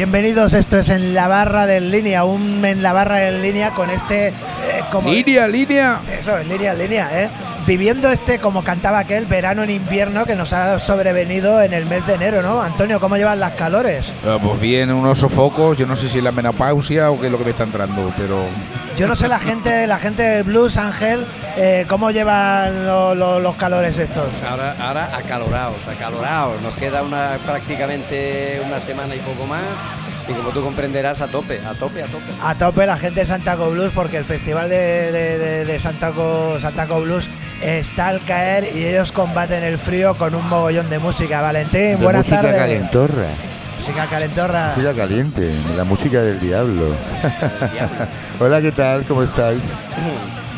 [0.00, 3.90] Bienvenidos, esto es en la barra de línea, un en la barra de línea con
[3.90, 4.32] este eh,
[4.90, 6.00] como Línea, línea.
[6.18, 7.28] eso, en línea, en línea, ¿eh?
[7.70, 12.04] Viviendo este, como cantaba aquel, verano en invierno que nos ha sobrevenido en el mes
[12.04, 12.60] de enero, ¿no?
[12.60, 14.12] Antonio, ¿cómo llevan las calores?
[14.26, 15.76] Ah, Pues bien, unos sofocos.
[15.78, 18.12] Yo no sé si es la menopausia o qué es lo que me está entrando,
[18.18, 18.40] pero.
[18.96, 21.24] Yo no sé la gente, la gente del blues, Ángel,
[21.56, 24.26] eh, cómo llevan lo- lo- los calores estos.
[24.44, 26.60] Ahora, ahora acalorados, acalorados.
[26.62, 29.62] Nos queda una prácticamente una semana y poco más.
[30.28, 32.24] Y como tú comprenderás, a tope, a tope, a tope.
[32.42, 36.58] A tope la gente de Santaco Blues porque el festival de, de, de- de Santaco,
[36.58, 37.28] Santaco Blues
[37.60, 41.40] está al caer y ellos combaten el frío con un mogollón de música.
[41.40, 42.60] Valentín, De buenas música tardes.
[42.60, 43.26] calentorra,
[43.78, 44.72] Música calentorra.
[44.76, 46.94] música caliente, la música del diablo.
[48.40, 49.04] Hola, ¿qué tal?
[49.04, 49.60] ¿Cómo estáis?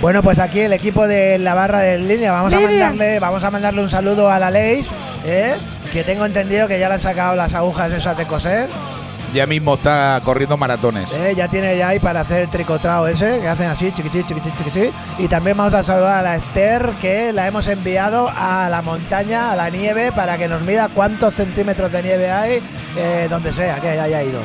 [0.01, 3.51] Bueno, pues aquí el equipo de la barra de línea, vamos a mandarle, vamos a
[3.51, 4.91] mandarle un saludo a la Leis,
[5.25, 5.55] ¿eh?
[5.93, 8.69] que tengo entendido que ya le han sacado las agujas esas de coser,
[9.33, 11.09] Ya mismo está corriendo maratones.
[11.15, 11.33] ¿eh?
[11.35, 14.91] ya tiene ya ahí para hacer el tricotrao ese, que hacen así, chiquichi, chiquichi, chiquichi.
[15.19, 19.51] Y también vamos a saludar a la Esther, que la hemos enviado a la montaña,
[19.53, 22.63] a la nieve, para que nos mida cuántos centímetros de nieve hay,
[22.97, 24.41] eh, donde sea, que haya ido.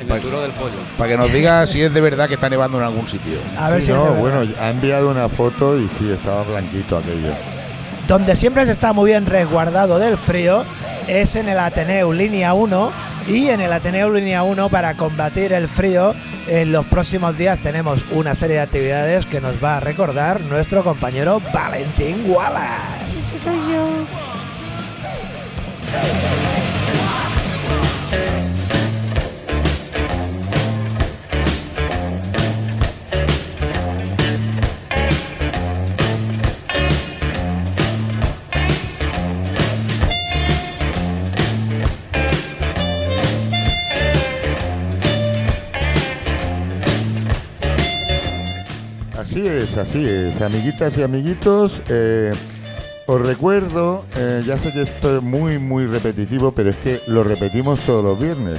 [0.00, 0.76] En el duro del pollo.
[0.96, 3.38] Para que nos diga si es de verdad que está nevando en algún sitio.
[3.58, 4.20] A ver Sí, si es no, de verdad.
[4.38, 7.34] bueno, ha enviado una foto y sí, estaba blanquito aquello.
[8.10, 10.64] Donde siempre se está muy bien resguardado del frío
[11.06, 12.90] es en el Ateneu Línea 1
[13.28, 16.16] y en el Ateneu Línea 1 para combatir el frío
[16.48, 20.82] en los próximos días tenemos una serie de actividades que nos va a recordar nuestro
[20.82, 23.30] compañero Valentín Wallace.
[49.30, 50.42] Así es, así es.
[50.42, 52.32] Amiguitas y amiguitos, eh,
[53.06, 57.22] os recuerdo, eh, ya sé que esto es muy, muy repetitivo, pero es que lo
[57.22, 58.58] repetimos todos los viernes.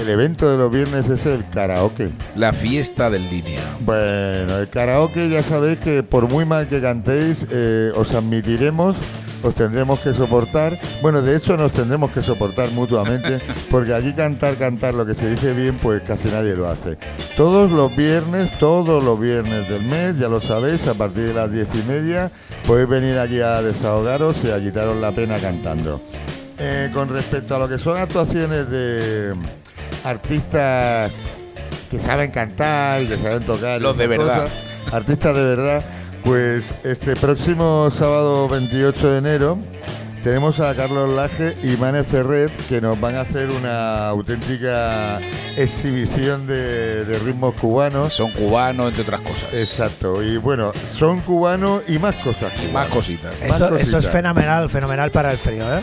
[0.00, 2.10] El evento de los viernes es el karaoke.
[2.36, 3.60] La fiesta del línea.
[3.80, 8.94] Bueno, el karaoke ya sabéis que por muy mal que cantéis, eh, os admitiremos,
[9.48, 10.76] os tendremos que soportar.
[11.02, 13.40] Bueno, de hecho nos tendremos que soportar mutuamente,
[13.70, 16.98] porque aquí cantar, cantar lo que se dice bien, pues casi nadie lo hace.
[17.36, 21.50] Todos los viernes, todos los viernes del mes, ya lo sabéis, a partir de las
[21.50, 22.30] diez y media,
[22.66, 26.00] podéis venir aquí a desahogaros y a quitaros la pena cantando.
[26.58, 29.34] Eh, con respecto a lo que son actuaciones de
[30.04, 31.12] artistas
[31.90, 33.80] que saben cantar y que saben tocar.
[33.80, 34.44] Los de verdad.
[34.44, 35.84] cosas, artistas de verdad.
[36.26, 39.58] Pues este próximo sábado 28 de enero
[40.24, 45.20] tenemos a Carlos Laje y Mane Ferret que nos van a hacer una auténtica
[45.56, 48.12] exhibición de, de ritmos cubanos.
[48.12, 49.54] Son cubanos, entre otras cosas.
[49.54, 50.20] Exacto.
[50.24, 52.52] Y bueno, son cubanos y más cosas.
[52.68, 53.32] Y más cositas.
[53.48, 55.82] Más Eso, eso es fenomenal, fenomenal para el frío, ¿eh?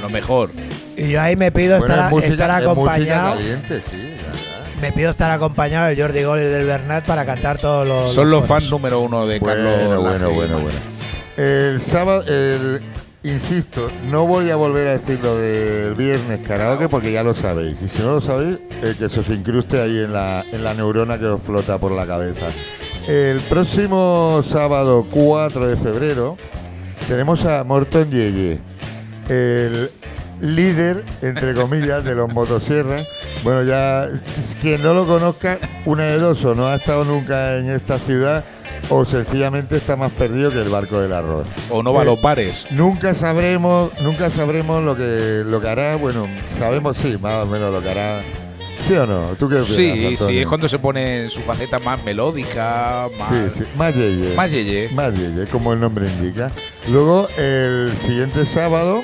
[0.00, 0.50] Lo mejor.
[0.96, 3.34] Y yo ahí me pido Bueno, estar, es música- estar es música acompañado.
[3.36, 4.13] caliente, sí.
[4.84, 8.12] Me pido estar acompañado del Jordi Gol y del Bernat para cantar todos los.
[8.12, 8.48] Son los coros.
[8.48, 9.78] fans número uno de Carlos.
[9.78, 10.34] Bueno, bueno, Laje.
[10.34, 10.78] bueno, bueno.
[11.38, 12.82] El sábado, el,
[13.22, 17.78] insisto, no voy a volver a decir lo del viernes karaoke porque ya lo sabéis.
[17.80, 20.74] Y si no lo sabéis, eh, que se os incruste ahí en la, en la
[20.74, 22.44] neurona que os flota por la cabeza.
[23.08, 26.36] El próximo sábado 4 de febrero
[27.08, 28.58] tenemos a Morton Yeye,
[29.30, 29.90] el
[30.44, 33.08] líder, entre comillas, de los motosierras.
[33.42, 34.08] Bueno, ya
[34.60, 38.44] quien no lo conozca, una de dos, o no ha estado nunca en esta ciudad,
[38.90, 41.48] o sencillamente está más perdido que el barco del arroz.
[41.70, 42.66] O no va a Eh, los bares.
[42.70, 45.96] Nunca sabremos, nunca sabremos lo que lo que hará.
[45.96, 46.28] Bueno,
[46.58, 48.20] sabemos sí, más o menos lo que hará.
[48.86, 49.28] ¿Sí o no?
[49.38, 50.40] ¿Tú qué opinas, Sí, sí, Antonio?
[50.42, 53.30] es cuando se pone su faceta más melódica, más.
[53.30, 54.34] Sí, sí, más yeye.
[54.36, 54.88] Más yeye.
[54.90, 56.50] Más yeye, como el nombre indica.
[56.88, 59.02] Luego, el siguiente sábado,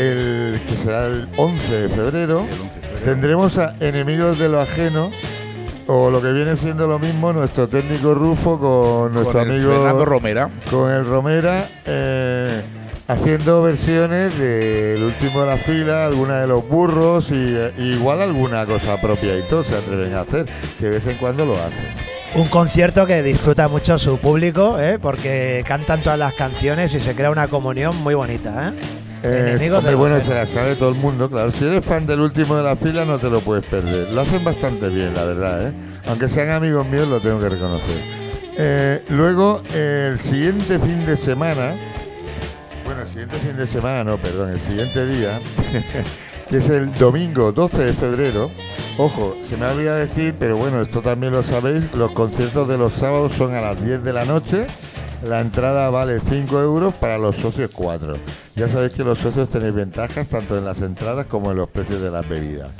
[0.00, 3.04] el que será el 11 de febrero, El 11 de febrero.
[3.04, 5.10] tendremos a Enemigos de lo Ajeno,
[5.86, 9.74] o lo que viene siendo lo mismo, nuestro técnico Rufo con nuestro Con el amigo
[9.74, 10.50] Fernando Romera.
[10.70, 12.62] con el Romera eh,
[13.08, 18.64] haciendo versiones del último de la fila, alguna de los burros y, eh, igual alguna
[18.66, 20.46] cosa propia y todo se atreven a hacer,
[20.78, 22.10] que de vez en cuando lo hacen.
[22.36, 25.00] Un concierto que disfruta mucho su público, ¿eh?
[25.02, 28.68] porque cantan todas las canciones y se crea una comunión muy bonita.
[28.68, 28.99] ¿eh?
[29.22, 31.50] Eh, hombre, bueno, se la sabe todo el mundo, claro.
[31.50, 34.12] Si eres fan del último de la fila, no te lo puedes perder.
[34.12, 35.72] Lo hacen bastante bien, la verdad, ¿eh?
[36.06, 37.96] Aunque sean amigos míos, lo tengo que reconocer.
[38.56, 41.72] Eh, luego, el siguiente fin de semana,
[42.84, 45.38] bueno, el siguiente fin de semana, no, perdón, el siguiente día,
[46.48, 48.50] que es el domingo 12 de febrero.
[48.96, 52.92] Ojo, se me olvidado decir, pero bueno, esto también lo sabéis, los conciertos de los
[52.94, 54.66] sábados son a las 10 de la noche.
[55.24, 58.16] La entrada vale 5 euros para los socios 4.
[58.56, 62.00] Ya sabéis que los socios tenéis ventajas tanto en las entradas como en los precios
[62.00, 62.70] de las bebidas.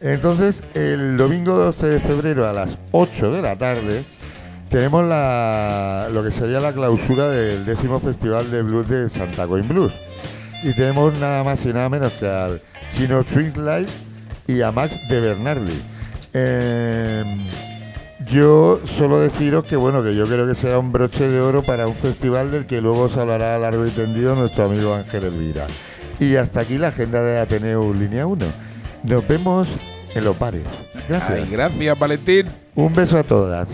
[0.00, 4.04] Entonces, el domingo 12 de febrero a las 8 de la tarde
[4.70, 9.92] tenemos lo que sería la clausura del décimo Festival de Blues de Santa Coin Blues.
[10.62, 13.88] Y tenemos nada más y nada menos que al Chino Swing Light
[14.46, 15.82] y a Max de Bernardi.
[16.32, 17.22] Eh,
[18.26, 21.86] yo solo deciros que bueno, que yo creo que será un broche de oro para
[21.86, 25.66] un festival del que luego os hablará a largo y tendido nuestro amigo Ángel Elvira.
[26.18, 28.46] Y hasta aquí la agenda de Ateneo Línea 1.
[29.04, 29.68] Nos vemos
[30.14, 30.98] en los pares.
[31.08, 31.30] Gracias.
[31.30, 32.48] Ay, gracias, Valentín.
[32.74, 33.68] Un beso a todas.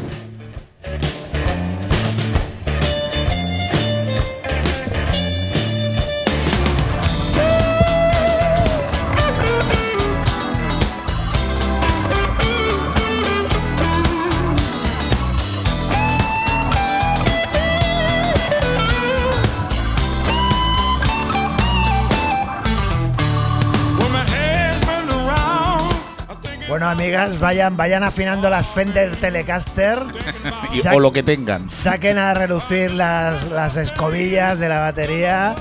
[27.40, 29.98] Vayan, vayan afinando las Fender Telecaster.
[30.72, 31.68] Y- o lo que tengan.
[31.68, 35.54] Saquen a relucir las, las escobillas de la batería.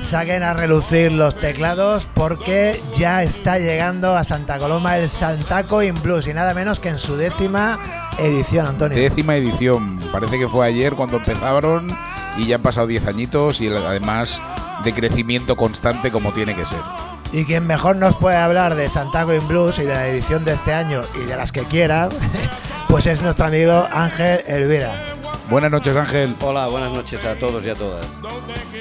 [0.00, 5.94] Saquen a relucir los teclados porque ya está llegando a Santa Coloma el Santaco in
[6.02, 7.78] Blues y nada menos que en su décima
[8.18, 8.98] edición, Antonio.
[8.98, 9.98] Décima edición.
[10.12, 11.96] Parece que fue ayer cuando empezaron
[12.36, 14.38] y ya han pasado 10 añitos y además
[14.84, 16.78] de crecimiento constante como tiene que ser.
[17.36, 20.54] Y quien mejor nos puede hablar de Santaco in Blues y de la edición de
[20.54, 22.08] este año y de las que quiera,
[22.88, 24.94] pues es nuestro amigo Ángel Elvira.
[25.50, 26.34] Buenas noches, Ángel.
[26.40, 28.06] Hola, buenas noches a todos y a todas.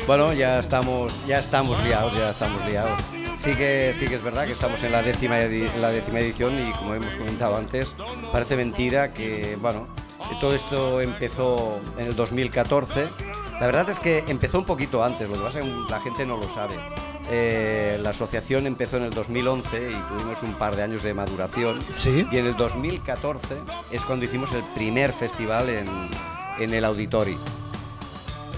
[0.07, 2.97] Bueno, ya estamos, ya estamos liados, ya estamos liados.
[3.37, 6.53] Sí que, sí que es verdad que estamos en la décima, en la décima edición
[6.57, 7.93] y como hemos comentado antes,
[8.31, 9.85] parece mentira que, bueno,
[10.29, 13.05] que todo esto empezó en el 2014.
[13.59, 16.25] La verdad es que empezó un poquito antes, lo que pasa es que la gente
[16.25, 16.75] no lo sabe.
[17.31, 21.81] Eh, la asociación empezó en el 2011 y tuvimos un par de años de maduración.
[21.91, 22.25] Sí.
[22.31, 23.55] Y en el 2014
[23.91, 25.87] es cuando hicimos el primer festival en,
[26.59, 27.35] en el Auditori.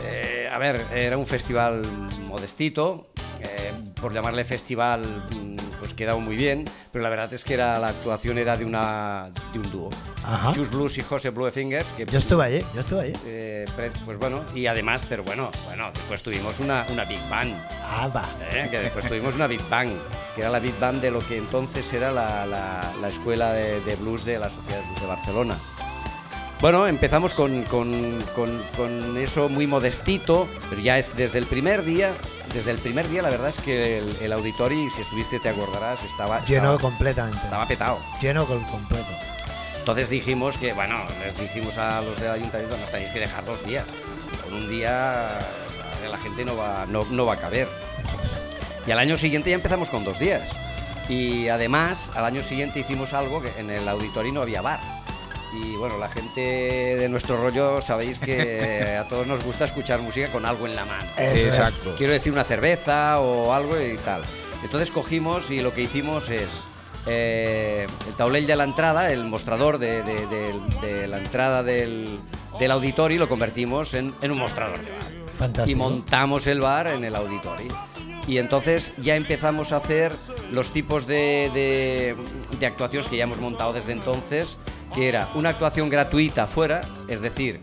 [0.03, 1.81] Eh, a ver, era un festival
[2.27, 3.07] modestito,
[3.39, 7.79] eh, por llamarle festival, mm, pues quedaba muy bien, pero la verdad es que era,
[7.79, 9.89] la actuación era de, una, de un dúo.
[10.23, 10.51] Ajá.
[10.51, 13.13] Chus Blues y José Bluefingers, que Yo estuve allí, yo estuve allí.
[13.25, 13.65] eh,
[14.05, 17.55] pues bueno, y además, pero bueno, bueno, después tuvimos una, una Big Band.
[17.89, 18.25] Ah, va.
[18.51, 18.67] ¿eh?
[18.69, 19.89] que después tuvimos una Big Bang,
[20.35, 23.79] que era la Big Bang de lo que entonces era la, la- la escuela de,
[23.81, 25.55] de blues de la Sociedad de Blues de Barcelona.
[26.59, 31.83] Bueno, empezamos con, con- con- con eso muy modestito, pero ya es desde el primer
[31.83, 32.11] día,
[32.51, 35.99] desde el primer día la verdad es que el, el auditorio, si estuviste te acordarás,
[36.03, 37.43] estaba, Lleno estaba, completamente.
[37.43, 37.99] estaba petado.
[38.19, 39.05] Lleno con completo.
[39.77, 43.63] Entonces dijimos que, bueno, les dijimos a los del ayuntamiento, nos tenéis que dejar dos
[43.63, 43.85] días.
[44.43, 45.37] Con un día
[46.09, 47.67] la gente no va, no, no va a caber.
[48.87, 50.41] Y al año siguiente ya empezamos con dos días.
[51.07, 54.79] Y además, al año siguiente hicimos algo que en el auditorio no había bar.
[55.53, 60.29] Y bueno, la gente de nuestro rollo sabéis que a todos nos gusta escuchar música
[60.31, 61.09] con algo en la mano.
[61.17, 61.43] Eso es.
[61.55, 61.95] Exacto.
[61.97, 64.23] Quiero decir una cerveza o algo y tal.
[64.63, 66.47] Entonces cogimos y lo que hicimos es
[67.05, 72.19] eh, el taulell de la entrada, el mostrador de, de- de- de la entrada del,
[72.59, 75.11] del auditorio, lo convertimos en, en un mostrador de bar.
[75.33, 75.77] Y Fantástico.
[75.79, 77.71] montamos el bar en el auditorio.
[78.27, 80.11] Y entonces ya empezamos a hacer
[80.51, 82.15] los tipos de, de-
[82.59, 84.57] de actuaciones que ya hemos montado desde entonces,
[84.97, 87.61] que era una actuación gratuita fuera, es decir,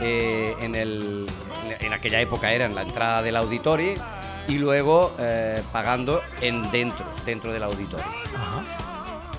[0.00, 1.26] eh, en, el,
[1.80, 3.92] en aquella época era en la entrada del auditorio,
[4.48, 8.06] y luego eh, pagando en dentro, dentro del auditorio.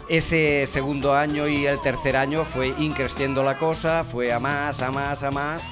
[0.08, 4.92] Ese segundo año y el tercer año fue increciendo la cosa, fue a más, a
[4.92, 5.64] más, a más,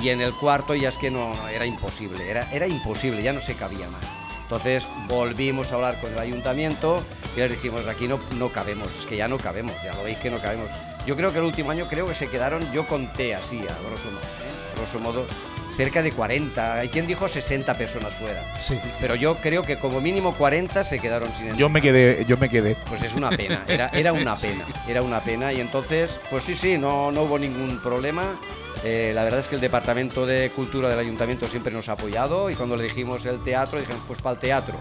[0.00, 3.32] y en el cuarto ya es que no, no, era imposible, era, era imposible, ya
[3.32, 4.04] no se cabía más.
[4.42, 7.02] Entonces volvimos a hablar con el ayuntamiento
[7.36, 10.18] y les dijimos, aquí no, no cabemos, es que ya no cabemos, ya lo veis
[10.18, 10.70] que no cabemos.
[11.08, 14.10] Yo creo que el último año creo que se quedaron, yo conté así, a grosso
[14.10, 14.72] modo, ¿eh?
[14.74, 15.26] A grosso modo,
[15.74, 18.44] cerca de 40, hay quien dijo 60 personas fuera.
[18.54, 18.78] Sí.
[19.00, 21.60] Pero yo creo que como mínimo 40 se quedaron sin entrar.
[21.60, 22.76] Yo me quedé, yo me quedé.
[22.86, 25.50] Pues es una pena, era, era una pena, era una pena.
[25.50, 28.38] Y entonces, pues sí, sí, no, no hubo ningún problema.
[28.84, 32.50] Eh, la verdad es que el Departamento de Cultura del Ayuntamiento siempre nos ha apoyado
[32.50, 34.74] y cuando le dijimos el teatro, dijeron, pues para el teatro.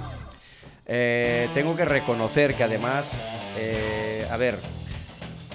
[0.87, 3.07] Eh, tengo que reconocer que además,
[3.57, 4.59] eh, a ver,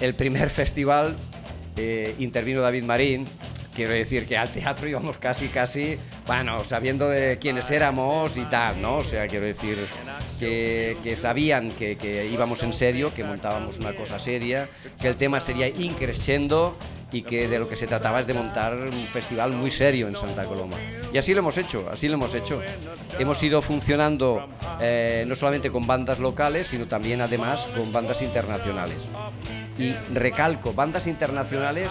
[0.01, 1.15] el primer festival
[1.77, 3.25] eh, intervino David Marín.
[3.75, 5.97] Quiero decir que al teatro íbamos casi, casi,
[6.27, 8.97] bueno, sabiendo de quiénes éramos y tal, ¿no?
[8.97, 9.87] O sea, quiero decir
[10.39, 14.69] que, que sabían que, que íbamos en serio, que montábamos una cosa seria,
[15.01, 16.77] que el tema sería increciendo
[17.13, 20.15] y que de lo que se trataba es de montar un festival muy serio en
[20.15, 20.75] Santa Coloma.
[21.13, 22.59] Y así lo hemos hecho, así lo hemos hecho.
[23.19, 24.49] Hemos ido funcionando
[24.81, 29.05] eh, no solamente con bandas locales, sino también además con bandas internacionales.
[29.77, 31.89] Y recalco, bandas internacionales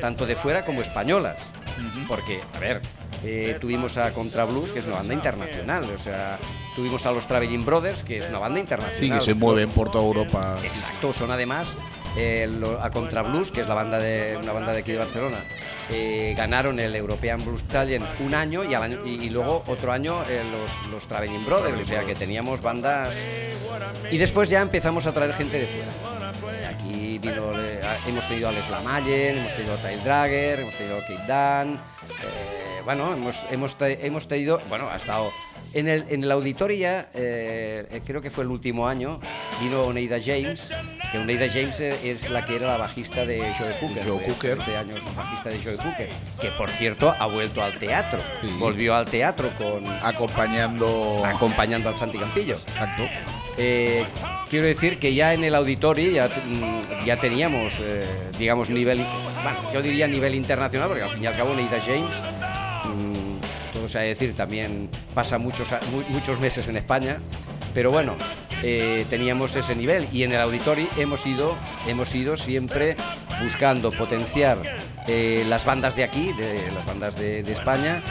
[0.00, 1.40] tanto de fuera como españolas.
[2.08, 2.80] Porque, a ver,
[3.24, 5.84] eh, tuvimos a Contra Blues, que es una banda internacional.
[5.94, 6.38] O sea,
[6.74, 9.18] tuvimos a los Traveling Brothers, que es una banda Sí, internacional.
[9.20, 10.56] que se mueven por toda Europa.
[10.64, 11.76] Exacto, son además
[12.18, 15.38] eh, a Contra Blues, que es la banda de una banda de aquí de Barcelona.
[15.90, 21.08] eh, ganaron el European Blues Challenge un año y, luego otro año eh, los, los
[21.46, 23.14] Brothers, o sea que teníamos bandas.
[24.10, 26.68] Y después ya empezamos a traer gente de fuera.
[26.68, 31.00] Aquí eh, hemos tenido a Les Lamayen, hemos tenido a Tyle Dragger, hemos tenido a
[31.00, 31.80] Kate Dan.
[32.84, 34.60] bueno, hemos, hemos, hemos tenido.
[34.68, 35.32] Bueno, ha estado.
[35.74, 39.20] En el, en el auditorio ya, eh, eh, creo que fue el último año,
[39.60, 40.70] vino Oneida James,
[41.12, 44.04] que Oneida James eh, es la que era la bajista de Joe Cooker.
[44.04, 44.56] Joe Cooker.
[44.56, 46.08] 12 años bajista de Joe Cooker,
[46.40, 48.20] que por cierto ha vuelto al teatro.
[48.40, 48.48] Sí.
[48.58, 51.22] Volvió al teatro con Acompañando.
[51.24, 52.54] acompañando al Santi Campillo.
[52.54, 53.02] Exacto.
[53.60, 54.06] Eh,
[54.48, 58.06] quiero decir que ya en el auditorio ya, mm, ya teníamos, eh,
[58.38, 58.98] digamos, nivel,
[59.42, 62.14] bueno, yo diría nivel internacional, porque al fin y al cabo Neida James,
[63.88, 65.68] mm, todo se ha de decir, también pasa muchos,
[66.10, 67.18] muchos meses en España,
[67.74, 68.16] pero bueno,
[68.62, 72.96] eh, teníamos ese nivel y en el auditorio hemos ido, hemos ido siempre
[73.42, 74.58] buscando potenciar
[75.06, 78.02] eh, las bandas de aquí, de las bandas de, de España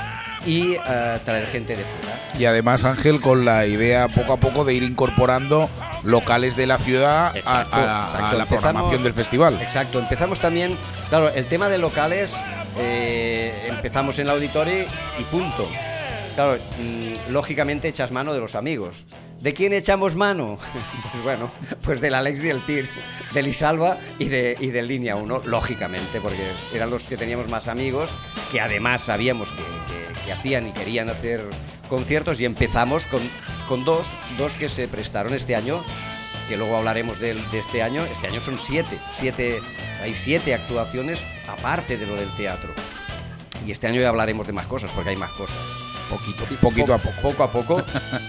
[0.46, 2.19] y eh, traer gente de fuera.
[2.39, 5.69] Y además, Ángel, con la idea poco a poco de ir incorporando
[6.03, 8.38] locales de la ciudad a- Exacto, a, a exacto.
[8.38, 9.60] la Empezamos- programación del festival.
[9.62, 10.77] Exacto, empezamos también,
[11.10, 12.36] claro, el tema de locales,
[12.79, 13.37] eh,
[13.68, 14.86] empezamos en el auditorio
[15.20, 15.68] y punto.
[16.36, 19.06] Claro, mm, lógicamente echas mano de los amigos.
[19.42, 20.58] ¿De quién echamos mano?
[21.12, 21.50] Pues bueno,
[21.84, 22.89] pues del Alex y el Pir,
[23.34, 27.68] del Isalva y de, y del Línea 1, lógicamente, porque eran los que teníamos más
[27.68, 28.12] amigos,
[28.51, 31.42] que además sabíamos que, que- que hacían y querían hacer
[31.88, 33.22] conciertos y empezamos con,
[33.70, 35.82] con dos, dos que se prestaron este año
[36.50, 38.06] que luego hablaremos del- de, este año.
[38.06, 39.62] Este año son siete, siete,
[40.01, 42.74] hay siete actuaciones aparte de lo del teatro.
[43.67, 45.57] Y este año ya hablaremos de más cosas, porque hay más cosas.
[46.09, 47.21] Poquito, poquito a Po- poco.
[47.21, 47.83] Poco a poco.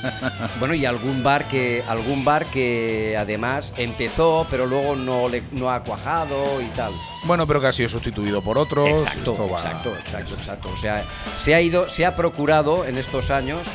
[0.59, 5.71] bueno, y algún bar que algún bar que además empezó, pero luego no le no
[5.71, 6.93] ha cuajado y tal.
[7.25, 8.89] Bueno, pero que ha sido sustituido por otros.
[9.05, 10.71] Exacto, va- exacto, exacto, exacto.
[10.73, 11.05] O sea,
[11.37, 13.69] se ha ido, se ha procurado en estos años,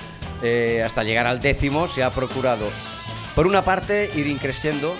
[0.43, 2.67] eh, hasta llegar al décimo, se ha procurado,
[3.35, 4.93] por una parte, ir increciendo,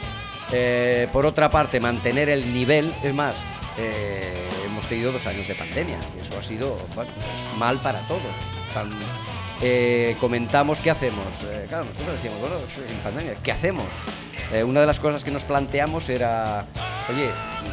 [0.53, 2.93] eh, por otra parte, mantener el nivel.
[3.03, 3.35] Es más,
[3.77, 7.07] eh, hemos tenido dos años de pandemia, y eso ha sido pues,
[7.57, 8.21] mal para todos.
[8.73, 8.91] Tan-
[9.61, 11.25] eh, comentamos qué hacemos.
[11.45, 12.55] Eh, claro, nosotros decíamos, bueno,
[12.89, 13.85] en pandemia, ¿qué hacemos?
[14.51, 16.65] Eh, una de las cosas que nos planteamos era,
[17.09, 17.29] oye,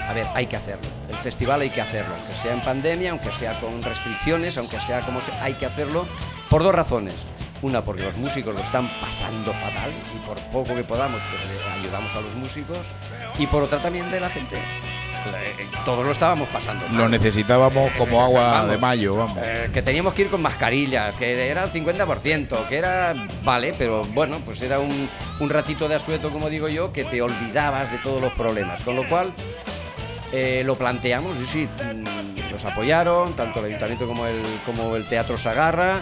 [0.09, 0.89] a ver, hay que hacerlo.
[1.09, 5.01] El festival hay que hacerlo, aunque sea en pandemia, aunque sea con restricciones, aunque sea
[5.01, 6.07] como sea, hay que hacerlo
[6.49, 7.15] por dos razones.
[7.63, 11.81] Una, porque los músicos lo están pasando fatal y por poco que podamos, pues le
[11.83, 12.79] ayudamos a los músicos.
[13.39, 14.57] Y por otra también de la gente.
[15.27, 16.97] Eh, Todos lo estábamos pasando mal.
[16.99, 18.71] Lo necesitábamos como agua Vamos.
[18.71, 19.39] de mayo, vamos.
[19.43, 23.13] Eh, que teníamos que ir con mascarillas, que era el 50%, que era,
[23.45, 25.09] vale, pero bueno, pues era un,
[25.41, 28.81] un ratito de asueto, como digo yo, que te olvidabas de todos los problemas.
[28.83, 29.33] Con lo cual,
[30.33, 35.05] eh, lo planteamos y sí, mm, nos apoyaron, tanto el ayuntamiento como el, como el
[35.07, 36.01] Teatro Sagarra,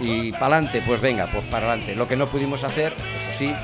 [0.00, 1.94] y para adelante, pues venga, pues para adelante.
[1.94, 3.54] Lo que no pudimos hacer, eso sí,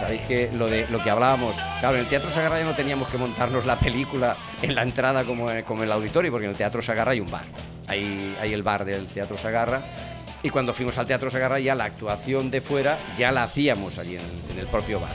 [0.00, 3.08] sabéis que lo de lo que hablábamos, claro, en el Teatro Sagarra ya no teníamos
[3.08, 6.52] que montarnos la película en la entrada como, en- como en el auditorio, porque en
[6.52, 7.44] el Teatro Sagarra hay un bar.
[7.88, 9.82] Hay, hay el bar del Teatro Sagarra.
[10.42, 14.14] Y cuando fuimos al Teatro Sagarra ya la actuación de fuera ya la hacíamos allí
[14.16, 15.12] en el, en el propio bar.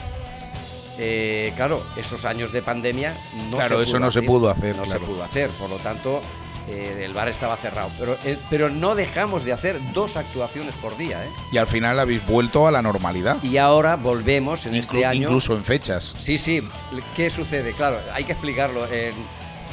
[0.98, 3.12] Eh, claro, esos años de pandemia
[3.50, 5.00] no Claro, se eso pudo no se pudo hacer, No claro.
[5.00, 6.22] se pudo hacer, por lo tanto,
[6.68, 7.90] eh, el bar estaba cerrado.
[7.98, 11.24] Pero, eh, pero no dejamos de hacer dos actuaciones por día.
[11.24, 11.28] ¿eh?
[11.52, 13.42] Y al final habéis vuelto a la normalidad.
[13.42, 15.22] Y ahora volvemos en Inclu- este año.
[15.22, 16.14] Incluso en fechas.
[16.18, 16.62] Sí, sí.
[17.14, 17.72] ¿Qué sucede?
[17.72, 18.86] Claro, hay que explicarlo.
[18.92, 19.14] En,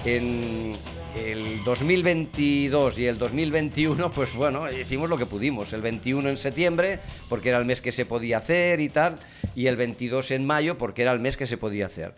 [0.05, 0.73] en
[1.15, 5.73] el 2022 y el 2021, pues bueno, hicimos lo que pudimos.
[5.73, 9.15] El 21 en septiembre, porque era el mes que se podía hacer y tal,
[9.55, 12.15] y el 22 en mayo, porque era el mes que se podía hacer.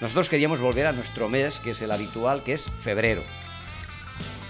[0.00, 3.22] Nosotros queríamos volver a nuestro mes, que es el habitual, que es febrero.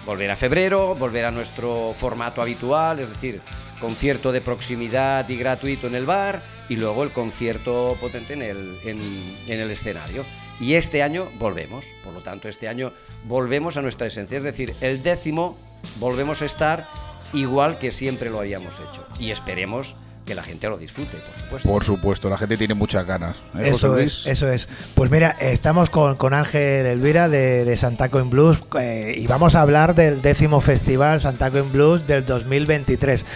[0.06, 3.42] Volver a febrero, volver a nuestro formato habitual, es decir,
[3.80, 8.78] concierto de proximidad y gratuito en el bar y luego el concierto potente en el,
[8.84, 10.24] en, el escenario.
[10.60, 12.92] Y este año volvemos, por lo tanto este año
[13.24, 15.58] volvemos a nuestra esencia, es decir, el décimo
[15.98, 16.86] volvemos a estar
[17.32, 19.06] igual que siempre lo habíamos hecho.
[19.18, 19.96] Y esperemos
[20.30, 21.68] que la gente lo disfrute, por supuesto.
[21.68, 23.34] Por supuesto, la gente tiene muchas ganas.
[23.58, 24.12] ¿eh, José Eso Luis?
[24.20, 24.68] es, eso es.
[24.94, 29.56] Pues mira, estamos con, con Ángel Elvira de, de Santaco in Blues eh, y vamos
[29.56, 33.26] a hablar del décimo festival Santaco in Blues del 2023.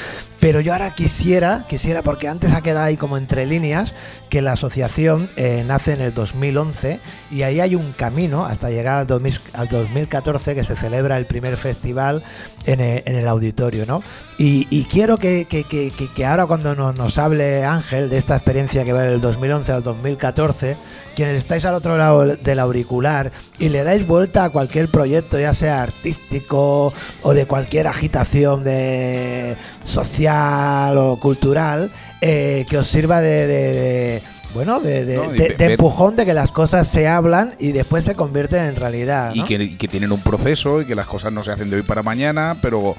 [0.44, 3.94] Pero yo ahora quisiera, quisiera, porque antes ha quedado ahí como entre líneas,
[4.28, 8.98] que la asociación eh, nace en el 2011 y ahí hay un camino hasta llegar
[8.98, 12.22] al, 2000 al 2014 que se celebra el primer festival
[12.66, 14.02] en el, auditorio, ¿no?
[14.36, 18.92] Y, quiero que- que- que ahora cuando nos, nos hable Ángel de esta experiencia que
[18.92, 20.76] va del 2011 al 2014,
[21.14, 25.54] quienes estáis al otro lado del auricular y le dais vuelta a cualquier proyecto, ya
[25.54, 33.46] sea artístico o de cualquier agitación de social o cultural, eh, que os sirva de,
[33.46, 34.22] de- de-
[34.54, 37.06] bueno, de, de- No, y de- ve- de ver- empujón de que las cosas se
[37.08, 39.32] hablan y después se convierten en realidad.
[39.34, 41.76] y que, y que tienen un proceso y que las cosas no se hacen de
[41.76, 42.96] hoy para mañana, pero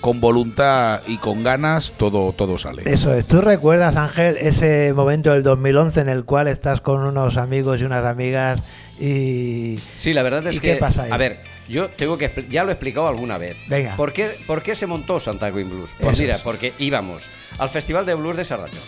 [0.00, 2.82] con voluntad y con ganas todo, todo sale.
[2.86, 3.26] Eso es.
[3.26, 7.84] ¿Tú recuerdas, Ángel, ese momento del 2011 en el cual estás con unos amigos y
[7.84, 8.60] unas amigas
[9.00, 9.76] y...
[9.96, 10.74] Sí, la verdad es ¿Y que.
[10.74, 11.10] qué pasa ahí?
[11.10, 12.46] A ver, yo tengo que.
[12.48, 13.56] Ya lo he explicado alguna vez.
[13.68, 13.96] Venga.
[13.96, 15.90] ¿Por qué, por qué se montó Santa Queen Blues?
[15.98, 16.42] Pues Eso mira, es.
[16.42, 17.24] porque íbamos
[17.58, 18.80] al Festival de Blues de Sardañola,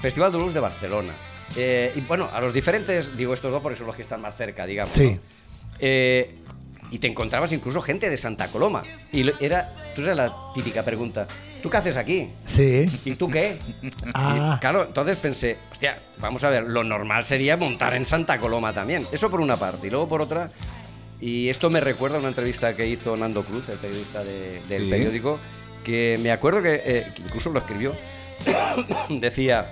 [0.00, 1.12] Festival de Blues de Barcelona.
[1.56, 4.36] eh, y bueno, a los diferentes, digo estos dos porque son los que están más
[4.36, 4.90] cerca, digamos.
[4.92, 5.10] Sí.
[5.14, 5.20] ¿no?
[5.78, 6.34] Eh,
[6.90, 8.82] y te encontrabas incluso gente de Santa Coloma.
[9.12, 11.26] Y era, tú sabes la típica pregunta,
[11.62, 12.30] ¿tú qué haces aquí?
[12.44, 12.86] Sí.
[13.04, 13.58] ¿Y tú qué?
[14.14, 14.54] Ah.
[14.56, 18.72] Y, claro, entonces pensé, hostia, vamos a ver, lo normal sería montar en Santa Coloma
[18.72, 19.06] también.
[19.12, 19.88] Eso por una parte.
[19.88, 20.50] Y luego por otra,
[21.20, 24.84] y esto me recuerda a una entrevista que hizo Nando Cruz, el periodista de- del
[24.84, 24.90] Sí.
[24.90, 25.38] periódico,
[25.84, 27.94] que me acuerdo que, eh, que incluso lo escribió.
[29.08, 29.66] Decía,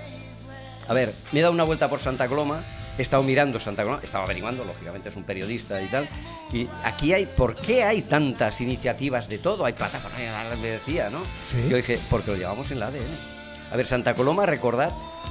[0.89, 2.65] a ver, me he dado una vuelta por Santa Coloma,
[2.97, 6.09] he estado mirando Santa Coloma, estaba averiguando, lógicamente es un periodista y tal,
[6.53, 9.65] y aquí hay, ¿por qué hay tantas iniciativas de todo?
[9.65, 11.21] Hay plataformas, me decía, ¿no?
[11.43, 11.59] Sí.
[11.69, 13.35] Yo dije, porque lo llevamos en la ADN.
[13.73, 14.91] A ver, Santa Coloma, recordad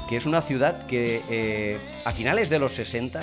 [0.10, 3.22] que es una ciudad que eh, a finales de los 60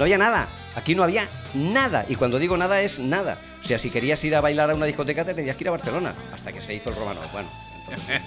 [0.00, 0.48] no había nada.
[0.76, 2.06] Aquí no había nada.
[2.08, 3.36] Y cuando digo nada es nada.
[3.60, 5.72] O sea, si querías ir a bailar a una discoteca te tenías que ir a
[5.72, 6.14] Barcelona.
[6.32, 7.20] Hasta que se hizo el romano.
[7.34, 7.50] Bueno,
[7.86, 8.22] entonces,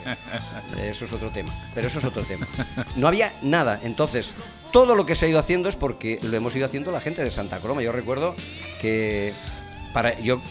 [0.78, 1.52] eso es otro tema.
[1.74, 2.48] Pero eso es otro tema.
[2.96, 3.80] No había nada.
[3.82, 4.36] Entonces,
[4.72, 7.24] todo lo que se ha ido haciendo es porque lo hemos ido haciendo la gente
[7.24, 7.82] de Santa Coloma.
[7.82, 8.36] Yo recuerdo
[8.80, 9.34] que
[9.92, 10.42] para yo mm,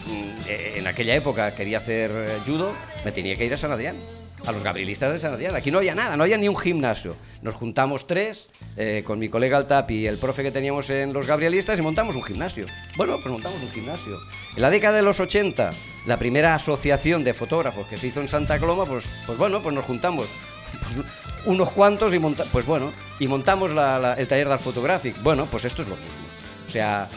[0.49, 2.73] eh, en aquella época quería hacer eh, judo,
[3.05, 3.95] me tenía que ir a San Adrián,
[4.45, 5.55] a los gabrielistas de San Adrián.
[5.55, 7.15] Aquí no había nada, no había ni un gimnasio.
[7.41, 11.13] Nos juntamos tres, eh, con mi colega el Tapi y el profe que teníamos en
[11.13, 12.65] los gabrielistas y montamos un gimnasio.
[12.97, 14.17] Bueno, pues montamos un gimnasio.
[14.55, 15.69] En la década de los 80,
[16.05, 19.73] la primera asociación de fotógrafos que se hizo en Santa Coloma, pues, pues bueno, pues
[19.73, 20.27] nos juntamos
[20.81, 21.05] pues,
[21.45, 25.21] unos cuantos y monta pues bueno, y montamos la- el taller de Photographic.
[25.21, 26.11] Bueno, pues esto es lo mismo.
[26.67, 27.07] O sea,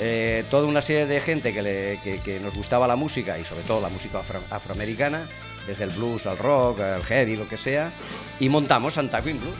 [0.00, 3.80] eh, toda una serie de gente que- que nos gustaba la música y sobre todo
[3.80, 5.20] la música afro- afroamericana,
[5.66, 7.92] desde el blues al rock, al heavy, lo que sea,
[8.40, 9.54] y montamos Santa Queen Blues.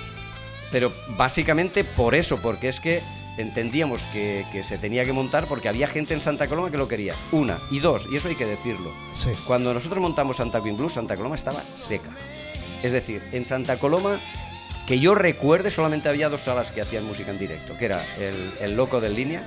[0.71, 3.01] Pero básicamente por eso, porque es que
[3.37, 6.89] entendíamos que, que se tenía que montar porque había gente en Santa Coloma que lo
[6.89, 7.15] quería.
[7.33, 7.59] Una.
[7.71, 8.93] Y dos, y eso hay que decirlo.
[9.15, 9.31] Sí.
[9.47, 12.11] Cuando nosotros montamos Santa Queen Blues, Santa Coloma estaba seca.
[12.83, 14.19] Es decir, en Santa Coloma,
[14.87, 18.53] que yo recuerde, solamente había dos salas que hacían música en directo, que era el,
[18.61, 19.43] el Loco del Línea,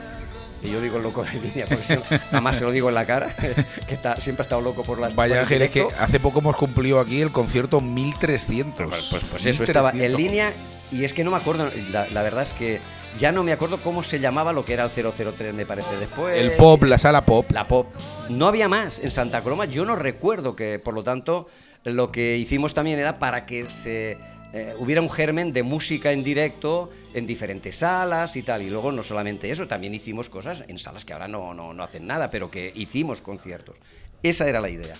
[0.63, 3.05] y yo digo el Loco del Línea porque si- además se lo digo en la
[3.05, 3.33] cara,
[3.87, 6.39] que está, siempre ha estado loco por las Vaya el Ángel, es que hace poco
[6.39, 8.89] hemos cumplido aquí el concierto 1300.
[8.89, 10.19] Pues, pues, pues eso, estaba en 1300.
[10.21, 10.53] línea
[10.91, 12.79] y es que no me acuerdo, la, la verdad es que
[13.17, 16.37] ya no me acuerdo cómo se llamaba lo que era el 003, me parece, después.
[16.37, 17.49] El pop, la sala pop.
[17.51, 17.87] La pop.
[18.29, 19.65] No había más en Santa Coloma.
[19.65, 21.47] Yo no recuerdo que, por lo tanto,
[21.83, 24.17] lo que hicimos también era para que se
[24.53, 28.61] eh, hubiera un germen de música en directo en diferentes salas y tal.
[28.61, 31.83] Y luego no solamente eso, también hicimos cosas en salas que ahora no, no, no
[31.83, 33.77] hacen nada, pero que hicimos conciertos.
[34.23, 34.95] Esa era la idea.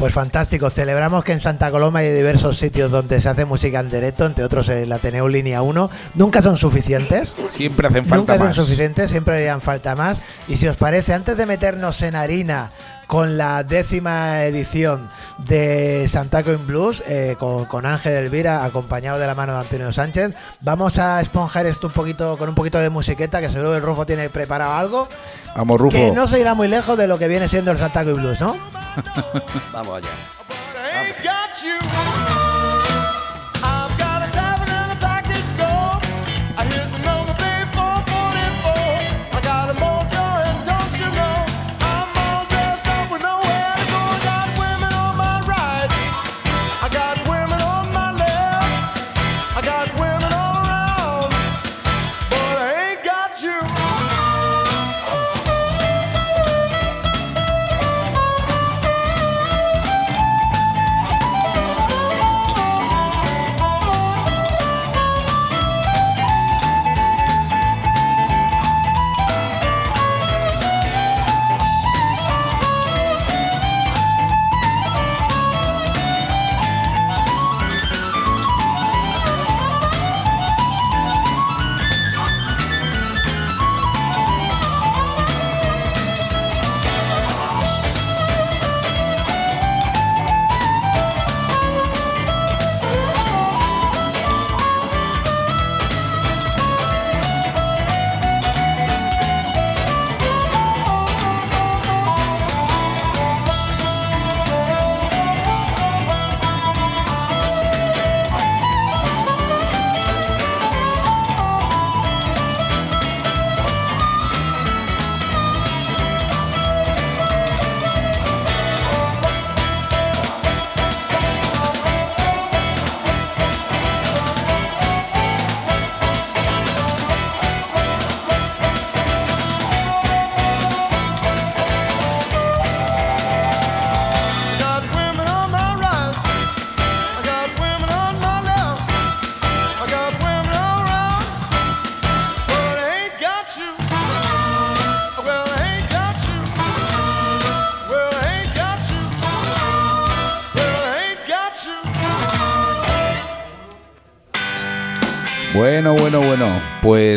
[0.00, 3.90] Pues fantástico, celebramos que en Santa Coloma hay diversos sitios donde se hace música en
[3.90, 5.90] directo, entre otros el Ateneo Línea 1.
[6.14, 7.34] Nunca son suficientes.
[7.50, 8.56] Siempre hacen falta Nunca más.
[8.56, 10.18] son suficientes, siempre harían falta más.
[10.48, 12.72] Y si os parece, antes de meternos en harina
[13.10, 19.26] con la décima edición de Santaco in Blues, eh, con, con Ángel Elvira, acompañado de
[19.26, 22.88] la mano de Antonio Sánchez, vamos a esponjar esto un poquito con un poquito de
[22.88, 25.08] musiqueta, que seguro que el Rufo tiene preparado algo,
[25.56, 25.96] Vamos, Rufo.
[25.96, 28.40] que no se irá muy lejos de lo que viene siendo el Santaco in Blues,
[28.40, 28.56] ¿no?
[29.72, 30.08] Vamos allá.
[30.94, 32.09] ain't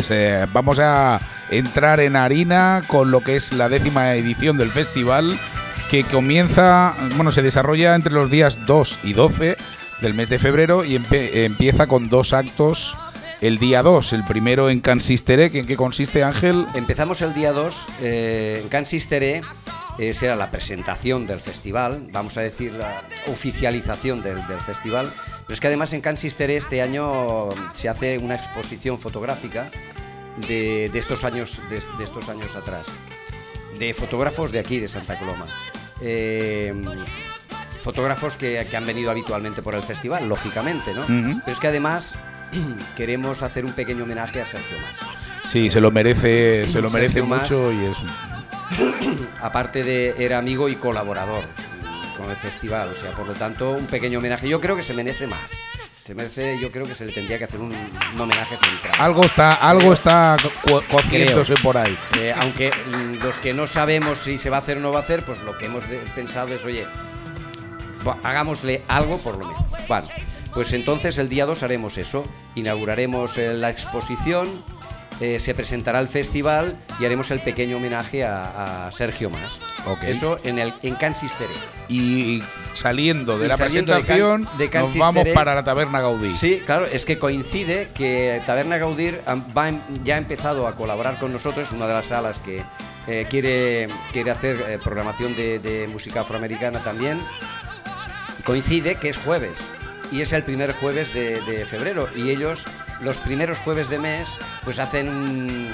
[0.06, 1.18] Pues eh, vamos a
[1.50, 5.38] entrar en harina con lo que es la décima edición del festival
[5.90, 9.56] que comienza, bueno, se desarrolla entre los días 2 y 12
[10.02, 12.98] del mes de febrero y empieza con dos actos
[13.40, 14.12] el día 2.
[14.12, 16.66] El primero en Cansisterec, ¿en qué consiste Ángel?
[16.74, 19.40] Empezamos el día 2 eh, en Cansisteré,
[19.98, 25.10] eh, será la presentación del festival, vamos a decir la oficialización del, festival,
[25.46, 29.70] pero es que además en Cansisteré este año se hace una exposición fotográfica
[30.48, 32.86] de, de estos, años, de, de estos años atrás,
[33.78, 35.46] de fotógrafos de aquí, de Santa Coloma.
[36.00, 36.74] Eh,
[37.80, 41.04] fotógrafos que, que han venido habitualmente por el festival, lógicamente, ¿no?
[41.06, 42.14] Pero es que además
[42.96, 44.98] queremos hacer un pequeño homenaje a Sergio Mas.
[45.50, 47.50] Sí, se lo merece, se lo merece Sergio Mas.
[47.50, 47.98] mucho y es
[49.42, 51.44] aparte de era amigo y colaborador
[52.16, 54.48] con el festival, o sea, por lo tanto, un pequeño homenaje.
[54.48, 55.50] Yo creo que se merece más.
[56.04, 57.72] Se merece, yo creo que se le tendría que hacer un,
[58.14, 58.92] un homenaje central.
[58.98, 60.36] algo está, algo está
[60.68, 61.96] co- cociéndose por ahí.
[62.18, 62.70] Eh, aunque
[63.22, 65.40] los que no sabemos si se va a hacer o no va a hacer, pues
[65.40, 65.82] lo que hemos
[66.14, 66.86] pensado es, oye,
[68.22, 69.62] hagámosle algo por lo menos.
[69.88, 70.06] Bueno,
[70.52, 72.22] pues entonces el día 2 haremos eso.
[72.54, 74.48] Inauguraremos eh, la exposición,
[75.20, 79.60] eh, se presentará el festival y haremos el pequeño homenaje a, a Sergio Mas.
[79.86, 80.02] Ok.
[80.04, 81.50] Eso en el en.
[81.88, 86.00] Y saliendo de Y la saliendo de presentación, Can- de nos vamos para la taberna
[86.00, 86.34] Gaudí.
[86.34, 90.74] Sí, claro, es que coincide que Taberna Gaudir am- va em- ya ha empezado a
[90.74, 92.62] colaborar con nosotros, una de las salas que
[93.06, 97.20] eh, quiere, quiere hacer eh, programación de, de música afroamericana también.
[98.44, 99.52] Coincide que es jueves
[100.12, 102.64] y es el primer jueves de, de febrero y ellos
[103.04, 104.28] los primeros jueves de mes
[104.64, 105.68] pues hacen un,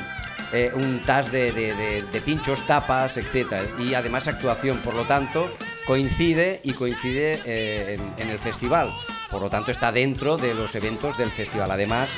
[0.52, 5.04] eh, un tas de, de- de- de pinchos, tapas, etcétera y además actuación, por lo
[5.04, 5.48] tanto
[5.86, 8.92] coincide y coincide eh, en, en el festival.
[9.30, 11.70] Por lo tanto, está dentro de los eventos del festival.
[11.70, 12.10] Además,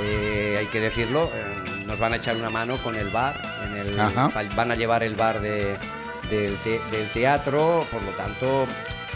[0.00, 3.40] eh, hay que decirlo, eh, nos van a echar una mano con el bar.
[3.64, 3.96] En el,
[4.56, 5.76] van a llevar el bar de-
[6.28, 7.86] del, te- del teatro.
[7.90, 8.66] Por lo tanto,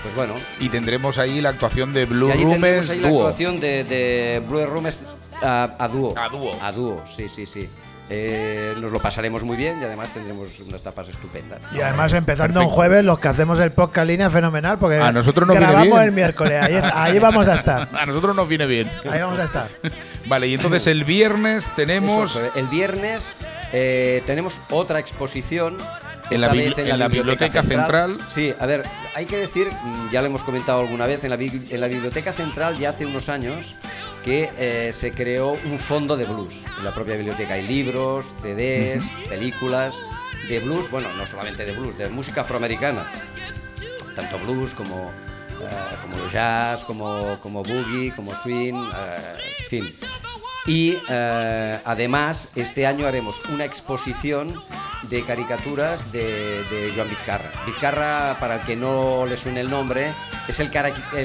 [0.03, 0.35] pues bueno.
[0.61, 4.65] Y tendremos ahí la actuación de Blue y Rooms ahí la actuación de, de Blue
[4.67, 5.01] Rooms
[5.43, 6.15] a, a dúo.
[6.19, 6.57] A dúo.
[6.63, 7.69] A dúo, sí, sí, sí.
[8.13, 11.61] Eh, nos lo pasaremos muy bien y además tendremos unas tapas estupendas.
[11.73, 12.69] Y además, empezando Perfecto.
[12.69, 15.95] un jueves, los que hacemos el podcast línea fenomenal, porque A nosotros nos viene grabamos
[15.99, 16.09] bien.
[16.09, 16.61] el miércoles.
[16.61, 17.89] Ahí, está- ahí vamos a estar.
[17.97, 18.91] A nosotros nos viene bien.
[19.09, 19.69] Ahí vamos a estar.
[20.27, 23.37] Vale, y entonces el viernes tenemos Eso, el viernes
[23.73, 25.77] eh, tenemos otra exposición.
[26.31, 28.19] En la en Biblioteca Central.
[28.29, 28.83] Sí, a ver,
[29.17, 31.89] hay que decir, mm, ya lo hemos comentado alguna vez, en la, bi- en la
[31.89, 33.75] Biblioteca Central ya hace unos años
[34.25, 36.63] que eh, se creó un fondo de blues.
[36.79, 39.97] En la propia biblioteca hay libros, CDs, películas
[40.49, 43.11] de blues, bueno, no solamente de blues, de música afroamericana
[44.15, 45.11] tanto blues como,
[45.61, 49.95] eh, como jazz, como, como boogie, como swing, eh, en fin.
[50.67, 54.55] Y eh, además este año haremos una exposición
[55.09, 57.51] de caricaturas de, de Joan Vizcarra.
[57.67, 60.13] Vizcarra, para el que no le suene el nombre,
[60.47, 60.71] es el,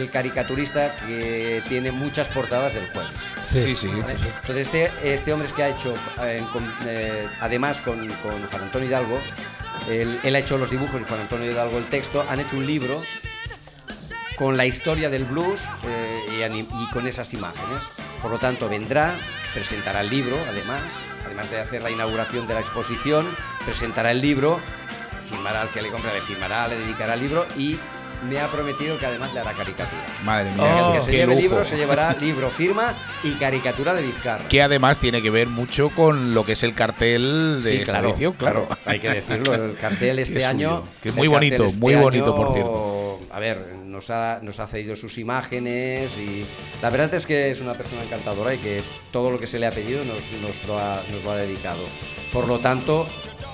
[0.10, 3.14] caricaturista que tiene muchas portadas del jueves.
[3.44, 3.88] Sí, sí, sí.
[3.88, 4.14] ¿vale?
[4.42, 5.94] Entonces este, este hombre es que ha hecho,
[6.24, 9.20] eh, con- eh, además con, con Juan Antonio Hidalgo,
[9.90, 12.66] él, él ha hecho los dibujos y Juan Antonio Hidalgo el texto, han hecho un
[12.66, 13.02] libro
[14.36, 17.84] con la historia del blues eh, y, con esas imágenes.
[18.22, 19.14] Por lo tanto, vendrá,
[19.54, 20.82] presentará el libro, además,
[21.26, 23.26] además de hacer la inauguración de la exposición,
[23.66, 24.60] presentará el libro,
[25.30, 27.80] firmará al que le compre, le firmará, le dedicará el libro y
[28.30, 30.02] me ha prometido que además le hará caricatura.
[30.24, 31.42] Madre O sea, mía, que qué, que se qué lleve lujo.
[31.42, 34.48] libro se llevará libro, firma y caricatura de Vizcarra.
[34.48, 37.94] Que además tiene que ver mucho con lo que es el cartel de Sí, esta
[37.94, 38.68] claro, edición, claro.
[38.86, 40.84] Hay que decirlo, el cartel este Es año.
[41.02, 43.20] que muy bonito, este muy bonito, año, por cierto.
[43.32, 46.46] A ver, nos ha, nos ha cedido sus imágenes y
[46.82, 49.68] la verdad es que es una persona encantadora y que todo lo que se le
[49.68, 51.84] ha pedido nos, nos lo, ha, nos lo ha dedicado.
[52.32, 53.08] Por lo tanto,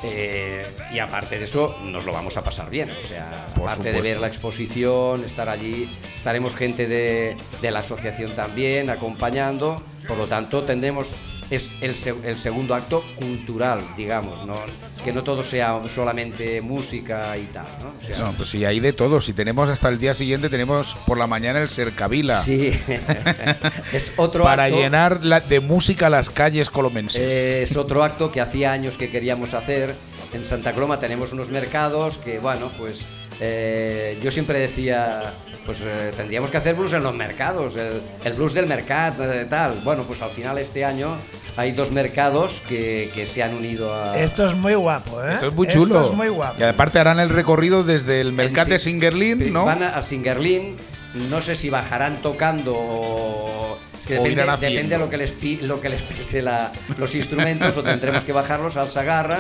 [0.04, 2.90] eh, y aparte de eso, nos lo vamos a pasar bien.
[2.90, 7.80] O sea, Por aparte de ver la exposición, estar allí, estaremos gente de, de la
[7.80, 9.82] asociación también acompañando.
[10.08, 11.16] Por lo tanto, tendremos
[11.52, 14.56] es el, el segundo acto cultural, digamos, ¿no?
[15.04, 17.66] que no todo sea solamente música y tal.
[17.84, 17.90] ¿no?
[17.98, 19.20] O sea, No, pues sí, hay de todo.
[19.20, 22.44] Si tenemos hasta el día siguiente, tenemos por la mañana el Cercavila.
[22.44, 22.72] sí,
[23.94, 24.78] es otro Para acto.
[24.78, 27.22] llenar la- de música las calles colomenses.
[27.22, 29.96] Eh, Es otro acto que hacía años que queríamos hacer.
[30.34, 33.06] En Santa Coloma tenemos unos mercados que, bueno, pues
[33.42, 35.34] eh, yo siempre decía,
[35.66, 39.46] pues eh, tendríamos que hacer blues en los mercados, el, el blues del mercado, eh,
[39.50, 39.82] tal.
[39.84, 41.16] Bueno, pues al final este año
[41.58, 44.18] hay dos mercados que, que se han unido a...
[44.18, 45.34] Esto es muy guapo, ¿eh?
[45.34, 45.96] Esto es muy chulo.
[46.02, 46.56] Esto es muy guapo.
[46.60, 48.92] Y aparte harán el recorrido desde el Mercat de Sí.
[48.92, 49.66] Singerlin, ¿no?
[49.66, 50.78] Van a, a Singerlin,
[51.14, 53.78] No sé si bajarán tocando o...
[54.00, 57.14] Es que O depende, de lo que les, pi- lo que les pise la- los
[57.16, 59.40] instrumentos o tendremos que bajarlos al Sagarra.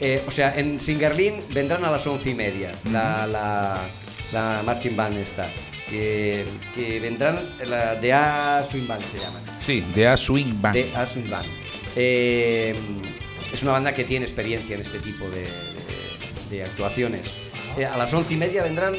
[0.00, 3.78] Eh, o sea, en Singerlin vendrán a las once y media la, la,
[4.32, 5.48] la marching band esta.
[5.88, 9.42] Que, que vendrán, la de A Swing Band se llaman.
[9.60, 10.74] Sí, de A Swing Band.
[10.74, 11.46] De A Swing Band.
[11.94, 12.74] Eh,
[13.52, 17.20] es una banda que tiene experiencia en este tipo de, de- de actuaciones.
[17.78, 18.94] Eh, a las once y media vendrán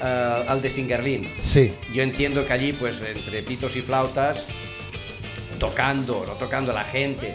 [0.00, 1.28] ah, al de Singerlin.
[1.40, 1.72] Sí.
[1.92, 4.46] Yo entiendo que allí, pues entre pitos y flautas,
[5.58, 7.34] tocando, no tocando a la gente.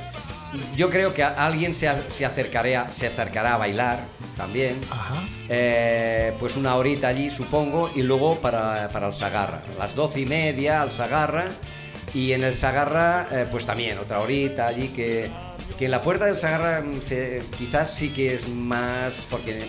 [0.75, 3.99] Yo creo que alguien se, se, acercará, se acercará a bailar
[4.37, 4.79] también.
[4.91, 5.15] Ajá.
[5.49, 9.61] Eh, pues una horita allí, supongo, y luego para, para el Sagarra.
[9.75, 11.47] A las doce y media al Sagarra.
[12.13, 15.29] Y en el Sagarra, eh, pues también otra horita allí que,
[15.79, 19.65] que en la puerta del Sagarra mm, se- quizás sí que es más porque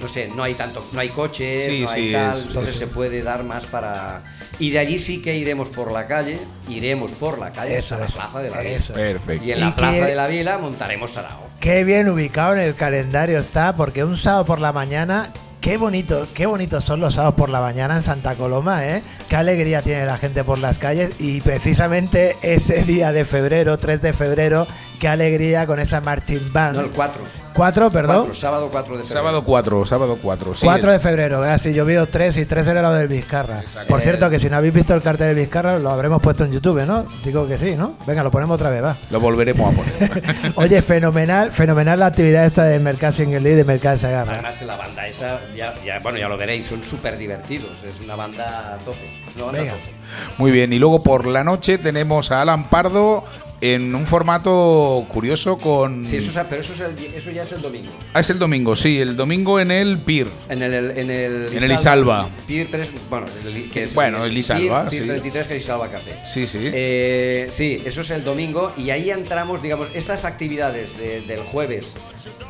[0.00, 2.72] no sé, no hay tanto, no hay coches, Sí, no hay sí, tal, es- entonces
[2.74, 4.22] es- se puede dar más para
[4.58, 6.38] y de allí sí que iremos por la calle,
[6.68, 8.94] iremos por la calle Eso hasta la plaza de la Vila.
[8.94, 9.44] Perfecto.
[9.44, 11.48] Y en la plaza de la Vila montaremos sarao.
[11.60, 16.26] Qué bien ubicado en el calendario está, porque un sábado por la mañana, qué bonito,
[16.34, 19.02] qué bonitos son los sábados por la mañana en Santa Coloma, ¿eh?
[19.28, 24.02] Qué alegría tiene la gente por las calles y precisamente ese día de febrero, 3
[24.02, 24.66] de febrero,
[24.98, 26.76] qué alegría con esa marching band.
[26.76, 27.20] No, el 4.
[27.54, 28.16] 4, perdón.
[28.16, 29.20] Cuatro, sábado 4 de febrero.
[29.20, 30.54] Sábado 4, sábado 4.
[30.54, 31.58] Sí, 4 de febrero, ¿verdad?
[31.58, 33.60] Sí, yo veo 3 y 3 era lo del Vizcarra.
[33.60, 33.86] Exacto.
[33.88, 36.50] Por cierto, que si no habéis visto el cartel de Vizcarra, lo habremos puesto en
[36.50, 37.06] YouTube, ¿no?
[37.22, 37.94] Digo que sí, ¿no?
[38.08, 38.96] Venga, lo ponemos otra vez, va.
[39.10, 40.22] Lo volveremos a poner.
[40.56, 44.32] Oye, fenomenal, fenomenal la actividad esta de Mercado Single y de Mercado Sagarra.
[44.32, 47.70] Además, la banda esa, ya, ya- bueno, ya lo veréis, son súper divertidos.
[47.84, 48.98] Es una banda a tope.
[49.36, 49.76] Una banda a Venga.
[49.76, 49.94] tope.
[50.38, 53.24] Muy bien, y luego por la noche tenemos a Alan Pardo
[53.72, 56.04] en un formato curioso con...
[56.04, 57.90] Sí, eso, es- pero eso, es el- eso ya es el domingo.
[58.12, 60.28] Ah, es el domingo, sí, el domingo en el PIR.
[60.48, 62.28] En el, en el, En el Isalba.
[62.46, 65.08] Pier 3, bueno, el- que es Bueno, el Isalba, Pier, sí.
[65.08, 66.16] 33 que es Isalba Café.
[66.26, 66.58] Sí, sí.
[66.72, 71.94] Eh, sí, eso es el domingo y ahí entramos, digamos, estas actividades de- del jueves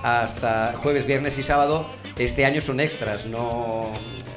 [0.03, 3.90] hasta jueves, viernes y sábado, este año son extras, no...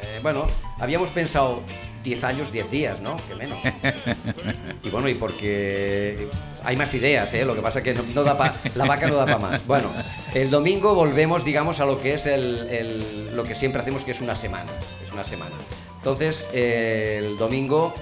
[0.04, 0.48] eh, bueno,
[0.80, 1.62] habíamos pensado
[2.04, 3.18] 10 años, 10 días, ¿no?
[3.28, 3.58] Que menos.
[4.84, 6.28] Y bueno, y porque
[6.64, 7.46] hay más ideas, ¿eh?
[7.46, 9.66] Lo que pasa que no, no da pa- la vaca no da para más.
[9.68, 9.90] Bueno,
[10.34, 14.12] el domingo volvemos, digamos, a lo que es el, el- lo que siempre hacemos, que
[14.12, 14.72] es una semana.
[15.06, 15.56] Es una semana.
[15.98, 17.94] Entonces, eh, el domingo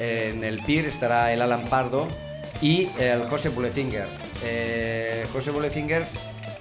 [0.00, 2.08] eh, en el PIR estará el Alan Pardo
[2.60, 4.06] y el José Bulefinger.
[4.44, 6.04] Eh, José Bulefinger,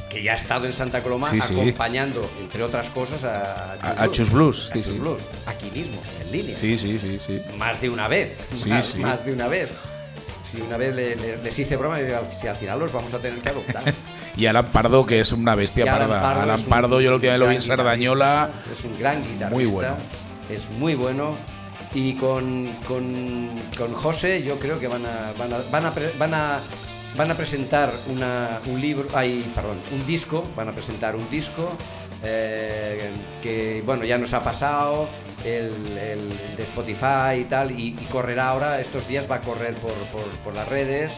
[0.10, 1.54] que ya ha estado en Santa Coloma Sí, sí.
[1.54, 5.00] acompañando, entre otras cosas, a, A- a Chus Blues, A Chus sí.
[5.00, 7.42] Blues, aquí mismo, en línea Sí, sí, sí, sí.
[7.58, 8.38] más de una vez.
[8.62, 9.00] Sí, más, sí.
[9.00, 9.70] más de una vez.
[10.52, 13.14] Si una vez le- le- les hice broma, y digo, si al final los vamos
[13.14, 13.84] a tener que adoptar.
[14.38, 16.22] Y Alan Pardo, que es una bestia Alan parda.
[16.22, 18.50] Pardo Alan un Pardo, yo última vez lo vi en Sardañola.
[18.72, 19.50] Es un gran guitarrista.
[19.50, 19.96] Muy bueno.
[20.50, 21.36] Es muy bueno.
[21.94, 26.14] Y con, con, con José yo creo que van a, van a, van a, pre-
[26.18, 26.60] van a,
[27.18, 31.70] van a presentar una, un libro, ay, perdón, un disco, van a presentar un disco
[32.24, 33.12] eh,
[33.42, 35.10] que bueno ya nos ha pasado
[35.46, 39.74] el, el de Spotify y tal y, y correrá ahora estos días va a correr
[39.76, 41.14] por, por, por las redes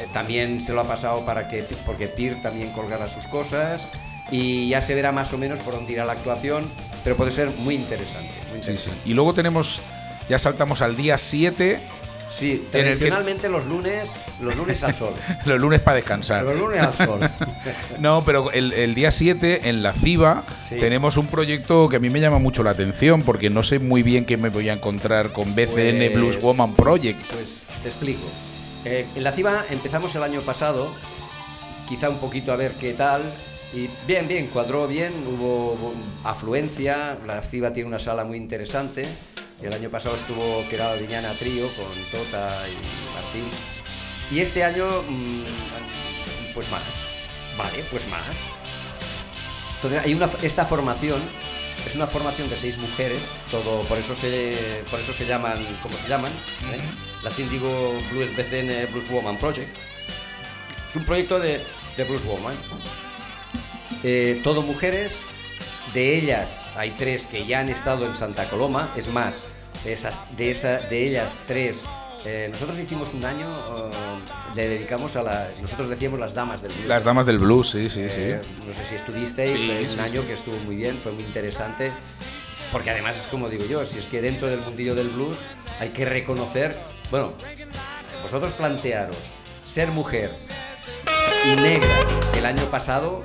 [0.00, 3.86] Eh, también se lo ha pasado para que porque Pir también colgará sus cosas
[4.30, 6.62] y ya se verá más o menos por dónde irá la actuación
[7.04, 8.70] pero puede ser muy interesante muy Sí, sí.
[8.70, 9.10] interesante.
[9.10, 9.80] Y luego tenemos,
[10.28, 11.80] ya saltamos al día 7,
[12.28, 15.12] Sí, que- tradicionalmente los lunes, los lunes al sol.
[15.46, 16.44] los lunes para descansar.
[16.44, 17.20] Los lunes al sol.
[17.98, 20.76] No, pero el, el día 7 en la CIBA Sí.
[20.78, 24.02] tenemos un proyecto que a mí me llama mucho la atención porque no sé muy
[24.02, 27.20] bien qué me voy a encontrar con BCN Pues- Blues Woman Project.
[27.32, 28.20] Pues te explico.
[28.84, 30.92] Eh, en la CIBA empezamos el año pasado,
[31.88, 33.22] quizá un poquito a ver qué tal.
[33.74, 35.92] Y bien, bien, cuadró bien, hubo
[36.24, 39.02] afluencia, la CIBA tiene una sala muy interesante.
[39.62, 42.74] El año pasado estuvo Querado Viñana Trío con Tota y
[43.12, 43.50] Martín.
[44.30, 45.42] Y este año, mm,
[46.54, 46.82] pues más.
[47.56, 48.36] Vale, pues más.
[49.76, 51.20] Entonces hay una, esta formación,
[51.84, 55.96] es una formación de seis mujeres, todo, por eso se, por eso se llaman, como
[55.96, 56.32] se llaman,
[56.72, 56.80] ¿eh?
[57.22, 59.76] las Indigo Blues BCN Blues Woman Project.
[60.88, 61.60] Es un proyecto de,
[61.96, 62.54] de Blues Woman.
[64.04, 65.20] Eh, todo mujeres,
[65.94, 69.44] de ellas hay tres que ya han estado en Santa Coloma, es más,
[69.84, 71.82] de, esas, de, esa, de ellas tres,
[72.24, 73.90] eh, nosotros hicimos un año, eh,
[74.56, 76.86] le dedicamos a la, nosotros decíamos las damas del blues.
[76.86, 78.50] Las damas del blues, sí, sí, Eh, sí.
[78.66, 80.26] no sé si estuvisteis, Sí, fue sí, un año sí.
[80.26, 81.90] que estuvo muy bien, fue muy interesante.
[82.72, 85.38] Porque además es como digo yo, si es que dentro del mundillo del blues
[85.80, 86.76] hay que reconocer,
[87.10, 87.32] bueno,
[88.22, 89.16] vosotros plantearos
[89.64, 90.30] ser mujer
[91.46, 91.88] y negra
[92.34, 93.22] el año pasado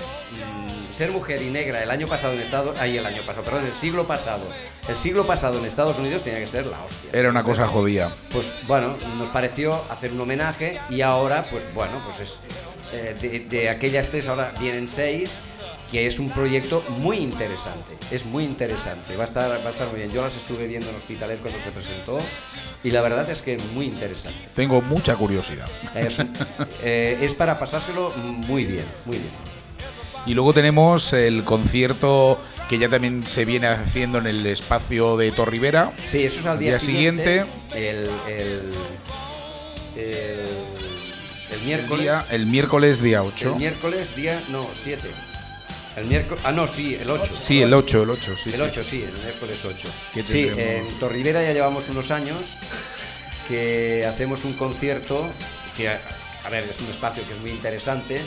[0.93, 3.73] ser mujer y negra el año pasado en Estados ahí el año pasado, perdón, el
[3.73, 4.45] siglo pasado.
[4.87, 7.09] El siglo pasado en Estados Unidos tenía que ser la hostia.
[7.13, 8.11] Era una cosa jodida.
[8.31, 12.39] Pues bueno, nos pareció hacer un homenaje y ahora, pues bueno, pues es
[12.93, 15.39] eh, de, de aquellas tres ahora vienen seis,
[15.89, 17.97] que es un proyecto muy interesante.
[18.11, 20.11] Es muy interesante, va a estar, va a estar muy bien.
[20.11, 22.17] Yo las estuve viendo en Hospitalet cuando se presentó
[22.83, 24.49] y la verdad es que muy interesante.
[24.53, 25.67] Tengo mucha curiosidad.
[25.95, 26.17] Es,
[26.83, 28.11] eh, es para pasárselo
[28.47, 29.52] muy bien, muy bien.
[30.25, 35.31] Y luego tenemos el concierto que ya también se viene haciendo en el espacio de
[35.31, 35.91] Torrivera.
[35.97, 37.43] Sí, eso es al día, Día siguiente.
[37.75, 38.71] El, el,
[39.97, 40.45] el,
[41.51, 42.01] el miércoles.
[42.03, 43.55] Día- el miércoles día El 8.
[43.55, 44.41] miércoles, día.
[44.49, 45.09] No, 7.
[45.97, 46.41] El miércoles.
[46.45, 47.33] Ah, no, sí, el 8.
[47.45, 48.49] Sí, el 8, el 8, sí.
[48.49, 48.61] El sí.
[48.61, 49.87] 8, sí, el miércoles 8.
[50.13, 52.53] ¿Qué Sí, en Torrivera ya llevamos unos años
[53.47, 55.29] que hacemos un concierto
[55.75, 55.99] que, a
[56.45, 58.19] a ver, es un espacio que es muy interesante.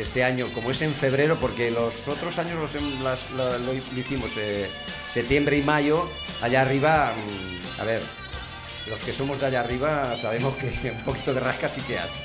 [0.00, 4.68] Este año, como es en febrero, porque los otros años los lo, hicimos eh,
[5.12, 6.08] septiembre y mayo,
[6.42, 8.02] allá arriba, mm, a ver,
[8.88, 12.20] los que somos de allá arriba sabemos que un poquito de rasca sí que hace.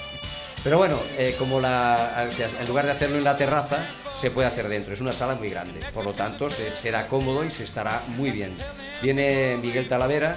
[0.63, 2.27] Pero bueno, eh, como la,
[2.59, 3.85] en lugar de hacerlo en la terraza,
[4.19, 4.93] se puede hacer dentro.
[4.93, 8.31] Es una sala muy grande, por lo tanto se- será cómodo y se estará muy
[8.31, 8.55] bien.
[9.01, 10.35] Viene Miguel Talavera,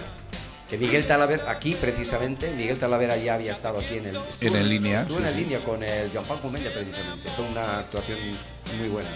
[0.68, 4.16] que Miguel Talavera, aquí precisamente, Miguel Talavera ya había estado aquí en el...
[4.16, 5.40] estuvo- En el línea, Estuvo sí, en el sí.
[5.40, 7.28] línea con el Joan Paul Comella precisamente.
[7.30, 8.18] Fue una actuación
[8.78, 9.08] muy buena.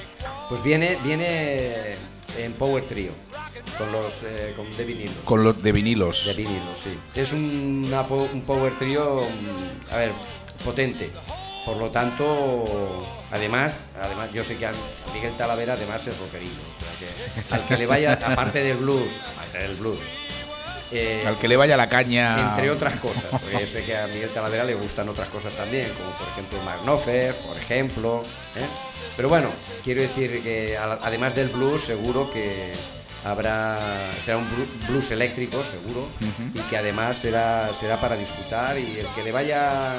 [0.49, 1.95] Pues viene, viene
[2.39, 3.13] en Power Trio,
[3.77, 5.13] con los eh, con de vinilo.
[5.25, 6.25] Con los de vinilos.
[6.27, 6.99] De vinilo, sí.
[7.15, 10.13] Es un, una po- un power trio, mm, a ver,
[10.65, 11.11] potente.
[11.67, 14.73] Por lo tanto, además, además yo sé que a
[15.15, 16.51] Miguel Talavera además es rockerino.
[16.51, 19.05] O sea que al que le vaya, aparte del blues,
[19.37, 19.99] aparte del blues,
[20.93, 22.51] eh, Al que le vaya la caña.
[22.51, 25.87] entre otras cosas, porque yo sé que a Miguel Talavera le gustan otras cosas también,
[25.99, 26.83] como por ejemplo Mark
[27.47, 28.23] por ejemplo.
[28.57, 28.67] ¿eh?
[29.17, 29.49] Pero bueno,
[29.85, 32.73] quiero decir que además del blues, seguro que
[33.25, 33.79] habrá
[34.25, 36.09] será un blu- blues eléctrico, seguro,
[36.55, 39.97] y que además será, será para disfrutar y el que le vaya.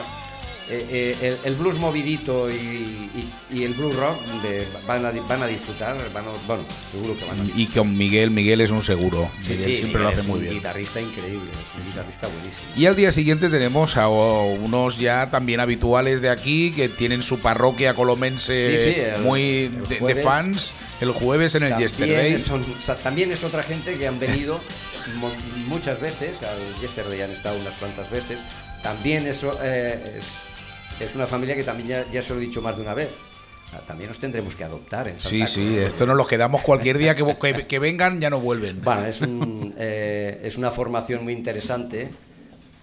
[0.69, 5.11] Eh, eh, el, el blues movidito y, y- y el blues rock de- van, a,
[5.11, 8.61] di- van a disfrutar, van a- bueno, seguro que van a Y con Miguel, Miguel
[8.61, 9.29] es un seguro.
[9.41, 10.53] Sí, Miguel sí, siempre lo hace es muy un bien.
[10.55, 12.67] guitarrista increíble, es un guitarrista buenísimo.
[12.77, 17.39] Y al día siguiente tenemos a unos ya también habituales de aquí que tienen su
[17.39, 19.83] parroquia colomense Sí, sí, el- muy el
[20.15, 20.71] de, fans
[21.01, 22.37] el jueves en el Yesterday.
[22.37, 22.65] son-
[23.03, 24.61] también es otra gente que han venido
[25.67, 28.39] muchas veces, al Yesterday han estado unas cuantas veces.
[28.81, 30.25] También eso, eh, es,
[30.99, 33.09] es una familia que también ya, ya se lo he dicho más de una vez.
[33.73, 37.15] Ah, También nos tendremos que adoptar en Sí, sí, esto nos los quedamos cualquier día
[37.15, 38.81] que, que- que vengan, ya no vuelven.
[38.83, 42.09] Bueno, es, un, eh, es una formación muy interesante.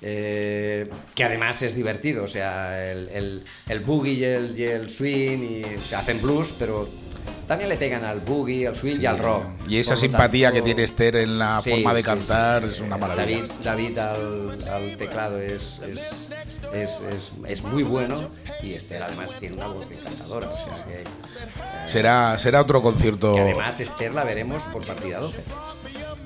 [0.03, 4.89] eh, que además es divertido, o sea, el, el, el boogie y el, y el
[4.89, 6.89] swing, y se hacen blues, pero
[7.51, 9.43] también le pegan al boogie, al swing y al rock.
[9.69, 12.69] Y esa Por simpatía tanto- que tiene Esther en la Sí, forma de cantar sí.
[12.69, 13.41] es una maravilla.
[13.41, 16.29] David, David al, al teclado es, es,
[16.73, 18.31] es, es- es muy bueno
[18.63, 20.49] y Esther además tiene una voz encantadora.
[20.49, 21.05] O sea que, eh,
[21.87, 23.35] Será, será otro concierto.
[23.35, 25.39] que además Esther la veremos por partida doble.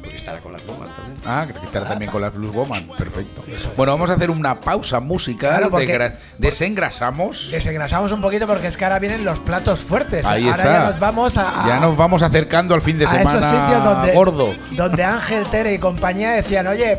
[0.05, 1.17] Porque estará con las bombas también.
[1.25, 2.87] Ah, que estará también con las Blues Woman.
[2.99, 3.43] Perfecto.
[3.77, 5.69] Bueno, vamos a hacer una pausa musical.
[5.71, 5.71] Claro,
[6.39, 7.49] desengrasamos.
[7.51, 10.25] Desengrasamos un poquito porque es que ahora vienen los platos fuertes.
[10.27, 10.79] Ahí ahora está.
[10.79, 13.51] ya nos vamos a, a- Ya nos vamos acercando al fin de a esos semana
[13.51, 14.55] sitios donde, gordo.
[14.73, 16.99] donde Ángel, Tere y compañía decían, oye,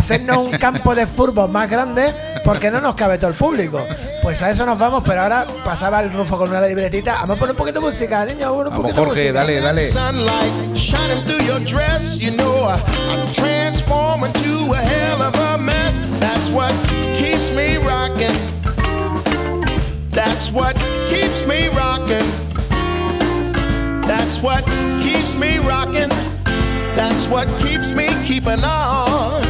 [0.00, 2.12] hacernos un campo de fútbol más grande
[2.44, 3.86] porque no nos cabe todo el público.
[4.22, 7.14] Pues a eso nos vamos, pero ahora pasaba el Rufo con una libretita.
[7.20, 8.52] Vamos a poner un poquito de música, niño.
[8.52, 9.40] Un Vamos, poquito de Jorge, música.
[9.40, 9.88] dale, dale.
[9.88, 12.76] Sunlight shining through your dress, you know I,
[13.10, 15.98] I transform into a hell of a mess.
[16.20, 16.72] That's what
[17.16, 18.36] keeps me rocking.
[20.10, 20.76] That's what
[21.08, 22.26] keeps me rocking.
[24.06, 24.64] That's what
[25.02, 26.08] keeps me rocking.
[26.96, 29.49] That's what keeps me keeping on.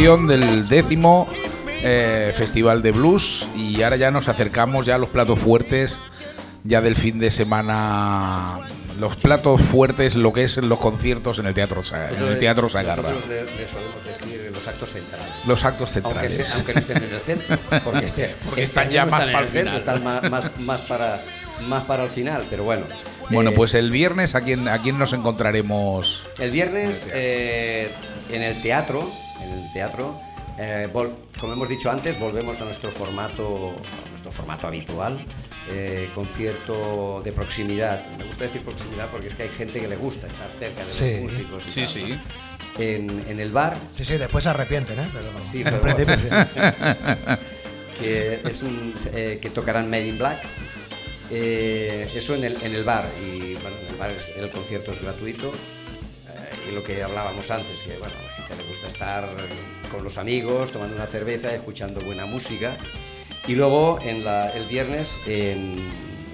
[0.00, 1.28] Programación del décimo
[1.82, 5.98] eh, Festival de Blues y ahora ya nos acercamos ya a los platos fuertes
[6.64, 8.58] ya del fin de semana.
[8.98, 11.82] Los platos fuertes, lo que es los conciertos en el Teatro,
[12.18, 13.02] en el teatro Sagarra.
[13.10, 15.26] Nosotros le, le solemos decir los actos centrales.
[15.46, 16.46] Los actos Aunque, centrales.
[16.46, 17.58] se- aunque no estén en el centro.
[17.84, 19.98] Porque, este- Porque este están ya más están en para el el centro, final.
[19.98, 21.20] Están más, más, más para,
[21.68, 22.84] más para el final, pero bueno.
[23.30, 26.24] Bueno, Eh, pues el viernes a quién, a quién nos encontraremos.
[26.38, 27.90] El viernes eh,
[28.30, 29.10] en el teatro,
[29.42, 30.20] en el teatro,
[30.58, 33.72] eh, vol- como hemos dicho antes, volvemos a nuestro formato,
[34.06, 35.18] a nuestro formato habitual,
[35.70, 38.04] eh, concierto de proximidad.
[38.18, 40.90] Me gusta decir proximidad porque es que hay gente que le gusta estar cerca de
[40.90, 41.12] Sí.
[41.12, 41.66] los músicos.
[41.66, 42.02] y Sí, tal, sí.
[42.08, 42.20] ¿no?
[42.84, 45.08] En, en el bar, Sí, sí, después se arrepienten, ¿eh?
[45.12, 46.46] Pero Sí, en pero principio bueno.
[46.54, 46.60] sí.
[48.00, 50.38] que es un, eh, que tocarán Made in Black.
[51.32, 54.92] Eh, eso en el, en el bar y bueno, en el bar es- el concierto
[54.92, 55.52] es gratuito
[56.68, 59.28] y lo que hablábamos antes que bueno a la gente le gusta estar
[59.90, 62.76] con los amigos tomando una cerveza escuchando buena música.
[63.48, 65.76] Y luego en la- el viernes en,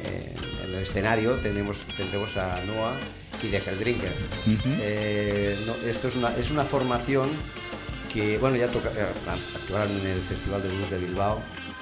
[0.04, 2.96] en- en el escenario tenemos, tendremos a Noah
[3.42, 4.12] y The Drinker
[4.80, 7.28] Eh, no, esto es una, es una formación
[8.12, 9.06] que bueno ya toca, eh,
[9.54, 11.40] actuaron en el Festival de Blues de Bilbao.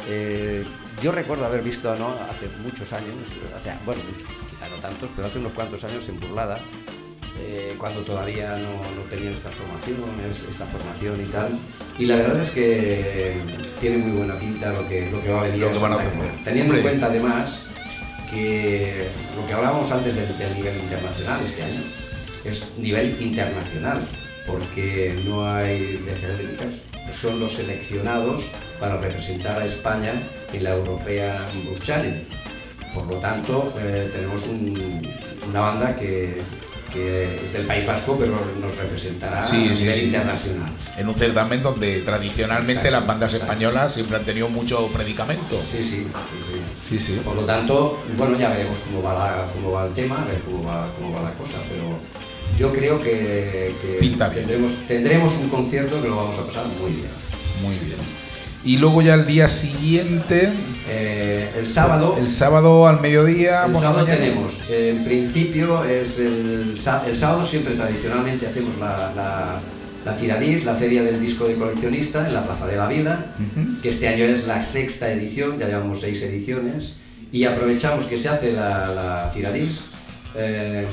[0.08, 0.64] Eh,
[1.02, 3.14] yo recuerdo haber visto a Noah hace muchos años,
[3.56, 6.58] hace, bueno muchos, quizá no tantos, pero hace unos cuantos años en Burlada,
[7.40, 9.96] eh, cuando todavía no, no tenían esta formación,
[10.28, 11.50] es- esta formación y tal.
[11.98, 13.34] Y la verdad es que
[13.80, 15.60] tiene muy buena pinta lo que, lo que va a venir.
[15.60, 15.98] Lo que van a.
[16.44, 17.66] Teniendo en cuenta además
[18.30, 21.80] que lo que hablábamos antes del, del nivel internacional este año
[22.44, 24.00] es nivel internacional,
[24.46, 30.12] porque no hay descendentes, son los seleccionados para representar a España
[30.52, 32.22] en la European Blues Challenge.
[32.92, 35.08] Por lo tanto, eh, tenemos un-
[35.48, 36.36] una banda que,
[36.94, 40.04] que es del País Vasco, pero nos representará Sí, a sí, nivel sí.
[40.06, 40.72] internacional.
[40.96, 45.60] En un certamen donde tradicionalmente las bandas españolas siempre han tenido mucho predicamento.
[45.70, 46.06] Sí, sí,
[46.88, 47.20] sí, Sí.
[47.24, 50.88] Por lo tanto, bueno, ya veremos cómo va, la- cómo va el tema, cómo va,
[50.96, 51.98] cómo va la cosa, pero
[52.58, 54.46] yo creo que, que Pinta bien.
[54.46, 57.08] tendremos, tendremos un concierto que lo vamos a pasar muy bien.
[57.62, 57.98] Muy bien.
[58.64, 60.52] Y luego ya el día siguiente,
[60.88, 64.18] Eh, el sábado, el sábado al mediodía, el por sábado mañana.
[64.22, 69.60] tenemos, eh, en principio, es el, sá- el sábado siempre tradicionalmente hacemos la, la,
[70.04, 73.26] la Ciradís, la Feria del Disco de Coleccionista, en la Plaza de la Vida,
[73.82, 76.96] que este año es la sexta edición, ya llevamos seis ediciones,
[77.32, 79.86] y aprovechamos que se hace la, la Ciradís
[80.36, 80.86] eh,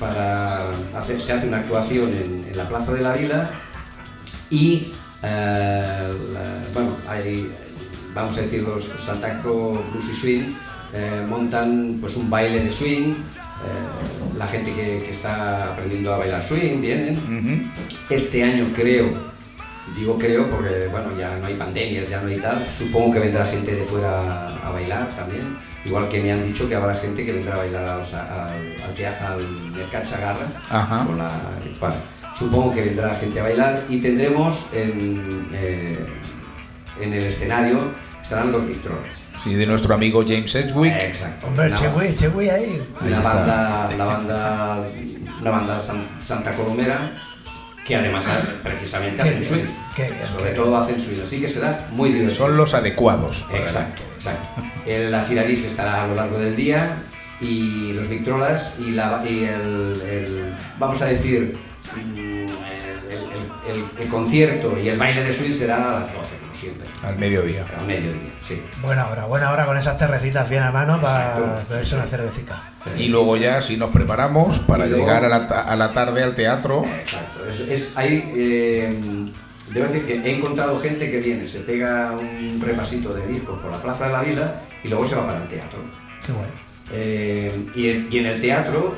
[0.00, 3.48] para hacer, se hace una actuación en, en la Plaza de la Vila
[4.50, 4.92] y
[5.22, 7.48] eh, la- bueno, hay,
[8.16, 10.42] vamos a decir los Santa Cruz Blues y Swing
[10.92, 16.18] eh, montan pues un baile de swing, eh, la gente que, que está aprendiendo a
[16.18, 17.70] bailar swing vienen,
[18.08, 19.06] este año creo,
[19.96, 23.44] digo creo porque bueno, ya no hay pandemias, ya no hay tal, supongo que vendrá
[23.44, 27.32] gente de fuera a bailar también, igual que me han dicho que habrá gente que
[27.32, 31.04] vendrá a bailar al, al, al Mercat Sagarra, Ajá.
[31.04, 31.30] con la,
[31.80, 31.96] bueno,
[32.38, 35.98] supongo que vendrá gente a bailar y tendremos en, eh,
[37.00, 39.12] en el escenario, estarán los Victrones.
[39.40, 40.92] Sí, de nuestro amigo James Sedgwick.
[41.00, 41.46] Exacto.
[41.46, 42.82] Hombre, Chegui, Chegui ahí.
[43.06, 43.20] Está.
[43.20, 44.78] banda, la banda,
[45.40, 47.12] una banda san- Santa Colomera
[47.86, 48.24] que además
[48.64, 49.60] precisamente hacen swing.
[49.94, 52.46] qué bien, Sobre qué todo hacen swing, así que será muy divertido.
[52.46, 53.44] Son los adecuados.
[53.54, 54.62] Exacto, exacto.
[54.86, 56.96] El, la Ciradís estará a lo largo del día
[57.40, 61.56] y los Victrolas y, la, y el, el- vamos a decir,
[61.94, 62.48] mm, el, el-
[63.76, 66.88] el- el concierto y el baile de swing será a las 12, como siempre.
[67.02, 67.64] Al mediodía.
[67.78, 68.62] Al mediodía, sí.
[68.82, 72.60] Buena hora, buena hora con esas terrecitas bien a mano para beberse una cervecita.
[72.96, 76.34] Y luego ya si nos preparamos para luego- llegar a la, a la tarde al
[76.34, 76.84] teatro.
[77.00, 77.46] Exacto.
[77.48, 78.94] Es, es- hay, eh,
[79.72, 83.70] debo decir que he encontrado gente que viene, se pega un repasito de discos por
[83.70, 85.78] la Plaza de la Vila y luego se va para el teatro.
[86.24, 86.52] Qué bueno.
[86.92, 88.94] Eh, y, en, y en el teatro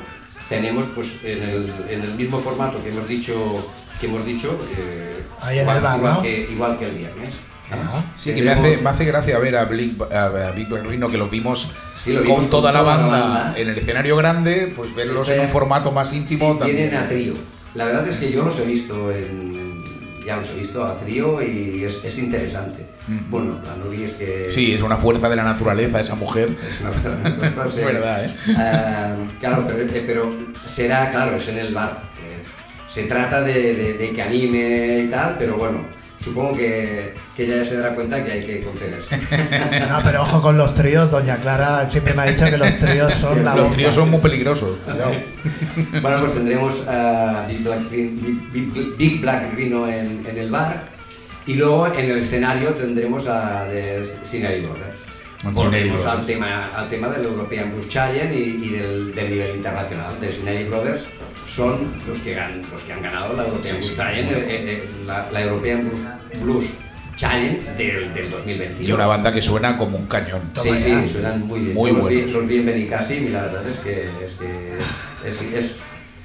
[0.47, 3.67] tenemos pues en el, en el mismo formato que hemos dicho
[3.99, 6.21] que hemos dicho eh, Ahí en igual, el bar, igual ¿no?
[6.21, 7.29] que, igual que el viernes.
[7.71, 8.03] Ajá.
[8.17, 11.17] Sí, que me hace, me hace gracia ver a, Blink, a Big Black Rhino, que
[11.17, 14.15] los vimos, Sí, lo vimos con toda con la toda la banda, en el escenario
[14.17, 16.77] grande, pues verlos Este- en un formato más íntimo sí, también.
[16.89, 17.33] Vienen a trío.
[17.75, 19.83] La verdad es que yo los he visto en,
[20.25, 22.85] ya los he visto a trío y es, es interesante.
[23.29, 26.49] Bueno, la Nuri es que Sí, es una fuerza de la naturaleza esa mujer.
[26.67, 28.35] es una Es verdad, ¿eh?
[28.55, 30.31] Ah, claro, pero, eh, pero
[30.67, 32.01] será, claro, es en el bar.
[32.23, 32.43] Eh,
[32.87, 35.79] Se trata de, de- de que anime y tal, pero bueno,
[36.23, 39.17] supongo que, que ella ya se dará cuenta que hay que contenerse.
[39.89, 43.13] No, pero ojo con los tríos, doña Clara siempre me ha dicho que los tríos
[43.13, 43.75] son la Los bomba.
[43.75, 44.77] tríos son muy peligrosos.
[44.85, 45.11] cuidado.
[46.01, 47.79] bueno, pues tendremos a Big Black,
[48.97, 50.83] Big- Black Rhino en, en el bar
[51.47, 54.99] y luego en el escenario tendremos a Brothers.
[55.41, 59.55] Con Volvemos al tema, al tema del European Blues Challenge y, y del, del nivel
[59.55, 60.19] internacional.
[60.19, 61.07] De Scenery Brothers
[61.49, 63.95] son los que, gan- los que han ganado la European Sí, Blues sí.
[63.97, 66.01] Challenge, eh, eh, la, la European Blues,
[66.43, 66.65] Blues
[67.15, 68.87] Challenge del, del 2021.
[68.87, 70.41] Y una banda que suena como un cañón.
[70.61, 71.73] Sí, sí, suenan muy bien.
[71.73, 72.31] Muy buenos.
[72.31, 74.73] Los Benicassim y la verdad es que es, que
[75.25, 75.77] es, es, es,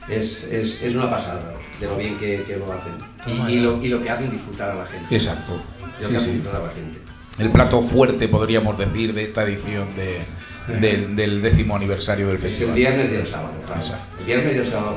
[0.08, 2.92] es, es- es una pasada de lo bien que, que lo hacen.
[3.26, 5.14] Y, y lo, y lo que hacen disfrutar a la gente.
[5.14, 5.60] Exacto.
[6.00, 6.30] Lo Sí, que sí.
[6.32, 6.98] disfrutar a la gente.
[7.38, 12.44] El plato fuerte, podríamos decir, de esta edición de, del, del décimo aniversario del Es
[12.44, 12.74] el festival.
[12.76, 13.54] viernes y el sábado.
[13.66, 13.82] claro.
[14.20, 14.96] El viernes y el sábado.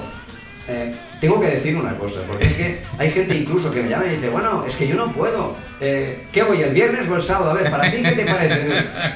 [0.69, 4.05] Eh, tengo que decir una cosa, porque es que hay gente incluso que me llama
[4.07, 5.55] y dice, bueno, es que yo no puedo.
[5.79, 7.51] Eh, ¿Qué voy, el viernes o el sábado?
[7.51, 8.55] A ver, ¿para ti qué te parece?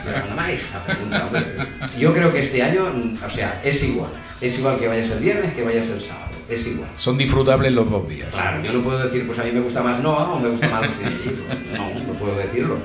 [0.05, 1.45] Pero no me hagáis esa pregunta, hombre.
[1.97, 2.85] Yo creo que este año,
[3.25, 4.11] o sea, es igual.
[4.39, 6.31] Es igual que vayas el viernes que vayas el sábado.
[6.49, 6.89] Es igual.
[6.97, 8.29] Son disfrutables los dos días.
[8.29, 10.67] Claro, yo no puedo decir, pues a mí me gusta más Noah o me gusta
[10.69, 10.95] más los.
[11.77, 12.77] No, no puedo decirlo.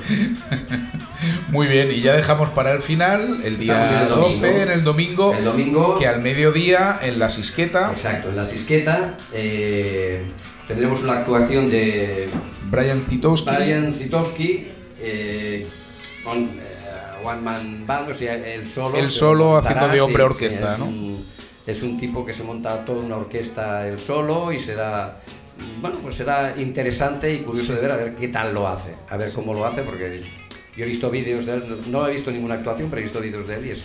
[1.48, 4.46] Muy bien, y ya dejamos para el final, el día el 12, domingo.
[4.46, 9.16] en el domingo, El domingo, que al mediodía en la Sisqueta, exacto, en la Sisqueta
[9.32, 10.22] eh,
[10.66, 12.28] tendremos la actuación de
[12.64, 14.66] Brian Zitowski, Brian Zitowski
[15.00, 15.66] eh,
[16.24, 18.96] con eh, One Man Band, o sea, el solo.
[18.96, 20.86] Se solo montará, haciendo de hombre sí, orquesta, es ¿no?
[20.86, 21.26] Un,
[21.64, 25.20] es un tipo que se monta toda una orquesta él solo y será.
[25.80, 29.16] Bueno, pues será interesante y curioso de ver a ver qué tal lo hace, a
[29.16, 30.22] ver cómo lo hace, porque
[30.76, 33.46] yo he visto vídeos de él, no, he visto ninguna actuación, pero he visto vídeos
[33.46, 33.84] de él y es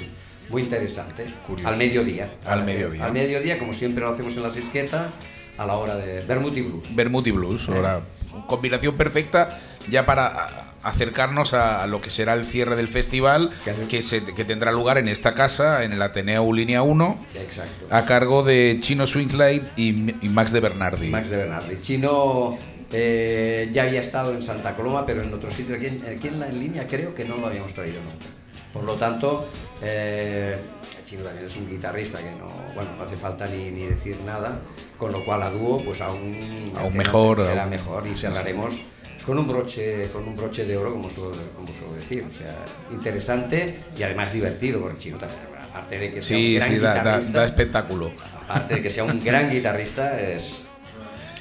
[0.49, 1.25] muy interesante.
[1.47, 1.67] Curioso.
[1.69, 2.29] Al mediodía.
[2.45, 3.05] Al mediodía.
[3.05, 5.09] Al mediodía, como siempre lo hacemos en la Sisqueta,
[5.57, 6.95] a la hora de Vermouth y Blues.
[6.95, 7.69] Vermouth y Blues.
[7.69, 8.01] Ahora,
[8.47, 13.51] combinación perfecta ya para acercarnos a, lo que será el cierre del festival,
[13.89, 17.85] Que se- que tendrá lugar en esta casa, en el Ateneo Línea 1, Exacto.
[17.91, 21.09] a cargo de Chino Swinglight y, y Max de Bernardi.
[21.09, 21.77] Max de Bernardi.
[21.81, 22.57] Chino
[22.91, 26.39] eh, ya había estado en Santa Coloma, pero en otro sitio, aquí en, aquí en
[26.39, 28.25] la en línea creo que no lo habíamos traído nunca.
[28.73, 29.47] Por lo tanto,
[29.81, 30.55] eh,
[31.03, 34.59] Chino también es un guitarrista que no, bueno, no hace falta ni, ni decir nada,
[34.97, 38.81] con lo cual a dúo pues aún, Aún mejor, será aún- mejor y sí, cerraremos
[39.13, 42.33] pues, con un broche con un broche de oro como suelo, como suelo decir, o
[42.33, 42.55] sea,
[42.91, 45.39] interesante y además divertido porque Chino también,
[45.69, 48.11] aparte de que sea un Sí, gran sí, da, da- guitarrista, da espectáculo.
[48.47, 50.63] aparte de que sea un gran guitarrista, es,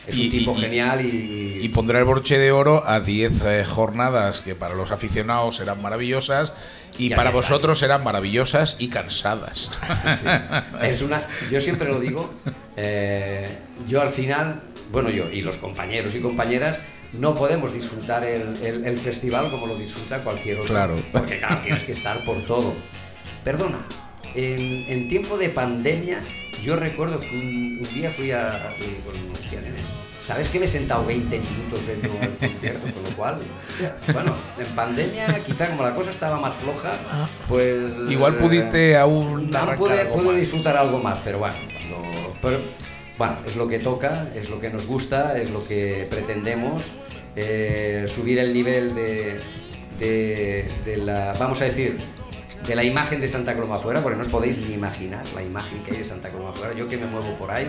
[0.06, 3.42] es Y- un tipo y- genial y, Y pondrá el broche de oro a 10
[3.44, 6.52] eh, jornadas que para los aficionados serán maravillosas
[6.98, 9.70] y Ya, para vosotros serán maravillosas y cansadas.
[10.20, 10.26] Sí.
[10.82, 12.30] es una yo siempre lo digo
[12.76, 13.48] eh,
[13.86, 16.78] yo al final bueno yo y los compañeros y compañeras
[17.12, 20.96] no podemos disfrutar el, el- el festival como lo disfruta cualquier otro Claro.
[21.12, 22.74] porque claro tienes que estar por todo
[23.44, 23.78] perdona
[24.34, 26.20] en, en tiempo de pandemia
[26.62, 28.70] yo recuerdo que un, un día fui a
[29.04, 29.80] con hostia, nene,
[30.22, 32.86] ¿Sabes que me he sentado 20 minutos dentro del concierto?
[32.92, 33.38] Con lo cual,
[34.12, 36.92] bueno, en pandemia, quizá como la cosa estaba más floja,
[37.48, 37.90] pues.
[38.08, 42.58] Igual pudiste aún arrancar pude, pude disfrutar algo más, pero bueno, cuando- pero,
[43.18, 46.92] bueno, es lo que toca, es lo que nos gusta, es lo que pretendemos,
[47.34, 49.40] eh, subir el nivel de,
[49.98, 51.98] de, de la, vamos a decir,
[52.66, 55.82] de la imagen de Santa Coloma afuera, porque no os podéis ni imaginar la imagen
[55.82, 56.74] que hay de Santa Coloma afuera.
[56.74, 57.66] Yo que me muevo por ahí,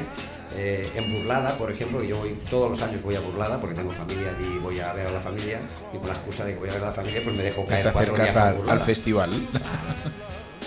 [0.55, 3.91] eh, en Burlada, por ejemplo, yo voy, todos los años voy a Burlada porque tengo
[3.91, 5.59] familia y voy a ver a la familia,
[5.93, 7.61] y con la excusa de que voy a ver a la familia, pues me dejo
[7.61, 9.31] Te caer cuatro días por al, al festival.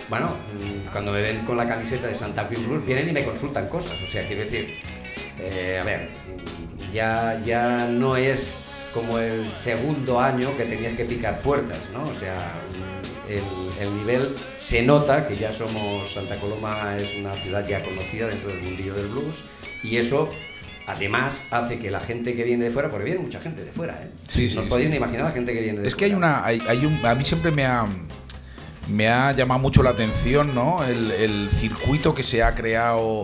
[0.09, 3.25] Bueno, mm, cuando me ven con la camiseta de Santa Queen Blues, vienen y me
[3.25, 4.01] consultan cosas.
[4.03, 4.77] O sea, quiero decir,
[5.41, 8.55] eh, a ver, mm, ya, ya no es
[8.93, 12.07] como el segundo año que tenías que picar puertas, ¿no?
[12.09, 12.53] O sea,
[13.29, 13.43] el,
[13.81, 18.51] el nivel se nota que ya somos, Santa Coloma es una ciudad ya conocida dentro
[18.51, 19.45] del mundillo del blues
[19.83, 20.31] y eso...
[20.87, 23.95] Además, hace que la gente que viene de fuera, porque viene mucha gente de fuera,
[24.03, 24.11] ¿eh?
[24.29, 26.11] Sí, sí, No os podéis ni imaginar la gente que viene de Es que hay
[26.11, 26.27] fuera.
[26.29, 26.45] una.
[26.45, 27.87] Hay, hay un, a mí siempre me ha.
[28.89, 30.85] Me ha llamado mucho la atención, ¿no?
[30.85, 33.23] El, el circuito que se ha creado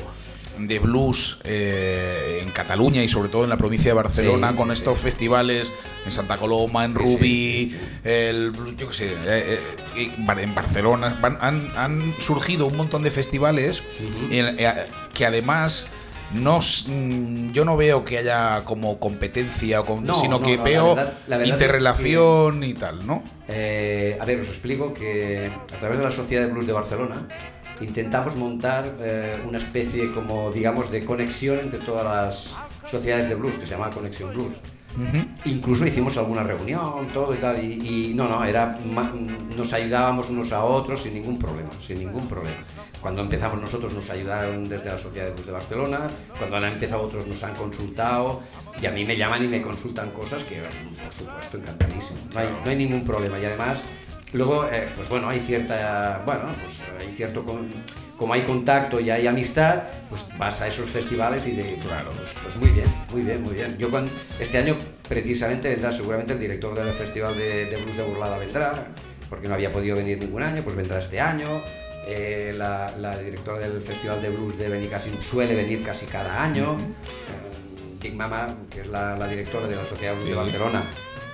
[0.66, 4.66] de blues eh, en Cataluña y sobre todo en la provincia de Barcelona Sí, con
[4.68, 5.04] sí, estos sí.
[5.04, 5.72] festivales
[6.04, 9.60] en Santa Coloma, en Rubí, el yo qué sé, eh,
[9.96, 13.82] eh, en Barcelona Van- han, han surgido un montón de festivales
[14.30, 15.88] eh, que además
[16.32, 20.62] no, mm, yo no veo que haya como competencia, No, sino no, que no, la
[20.62, 23.24] veo verdad- la verdad es interrelación y tal, ¿no?
[23.48, 27.26] Eh, a ver, os explico que a través de la Sociedad de Blues de Barcelona
[27.80, 32.56] intentamos montar eh, una especie como, digamos, de conexión entre todas las
[32.88, 34.54] sociedades de blues, que se llama Conexión Blues.
[35.44, 38.76] Incluso hicimos alguna reunión, todo y tal, y, y no, no, era,
[39.56, 42.56] nos ayudábamos unos a otros sin ningún problema, sin ningún problema.
[43.00, 46.00] Cuando empezamos nosotros nos ayudaron desde la Sociedad de Blues de Barcelona,
[46.36, 48.40] cuando han empezado otros nos han consultado,
[48.82, 50.60] y a mí me llaman y me consultan cosas que,
[51.04, 52.18] por supuesto, encantadísimo.
[52.34, 53.84] No hay, no hay ningún problema, y además,
[54.32, 57.70] luego, eh, pues bueno, hay cierta, bueno, pues hay cierto, con-
[58.16, 62.10] como hay contacto y hay amistad, pues vas a esos festivales y de, Claro.
[62.16, 63.78] pues, pues muy bien, muy bien, muy bien.
[63.78, 64.76] Yo cuando, este año
[65.08, 68.84] precisamente vendrá seguramente el director del Festival de, de Blues de Burlada vendrá,
[69.30, 71.62] porque no había podido venir ningún año, pues vendrá este año.
[72.06, 76.78] Eh, la, la directora del Festival de Blues de Benicassim suele venir casi cada año.
[76.78, 80.34] Eh, Big Mama, que es la, la directora de la Sociedad Blues de.
[80.34, 80.84] Barcelona,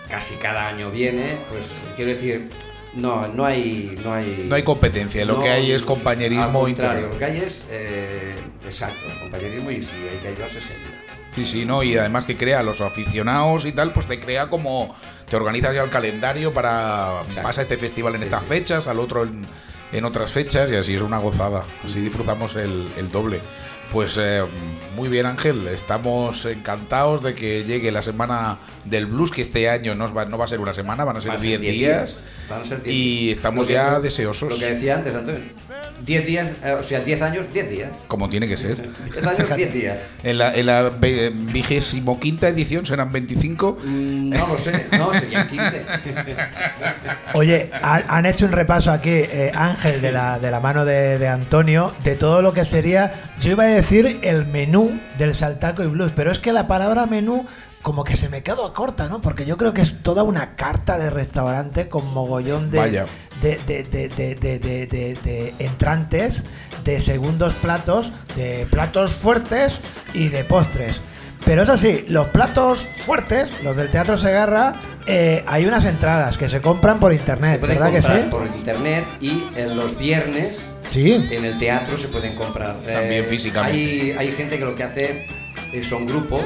[0.09, 1.39] casi cada año viene.
[1.49, 2.49] Pues quiero decir,
[2.97, 7.07] no, no hay, no hay, No hay competencia, lo que hay es compañerismo al contrario,
[7.07, 7.09] interno.
[7.13, 8.35] lo que hay es, eh,
[8.65, 10.91] exacto, compañerismo y si hay que ayudarse, se ayuda.
[11.31, 14.49] Sí, sí, no, y además que crea a los aficionados y tal, pues te crea
[14.49, 14.95] como
[15.29, 17.43] te organizas ya el calendario para Exacto.
[17.43, 18.47] pasa este festival en Sí, estas sí.
[18.49, 19.47] fechas, al otro en,
[19.93, 23.41] en otras fechas y así es una gozada, así disfrutamos el, el doble.
[23.93, 24.43] Pues eh,
[24.95, 29.95] muy bien Ángel, estamos encantados de que llegue la semana del blues, que este año
[29.95, 31.61] no va, no va a ser una semana, van a ser Va a ser 10
[31.61, 32.17] 10 días.
[32.49, 33.37] Van a ser 10 Y días.
[33.39, 34.53] estamos que- ya deseosos.
[34.53, 35.41] Lo que decía antes, Antonio.
[36.05, 37.91] 10 días, eh, o sea, 10 años, 10 días.
[38.07, 38.77] Como tiene que ser.
[39.13, 39.97] 10 años, 10 días.
[40.23, 43.79] En la, en la ve- vigésimo quinta edición serán 25.
[43.83, 45.85] Mm, No lo sé, no, serían 15.
[47.35, 51.19] Oye, ha- han hecho un repaso aquí, eh, Ángel, de la, de la mano de,
[51.19, 55.83] de Antonio, de todo lo que sería, yo iba a decir el menú del Saltaco
[55.83, 57.45] y Blues, pero es que la palabra menú
[57.83, 59.21] como que se me quedó corta, ¿no?
[59.21, 62.79] Porque yo creo que es toda una carta de restaurante con mogollón de,
[63.41, 66.43] de, de- de- de- de- de- de- de entrantes,
[66.85, 69.81] de segundos platos, de platos fuertes
[70.15, 71.01] y de postres.
[71.45, 74.75] Pero eso sí, los platos fuertes, los del Teatro Segarra,
[75.07, 78.09] eh, hay unas entradas que se compran por internet, ¿verdad que sí?
[78.29, 80.57] por internet y en los viernes
[80.89, 81.13] Sí.
[81.31, 82.77] en el teatro se pueden comprar.
[82.83, 83.79] También físicamente.
[83.79, 85.27] Hay, hay gente que lo que hace
[85.73, 86.43] eh, son grupos,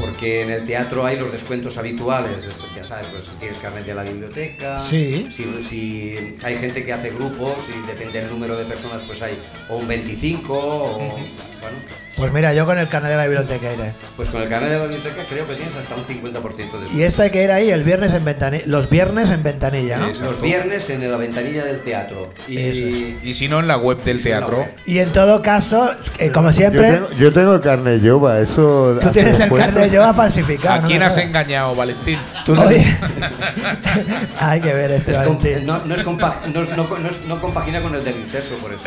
[0.00, 2.44] porque en el teatro hay los descuentos habituales.
[2.46, 4.78] es- Ya sabes, pues si tienes carnet de la biblioteca.
[4.78, 5.28] Sí.
[5.34, 9.34] Si, si hay gente que hace grupos y depende del número de personas, pues hay
[9.68, 10.98] o un 25 o.
[10.98, 11.76] Bueno,
[12.16, 13.92] Pues mira, yo con el carnet de la biblioteca iré.
[14.16, 16.88] pues con el carnet de la biblioteca creo que tienes hasta un 50% de descuento.
[16.98, 20.06] Y esto hay que ir ahí el viernes en ventanilla, los viernes en ventanilla, ¿no?
[20.08, 20.32] Exacto.
[20.32, 22.32] Los viernes en la ventanilla del teatro.
[22.48, 22.58] Y,
[23.22, 24.66] Y si no, en la web del teatro.
[24.86, 28.98] Y en todo caso, eh, como Yo siempre, tengo, yo tengo el carnet Yoba, eso.
[29.02, 30.78] tú tienes el carnet yo a falsificar.
[30.78, 32.18] ¿A no quién has engañado, Valentín?
[32.48, 32.84] Oye,
[34.40, 35.66] hay que ver este Es Valentín.
[35.66, 38.72] no, no es compa- no no- no es- no compagina con el del incesto, por
[38.72, 38.82] eso.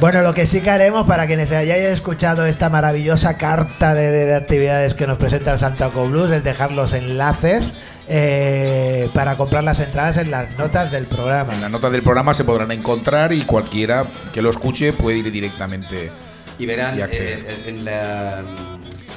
[0.00, 4.26] Bueno, lo que sí que haremos para quienes hayáis escuchado esta maravillosa carta de, de-
[4.26, 7.72] de actividades que nos presenta el Santaco Blues es dejar los enlaces
[8.08, 11.54] eh, para comprar las entradas en las notas del programa.
[11.54, 15.30] En las notas del programa se podrán encontrar y cualquiera que lo escuche puede ir
[15.32, 16.10] directamente.
[16.58, 18.42] Y verán Y eh, en la-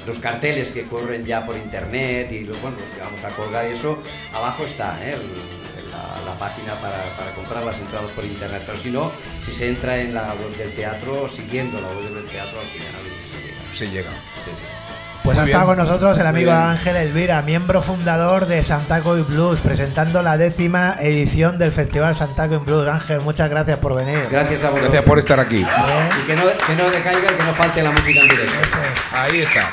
[0.06, 3.68] los carteles que corren ya por internet y los, bueno, los que vamos a colgar
[3.70, 3.98] y eso,
[4.34, 5.14] abajo está ¿eh?
[5.14, 8.64] el- la, la página para, para comprar las entradas por internet.
[8.66, 9.12] Pero si no,
[9.44, 12.92] si se entra en la web del teatro, siguiendo la web del teatro, al final
[13.32, 13.74] se llega.
[13.74, 14.12] Se llega.
[14.12, 14.85] Sí, sí.
[15.26, 15.76] Pues Muy ha estado bien.
[15.76, 16.52] con nosotros el amigo.
[16.52, 22.54] Ángel Elvira, miembro fundador de Santaco y Blues, presentando la décima edición del Festival Santaco
[22.54, 22.88] y Blues.
[22.88, 24.20] Ángel, muchas gracias por venir.
[24.30, 24.84] Gracias a vosotros.
[24.84, 25.64] Gracias por estar aquí.
[25.64, 26.10] ¿Eh?
[26.24, 28.54] Y que no, que no decaiga y que no falte la música en directo.
[28.62, 29.14] Es.
[29.14, 29.68] Ahí está.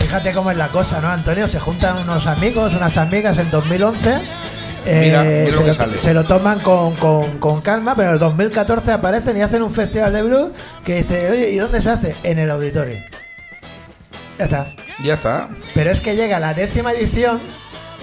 [0.00, 1.46] Fíjate cómo es la cosa, ¿no, Antonio?
[1.46, 4.18] Se juntan unos amigos, unas amigas en 2011.
[4.86, 5.98] Eh, Mira, mira lo se, que lo, sale.
[5.98, 9.70] se lo toman con, con- con calma, pero en el 2014 aparecen y hacen un
[9.70, 10.50] festival de blues
[10.84, 12.14] que dice, oye, ¿y dónde se hace?
[12.22, 12.98] En el auditorio.
[14.38, 14.66] Ya está.
[15.04, 15.48] Ya está.
[15.74, 17.40] Pero es que llega la décima edición,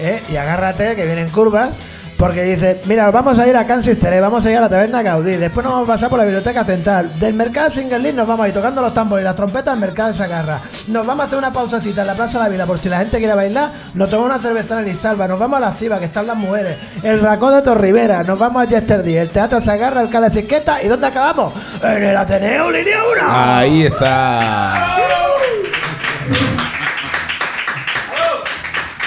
[0.00, 0.20] ¿eh?
[0.30, 1.70] y agárrate que vienen curvas,
[2.18, 5.02] porque dice, mira, vamos a ir a Kansas Teré, vamos a ir a la taberna
[5.02, 8.44] Gaudí, después nos vamos a pasar por la biblioteca central, del mercado Single nos vamos
[8.44, 11.26] a ir tocando los tambores y las trompetas del mercado de Sagarra, nos vamos a
[11.26, 13.70] hacer una pausacita en la Plaza de la Vila por si la gente quiere bailar,
[13.94, 16.36] nos tomamos una cerveza en el Isalva, nos vamos a la Ciba, que están las
[16.36, 20.82] mujeres, el Racó de Torrivera, nos vamos a Yesterday, el Teatro Sagarra, el Cala Siqueta,
[20.82, 21.52] ¿y dónde acabamos?
[21.80, 23.22] En el Ateneo Línea 1.
[23.28, 24.96] Ahí está.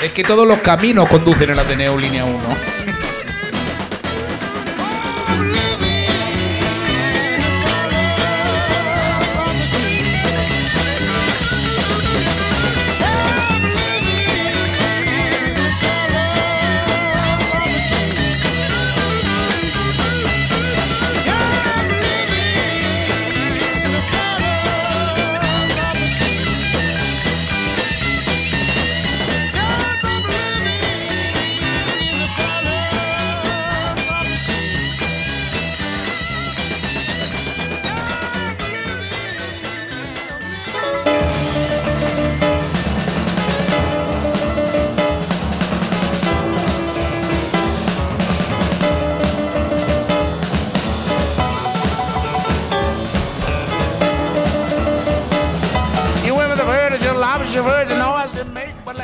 [0.02, 2.81] Es que todos los caminos conducen al Ateneo Línea 1.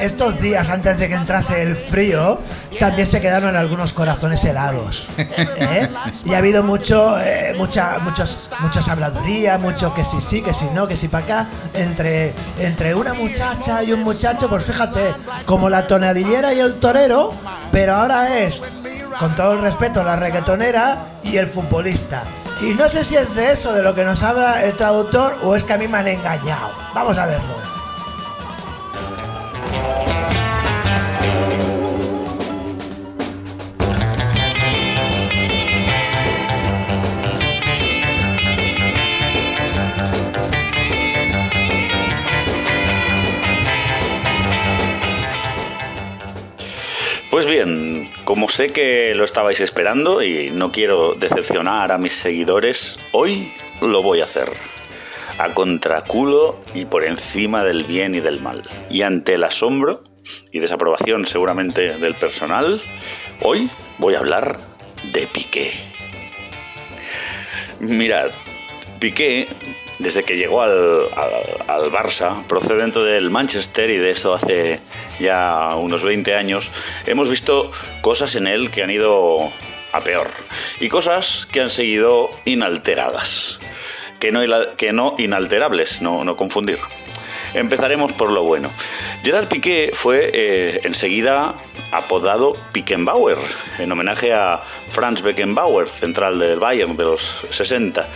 [0.02, 2.39] Estos días antes de que entrase el frío,
[2.80, 5.08] también se quedaron algunos corazones helados.
[5.18, 5.89] ¿eh?
[6.26, 10.66] Y ha habido mucho, eh, mucha, muchos, muchas habladurías, mucho que sí sí, que sí
[10.74, 15.14] no, que sí para acá, entre, entre una muchacha y un muchacho, pues fíjate,
[15.45, 17.34] como la tonadillera y el torero,
[17.72, 18.62] pero ahora es,
[19.20, 22.24] con todo el respeto, la reggaetonera y el futbolista.
[22.62, 25.56] Y no sé si es de eso de lo que nos habla el traductor o
[25.56, 26.72] es que a mí me han engañado.
[26.93, 27.76] Vamos a verlo.
[47.38, 52.98] Pues bien, como sé que lo estabais esperando y no quiero decepcionar a mis seguidores,
[53.12, 54.50] hoy lo voy a hacer.
[55.38, 58.64] A contraculo y por encima del bien y del mal.
[58.90, 60.02] Y ante el asombro
[60.52, 62.82] y desaprobación seguramente del personal,
[63.44, 63.70] hoy
[64.00, 64.58] voy a hablar
[65.14, 65.74] de Piqué.
[67.80, 68.32] Mirad,
[69.00, 69.48] Piqué,
[70.00, 71.08] desde que llegó al,
[71.68, 74.80] al- Barça, procedente del Manchester y de eso hace
[75.20, 76.70] ya unos 20 años,
[77.06, 77.72] hemos visto
[78.02, 79.52] cosas en él que han ido
[79.93, 80.28] a peor
[80.80, 83.60] y cosas que han seguido inalteradas,
[84.20, 84.41] que no,
[84.76, 86.78] que no inalterables, no, no confundir.
[87.58, 88.70] Empezaremos por lo bueno.
[89.24, 91.55] Gerard Piqué fue eh, enseguida
[91.91, 93.38] apodado Pickenbauer,
[93.80, 98.08] en homenaje a Franz Beckenbauer, central del Bayern de los 60.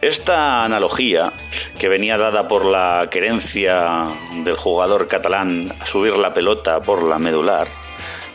[0.00, 1.32] Esta analogía,
[1.78, 4.08] que venía dada por la querencia
[4.44, 7.68] del jugador catalán a subir la pelota por la medular,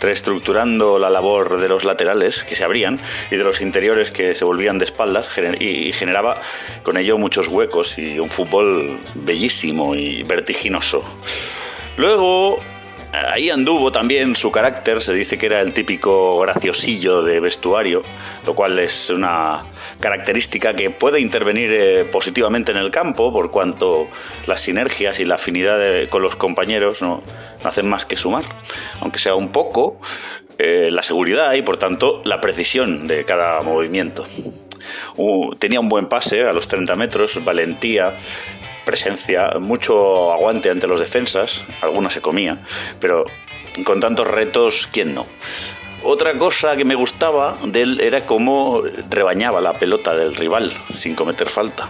[0.05, 2.99] reestructurando la labor de los laterales que se abrían
[3.31, 6.39] y de los interiores que se volvían de espaldas y generaba
[6.83, 11.03] con ello muchos huecos y un fútbol bellísimo y vertiginoso.
[11.97, 12.59] Luego,
[13.31, 18.03] ahí anduvo también su carácter, se dice que era el típico graciosillo de vestuario,
[18.45, 19.61] lo cual es una
[19.99, 24.07] característica que puede intervenir eh, positivamente en el campo, por cuanto
[24.47, 27.23] las sinergias y la afinidad con los compañeros no,
[27.63, 28.43] no hacen más que sumar,
[29.01, 29.99] aunque sea un poco,
[30.57, 34.25] eh, la seguridad y por tanto la precisión de cada movimiento.
[35.17, 38.13] Uh, tenía un buen pase a los 30 metros, valentía,
[38.85, 42.63] presencia, mucho aguante ante los defensas, alguna se comía,
[42.99, 43.25] pero
[43.83, 45.25] con tantos retos, ¿quién no?
[46.03, 51.15] Otra cosa que me gustaba de él era cómo rebañaba la pelota del rival sin
[51.15, 51.89] cometer falta.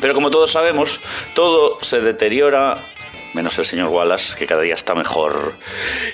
[0.00, 1.00] Pero como todos sabemos,
[1.34, 2.84] todo se deteriora,
[3.34, 5.54] menos el señor Wallace, que cada día está mejor.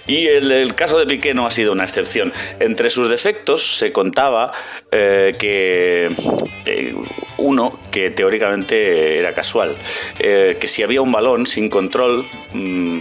[0.07, 2.33] Y el, caso de Piqué no ha sido una excepción.
[2.61, 4.53] Entre sus defectos se contaba
[4.91, 6.15] eh, que
[6.67, 6.95] eh,
[7.39, 9.77] uno que teóricamente era casual,
[10.19, 12.27] eh, que si había un balón sin control...
[12.53, 13.01] mm,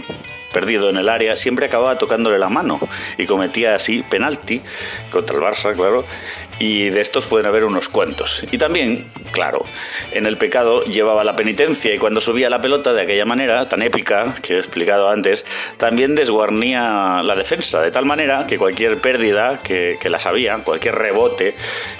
[0.54, 2.78] perdido en el área, siempre acababa tocándole la mano
[3.18, 4.62] y cometía así penalti
[5.10, 6.04] contra el Barça, claro.
[6.58, 8.44] Y de estos pueden haber unos cuantos.
[8.50, 9.64] Y también, claro,
[10.12, 13.82] en el pecado llevaba la penitencia y cuando subía la pelota de aquella manera tan
[13.82, 15.44] épica que he explicado antes,
[15.76, 20.94] también desguarnía la defensa, de tal manera que cualquier pérdida que, que la sabía, cualquier
[20.94, 21.54] rebote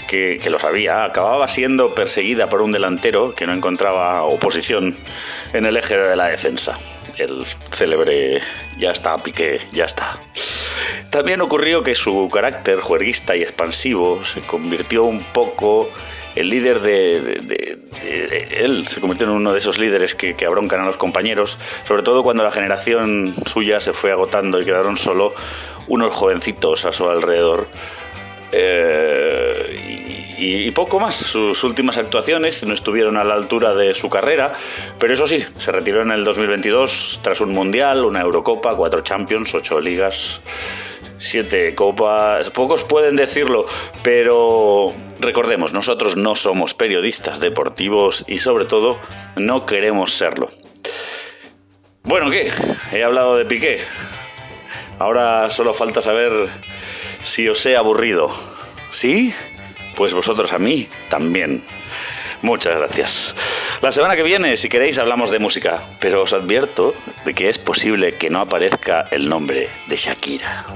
[0.06, 4.96] que, que lo sabía, acababa siendo perseguida por un delantero que no encontraba oposición
[5.52, 6.78] en el eje de la defensa
[7.18, 8.40] el célebre
[8.78, 10.18] ya está, Piqué, ya está.
[11.10, 15.88] También ocurrió que su carácter juerguista y expansivo se convirtió un poco
[16.34, 17.78] el líder de,
[18.50, 22.24] él se convirtió en uno de esos líderes que, que a los compañeros, sobre todo
[22.24, 25.32] cuando la generación suya se fue agotando y quedaron solo
[25.86, 27.68] unos jovencitos a su alrededor.
[28.52, 31.14] Eh, y, y poco más.
[31.14, 34.52] Sus últimas actuaciones no estuvieron a la altura de su carrera,
[34.98, 39.54] pero eso sí, se retiró en el 2022 tras un Mundial, una Eurocopa, cuatro Champions,
[39.54, 40.40] ocho ligas,
[41.18, 42.50] siete copas.
[42.50, 43.66] Pocos pueden decirlo,
[44.02, 48.98] pero recordemos, nosotros no somos periodistas deportivos y sobre todo
[49.36, 50.50] no queremos serlo.
[52.02, 52.50] Bueno, ¿qué?
[52.92, 53.80] He hablado de Piqué.
[54.98, 56.32] Ahora solo falta saber
[57.24, 58.30] si os he aburrido.
[58.90, 59.34] ¿Sí?
[59.96, 61.64] Pues vosotros a mí también.
[62.42, 63.34] Muchas gracias.
[63.80, 66.94] La semana que viene, si queréis, hablamos de música, pero os advierto
[67.24, 70.66] de que es posible que no aparezca el nombre de Shakira.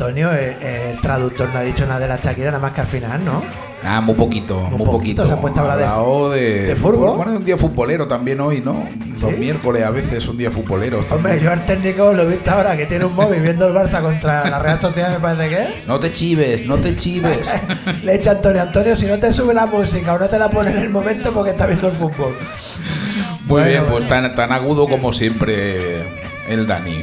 [0.00, 2.86] Antonio, el, el traductor, no ha dicho nada de la Shakira, nada más que al
[2.86, 3.42] final, ¿no?
[3.84, 5.26] Ah, muy poquito, muy, poquito, poquito.
[5.26, 7.16] se ha puesto a hablar de- hablado de, de fútbol.
[7.18, 8.86] Bueno, un día futbolero también hoy, ¿no?
[9.20, 11.00] Los miércoles a veces un día futbolero.
[11.10, 14.00] Hombre, yo al técnico lo he visto ahora que tiene un móvil viendo el Barça
[14.00, 15.86] contra la Real Sociedad, me parece que es.
[15.86, 17.50] No te chives, no te chives.
[18.02, 20.38] Le he dicho a Antonio, Antonio, si no te sube la música o no te
[20.38, 22.36] la pone en el momento porque está viendo el fútbol.
[22.38, 24.08] Muy Bueno, bien, pues bueno.
[24.08, 26.04] tan, tan agudo como siempre
[26.48, 27.02] el Dani.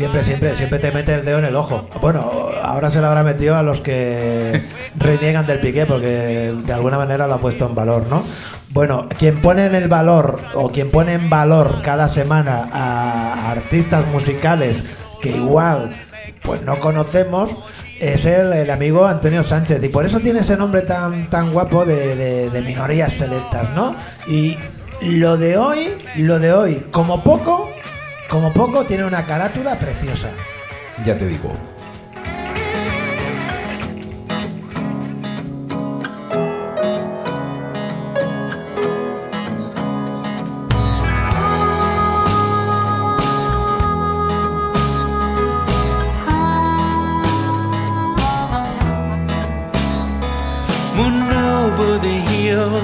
[0.00, 1.86] Siempre, siempre, siempre te mete el dedo en el ojo.
[2.00, 2.30] Bueno,
[2.62, 4.58] ahora se lo habrá metido a los que
[4.98, 8.22] reniegan del piqué porque de alguna manera lo ha puesto en valor, ¿no?
[8.70, 14.06] Bueno, quien pone en el valor o quien pone en valor cada semana a artistas
[14.08, 14.84] musicales
[15.20, 15.90] que igual
[16.44, 17.50] pues no conocemos
[18.00, 21.84] es el, el amigo Antonio Sánchez y por eso tiene ese nombre tan, tan guapo
[21.84, 23.94] de, de- de minorías selectas, ¿no?
[24.26, 24.56] Y
[25.02, 27.68] lo de hoy, lo de hoy, como poco,
[28.30, 30.30] como poco tiene una carátula preciosa.
[31.04, 31.52] Ya te digo.
[50.96, 52.76] Moon over the hill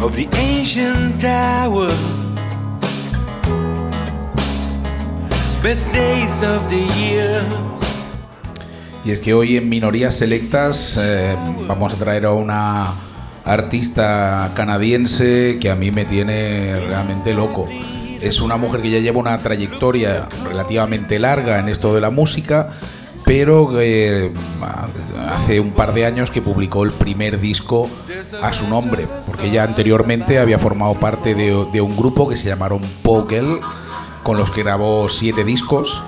[0.00, 1.90] of the ancient tower.
[9.02, 11.34] Y es que hoy en Minorías Selectas eh,
[11.66, 12.92] vamos a traer a una
[13.46, 17.66] artista canadiense que a mí me tiene realmente loco.
[18.20, 22.72] Es una mujer que ya lleva una trayectoria relativamente larga en esto de la música,
[23.24, 24.32] pero que
[25.30, 27.88] hace un par de años que publicó el primer disco
[28.42, 32.48] a su nombre, porque ella anteriormente había formado parte de, de un grupo que se
[32.48, 33.60] llamaron Pogel,
[34.24, 36.02] con los que grabó siete discos.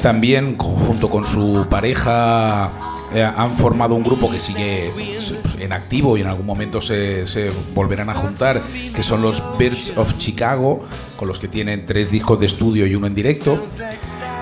[0.00, 2.70] También junto con su pareja
[3.14, 7.26] eh, han formado un grupo que sigue pues, en activo y en algún momento se,
[7.26, 8.62] se volverán a juntar,
[8.94, 10.84] que son los Birds of Chicago,
[11.16, 13.58] con los que tienen tres discos de estudio y uno en directo,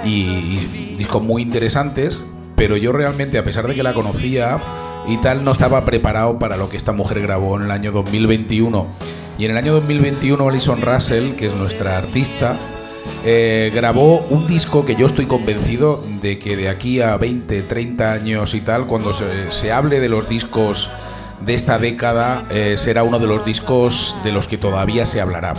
[0.05, 2.22] y, y discos muy interesantes,
[2.57, 4.61] pero yo realmente, a pesar de que la conocía
[5.07, 8.86] y tal, no estaba preparado para lo que esta mujer grabó en el año 2021.
[9.38, 12.59] Y en el año 2021 Alison Russell, que es nuestra artista,
[13.25, 18.13] eh, grabó un disco que yo estoy convencido de que de aquí a 20, 30
[18.13, 19.15] años y tal, cuando
[19.51, 20.91] se, hable de los discos
[21.41, 25.55] de esta década, eh, será uno de los discos de los que todavía se hablará.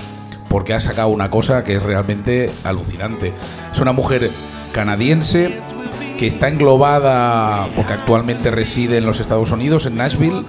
[0.49, 3.33] Porque ha sacado una cosa que es realmente alucinante.
[3.71, 4.29] Es una mujer
[4.71, 5.57] canadiense
[6.17, 10.45] que está englobada, porque actualmente reside en los Estados Unidos, en Nashville,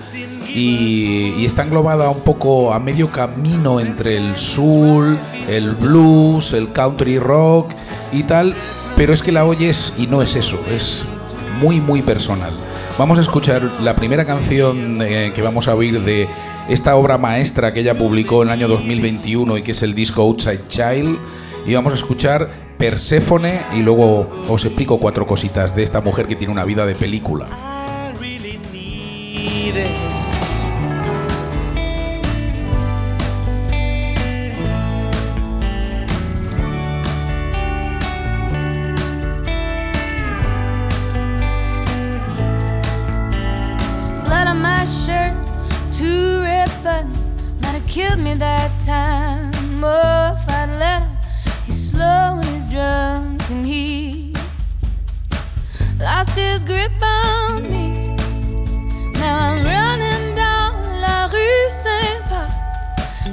[0.54, 7.18] y, está englobada un poco a medio camino entre el soul, el blues, el country
[7.18, 7.72] rock
[8.12, 8.54] y tal,
[8.96, 11.04] pero es que la oyes y no es eso, es
[11.60, 12.52] muy muy personal.
[12.98, 16.28] Vamos a escuchar la primera canción eh, que vamos a oír de
[16.68, 20.22] esta obra maestra que ella publicó en el año 2021 y que es el disco
[20.22, 21.18] Outside Child.
[21.66, 22.48] Y vamos a escuchar
[22.78, 26.94] Perséfone y luego os explico cuatro cositas de esta mujer que tiene una vida de
[26.94, 27.73] película.
[44.86, 45.34] Shirt,
[45.90, 47.34] two red buttons.
[47.62, 49.82] Might have killed me that time.
[49.82, 51.16] Oh, if I'd let him,
[51.64, 54.34] he's slow and he's drunk and he
[55.98, 58.14] lost his grip on me.
[59.14, 62.50] Now I'm running down La Rue Saint Paul,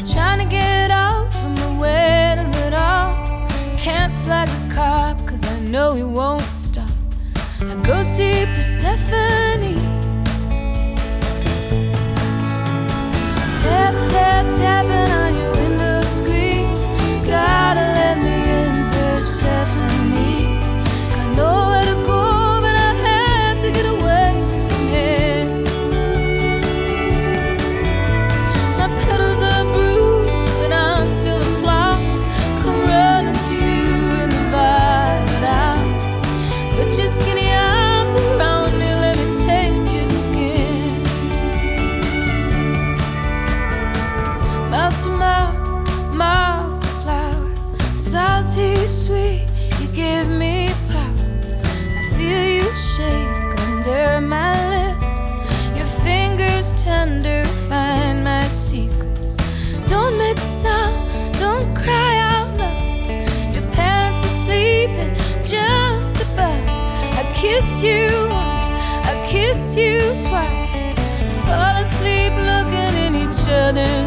[0.05, 3.47] trying to get out from the weight of it all.
[3.77, 6.89] Can't flag a cop, cause I know he won't stop.
[7.59, 9.50] I go see Persephone.
[73.72, 74.00] other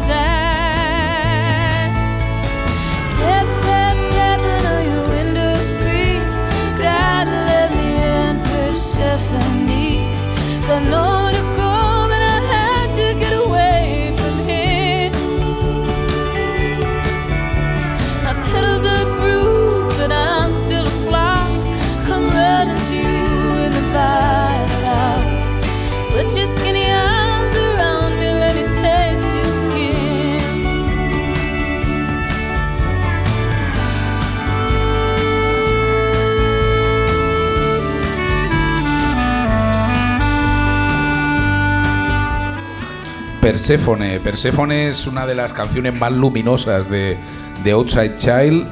[43.49, 44.19] Perséfone.
[44.21, 47.15] Perséfone es una de las canciones más luminosas de,
[47.63, 48.65] de Outside Child.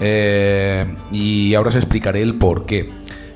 [0.00, 2.90] eh, y ahora os explicaré el por qué.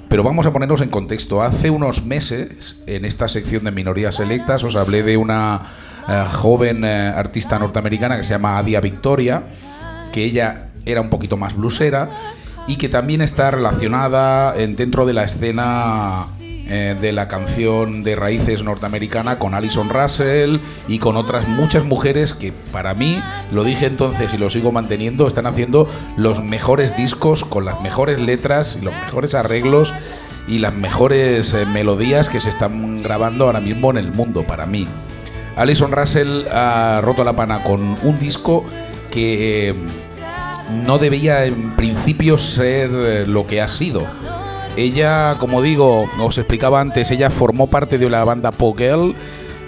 [0.09, 1.43] Pero vamos a ponernos en contexto.
[1.43, 5.61] Hace unos meses, en esta sección de minorías selectas, os hablé de una
[6.09, 9.43] eh, joven eh, artista norteamericana que se llama Adia Victoria,
[10.11, 12.09] que ella era un poquito más blusera
[12.67, 16.29] y que también está relacionada en- dentro de la escena
[16.71, 22.35] eh, de la canción de raíces norteamericana con Alison Russell y con otras muchas mujeres
[22.35, 25.89] que para mí, lo dije entonces y lo sigo manteniendo, están haciendo
[26.19, 29.95] los mejores discos con las mejores letras y los mejores arreglos
[30.47, 34.67] y las mejores eh, melodías que se están grabando ahora mismo en el mundo para
[34.67, 34.87] mí.
[35.57, 38.67] Alison Russell ha roto la pana con un disco
[39.11, 39.75] que eh,
[40.85, 44.07] no debía en principio ser lo que ha sido.
[44.79, 49.17] Ella, como digo, os explicaba antes, ella formó parte de la banda Pogel,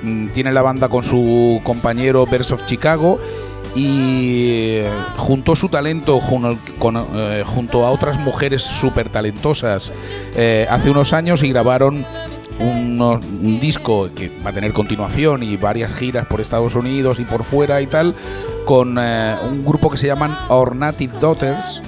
[0.05, 3.19] mm, tiene la banda con su compañero Birds of Chicago
[3.75, 9.93] y eh, juntó su talento eh, junto a otras mujeres súper talentosas
[10.37, 12.07] eh, hace unos años y grabaron
[12.61, 17.43] un disco que va a tener continuación y varias giras por Estados Unidos y por
[17.43, 18.15] fuera y tal,
[18.65, 21.83] con un grupo que se llaman Our Native Daughters,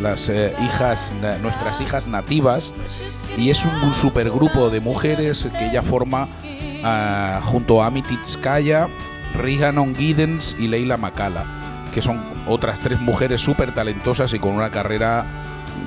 [0.00, 2.72] las eh, hijas, nuestras hijas nativas,
[3.36, 6.26] y es un, supergrupo de mujeres que ella forma
[6.84, 8.88] ah, junto a Amity Tskaya,
[9.34, 14.70] Rhiannon Giddens y Leila Makala, que son otras tres mujeres súper talentosas y con una
[14.70, 15.26] carrera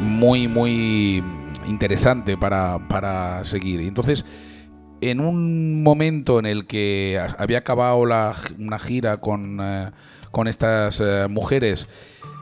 [0.01, 1.23] muy, muy
[1.67, 3.81] interesante para, para seguir.
[3.81, 4.25] Entonces,
[5.01, 9.91] en un momento en el que había acabado la una gira con, eh,
[10.31, 11.89] con estas eh, mujeres,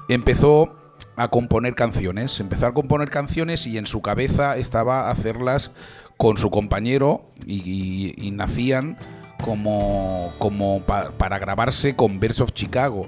[0.09, 0.75] empezó
[1.17, 2.39] a componer canciones.
[2.39, 5.71] Empezó a componer canciones y en su cabeza estaba hacerlas
[6.15, 8.97] con su compañero y, nacían
[9.43, 13.07] como, como pa- para grabarse con Birds of Chicago.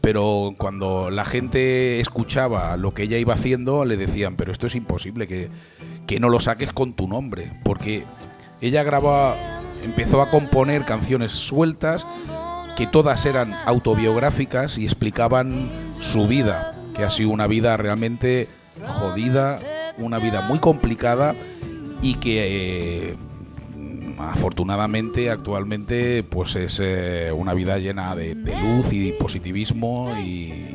[0.00, 4.74] Pero cuando la gente escuchaba lo que ella iba haciendo, le decían, pero esto es
[4.74, 5.48] imposible, que,
[6.06, 7.52] que no lo saques con tu nombre.
[7.64, 8.04] Porque
[8.60, 9.34] ella graba,
[9.82, 12.04] empezó a componer canciones sueltas
[12.76, 18.48] que todas eran autobiográficas y explicaban su vida, que ha sido una vida realmente
[18.86, 19.58] jodida,
[19.98, 21.34] una vida muy complicada
[22.02, 23.16] y que eh,
[24.18, 30.70] afortunadamente actualmente pues es eh, una vida llena de, luz y positivismo y,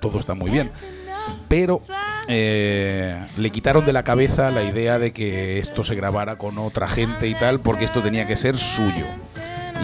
[0.00, 0.72] todo está muy bien.
[1.46, 1.80] Pero
[2.26, 6.88] eh, le quitaron de la cabeza la idea de que esto se grabara con otra
[6.88, 9.06] gente y tal, porque esto tenía que ser suyo.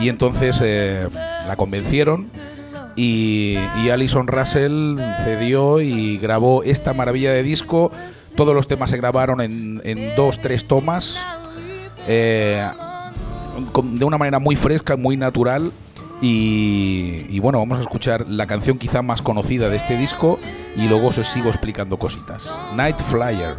[0.00, 2.32] Y entonces la convencieron
[2.98, 3.56] y,
[3.90, 7.92] Alison Russell cedió y grabó esta maravilla de disco.
[8.34, 11.24] Todos los temas se grabaron en, dos, tres tomas,
[12.08, 12.68] eh,
[13.84, 15.72] de una manera muy fresca, muy natural.
[16.20, 20.40] Y, bueno, vamos a escuchar la canción quizá más conocida de este disco
[20.74, 22.50] y luego os sigo explicando cositas.
[22.74, 23.56] Night Flyer.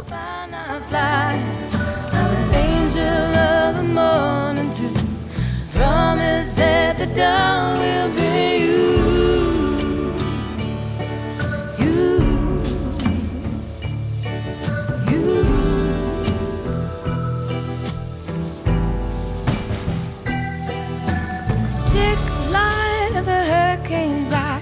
[7.00, 8.99] The dawn will be you.
[21.70, 22.18] Sick
[22.50, 24.60] light of the hurricane's eye.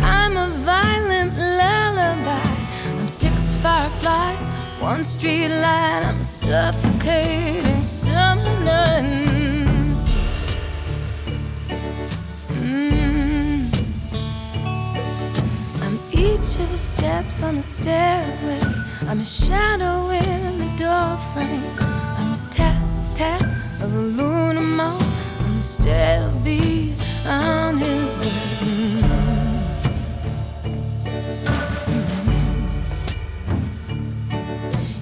[0.00, 2.98] I'm a violent lullaby.
[2.98, 4.44] I'm six fireflies,
[4.80, 6.02] one street light.
[6.04, 9.94] I'm a suffocating summer night.
[12.48, 13.70] Mm.
[15.82, 18.60] I'm each of the steps on the stairway.
[19.06, 21.62] I'm a shadow in the doorframe.
[22.18, 22.82] I'm the tap
[23.14, 23.42] tap
[23.80, 25.07] of a lunar moth
[25.68, 26.94] still be
[27.26, 29.04] on his burden.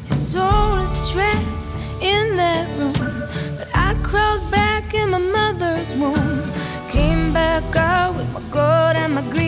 [0.06, 6.42] His soul is trapped in that room, but I crawled back in my mother's womb,
[6.90, 9.45] came back out with my gold and my green.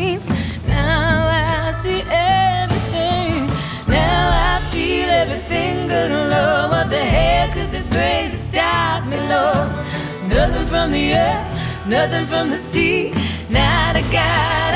[10.68, 13.10] From the earth, nothing from the sea.
[13.48, 14.74] Not a God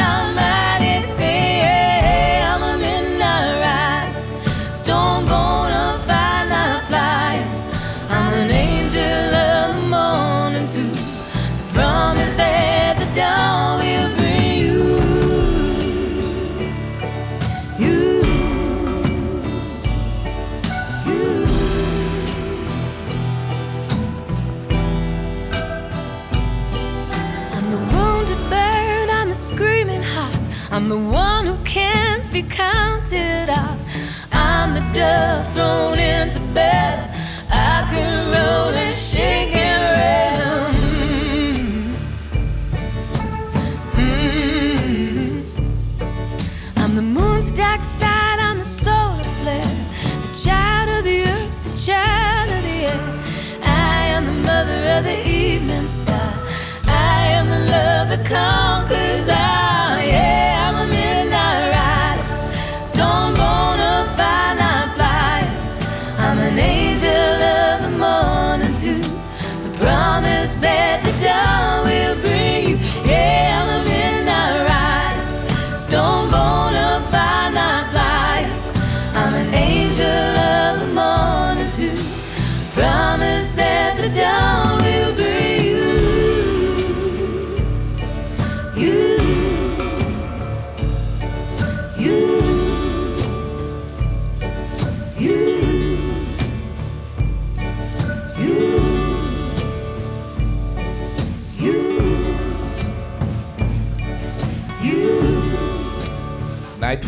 [30.72, 33.76] I'm the one who can't be counted out.
[34.32, 37.10] I'm the dove thrown into bed.
[37.50, 40.70] I can roll and shake and rattle.
[44.00, 45.44] Mm.
[46.78, 49.76] I'm the moon's dark side, I'm the solar flare.
[50.26, 53.20] The child of the earth, the child of the air.
[53.64, 56.32] I am the mother of the evening star.
[56.86, 58.61] I am the love that conquers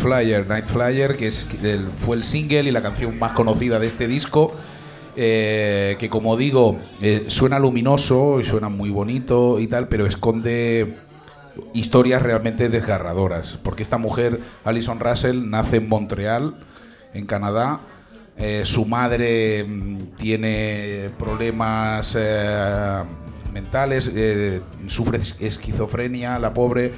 [0.05, 1.47] Flyer, Night Flyer, que es
[1.97, 4.53] fue el single y la canción más conocida de este disco,
[5.15, 10.97] eh, que como digo, eh, suena luminoso y suena muy bonito y tal, pero esconde
[11.73, 16.55] historias realmente desgarradoras, porque esta mujer, Alison Russell, nace en Montreal,
[17.15, 17.79] en Canadá.
[18.37, 22.15] Eh, su madre mm, tiene problemas
[23.53, 24.11] mentales,
[24.87, 26.91] sufre es- esquizofrenia, la pobre.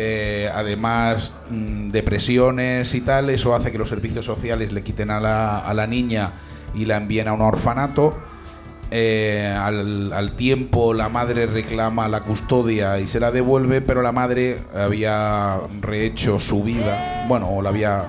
[0.00, 5.18] Eh, además, mm, depresiones y tal, eso hace que los servicios sociales le quiten a
[5.18, 6.34] la, a la niña
[6.72, 8.16] y la envíen a un orfanato.
[8.92, 14.60] Eh, al, tiempo la madre reclama la custodia y se la devuelve, pero la madre
[14.74, 18.04] había rehecho su vida, bueno, la había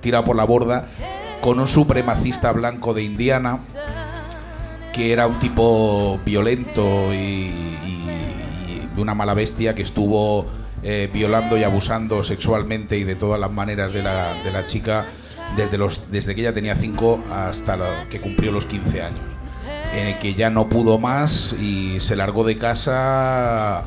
[0.00, 0.86] tirado por la borda
[1.40, 3.58] con un supremacista blanco de Indiana
[4.94, 10.46] que era un tipo violento y, y- una mala bestia que estuvo
[10.86, 15.06] eh, violando y abusando sexualmente y de todas las maneras de la, de la chica
[15.56, 19.20] desde, los, desde que ella tenía 5 hasta lo que cumplió los 15 años.
[19.94, 23.84] En el que ya no pudo más y se largó de casa,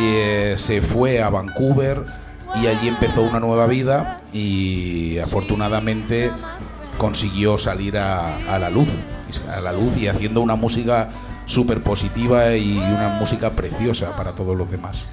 [0.00, 2.02] eh, se fue a Vancouver
[2.60, 6.32] y allí empezó una nueva vida y afortunadamente
[6.98, 8.90] consiguió salir a, a la luz,
[9.56, 11.10] a la luz y haciendo una música
[11.46, 15.04] súper positiva y una música preciosa para todos los demás.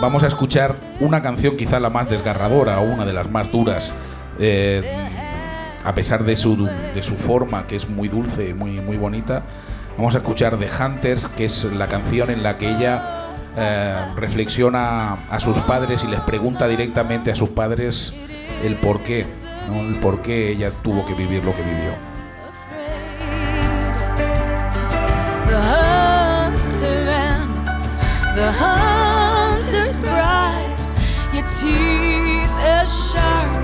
[0.00, 3.92] Vamos a escuchar una canción quizá la más desgarradora o una de las más duras,
[4.38, 5.08] eh,
[5.84, 9.42] a pesar de su, de su forma que es muy dulce, muy, muy bonita.
[9.96, 15.14] Vamos a escuchar The Hunters, que es la canción en la que ella eh, reflexiona
[15.30, 18.12] a sus padres y les pregunta directamente a sus padres
[18.62, 19.24] el por qué,
[19.72, 21.92] el por ella tuvo que vivir lo que vivió.
[30.06, 30.76] Bride.
[31.34, 33.56] Your teeth as sharp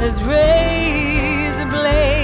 [0.00, 2.23] as razor blades.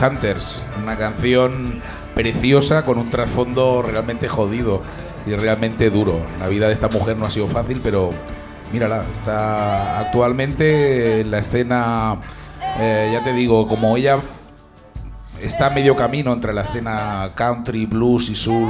[0.00, 1.82] Hunters, una canción
[2.14, 4.82] preciosa con un trasfondo realmente jodido
[5.26, 6.20] y realmente duro.
[6.38, 8.10] La vida de esta mujer no ha sido fácil, pero
[8.72, 12.16] mírala, está actualmente en la escena,
[12.78, 14.18] eh, ya te digo, como ella
[15.42, 18.68] está a medio camino entre la escena country, blues y soul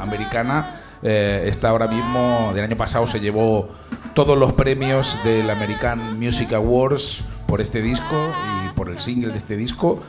[0.00, 0.76] americana.
[1.02, 3.70] eh, está ahora mismo, del año pasado se llevó
[4.14, 8.32] todos los premios del American Music Awards por este disco
[8.66, 10.02] y por el single de este disco.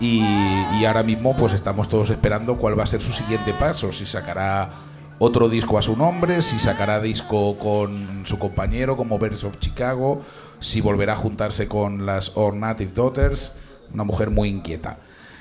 [0.00, 4.04] Y, ahora mismo pues estamos todos esperando cuál va a ser su siguiente paso, si
[4.04, 4.70] sacará
[5.18, 10.22] otro disco a su nombre, si sacará disco con su compañero como Birds of Chicago,
[10.58, 13.52] si volverá a juntarse con las Or Native Daughters,
[13.94, 14.98] una mujer muy inquieta.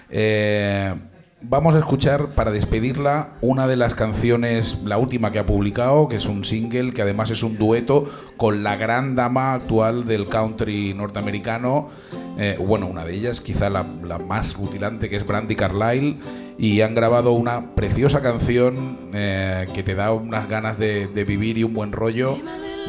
[0.09, 0.93] Eh,
[1.41, 6.17] vamos a escuchar para despedirla una de las canciones, la última que ha publicado, que
[6.17, 8.05] es un single que además es un dueto
[8.37, 11.89] con la gran dama actual del country norteamericano.
[12.37, 16.17] eh, bueno, una de ellas, quizá la, más rutilante, que es Brandy Carlile.
[16.57, 21.57] Y han grabado una preciosa canción eh, que te da unas ganas de, de vivir
[21.57, 22.37] y un buen rollo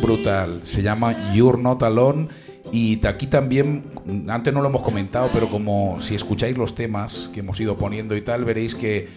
[0.03, 0.61] brutal.
[0.65, 2.29] Se llama You're Not Alone.
[2.71, 3.85] Y aquí también,
[4.29, 8.17] antes no lo hemos comentado, pero como si escucháis los temas que hemos ido poniendo
[8.17, 9.09] y tal, veréis que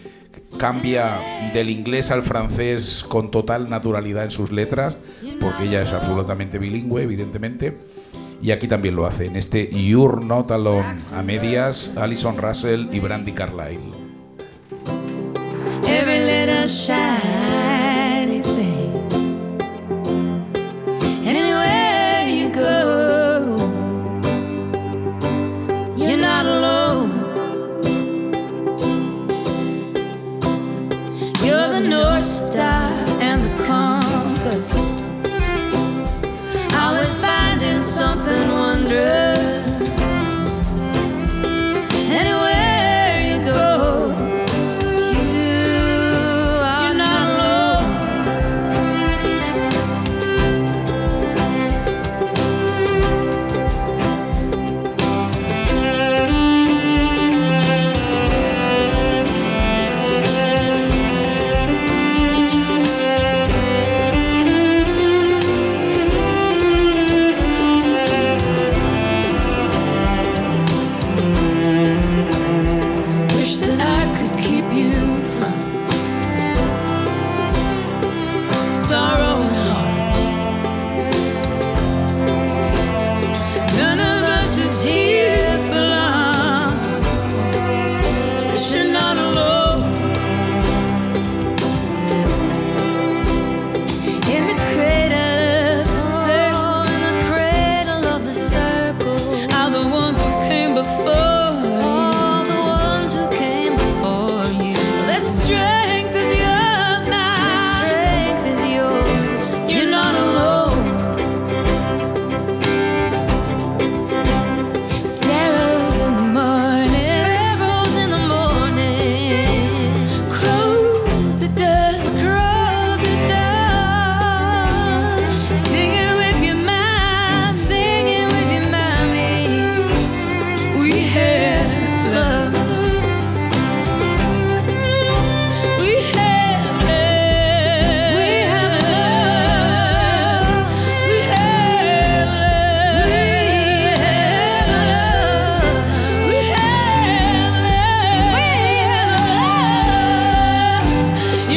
[0.58, 1.20] cambia
[1.54, 4.98] del inglés al francés con total naturalidad en sus letras,
[5.40, 7.78] porque ella es absolutamente bilingüe, evidentemente.
[8.42, 13.00] Y aquí también lo hace, en este You're Not Alone, a medias, Alison Russell y
[13.00, 13.80] Brandy Carlile.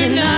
[0.07, 0.19] Love.
[0.19, 0.38] You're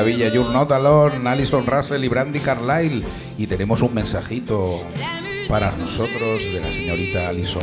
[0.00, 0.30] maravilla,
[1.26, 3.04] Alison Russell y Brandy Carlyle.
[3.38, 4.80] Y tenemos un mensajito
[5.48, 7.62] para nosotros de la señorita Alison.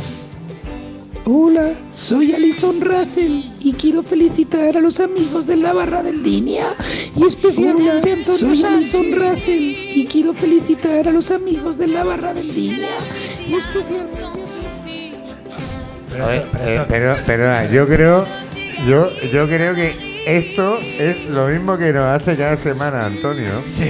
[1.24, 6.74] Hola, soy Alison Russell y quiero felicitar a los amigos de la barra de línea
[7.16, 9.60] y especialmente a Antonio Alison Russell
[9.94, 12.88] y quiero felicitar a los amigos de la barra de línea
[13.46, 14.22] y especialmente
[16.10, 18.24] Pero A esto- pero eh, esto- pero- perdona, yo creo,
[18.88, 23.50] yo, yo creo que esto es lo mismo que nos hace cada semana Antonio.
[23.64, 23.84] Sí.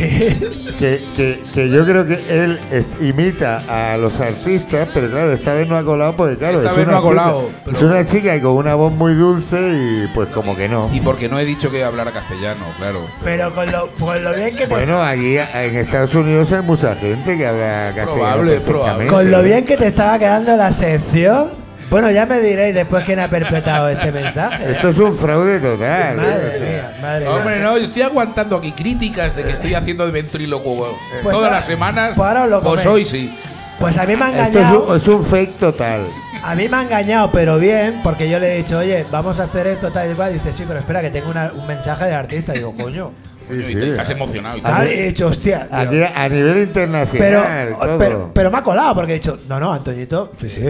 [0.79, 2.59] Que, que, que yo creo que él
[3.01, 6.77] imita a los artistas, pero claro, esta vez no ha colado porque claro, Esta es
[6.77, 9.15] vez una no ha colado, chica- pero- es una chica y con una voz muy
[9.15, 10.89] dulce y pues como que no.
[10.93, 13.01] Y porque no he dicho que hablara castellano, claro.
[13.25, 16.95] Pero con lo, con lo bien que te Bueno, allí en Estados Unidos hay mucha
[16.95, 18.15] gente que habla castellano.
[18.15, 19.13] Probable, perfectamente.
[19.13, 21.68] Con lo bien que te estaba quedando la sección.
[21.91, 24.73] Bueno, ya me diréis después quién ha perpetrado este mensaje.
[24.73, 26.17] Esto es un fraude total.
[26.17, 26.61] Madre ¿eh?
[26.61, 27.35] mía, madre mía.
[27.35, 31.51] Hombre, no, yo estoy aguantando aquí críticas de que estoy haciendo de ventrílocuo Pues todas
[31.51, 32.13] las semanas.
[32.15, 33.35] pues ahora os lo pues hoy sí.
[33.79, 34.87] Pues a mí me ha Esto es engañado.
[34.87, 36.07] un, es un fake total.
[36.43, 39.45] A mí me ha engañado, pero bien, porque yo le he dicho, oye, vamos a
[39.45, 40.33] hacer esto, tal y cual.
[40.33, 42.53] Dice, sí, pero espera, que tengo una- un mensaje del artista.
[42.53, 43.13] Digo, coño.
[43.49, 43.89] Sí, y te sí.
[43.91, 44.83] estás emocionado y Ah, todo.
[44.83, 45.69] he dicho, hostia.
[45.71, 47.99] Aquí a nivel pero, internacional, todo.
[47.99, 50.63] pero, pero me ha colado, porque he dicho, no, no, Antoñito, sí, sí,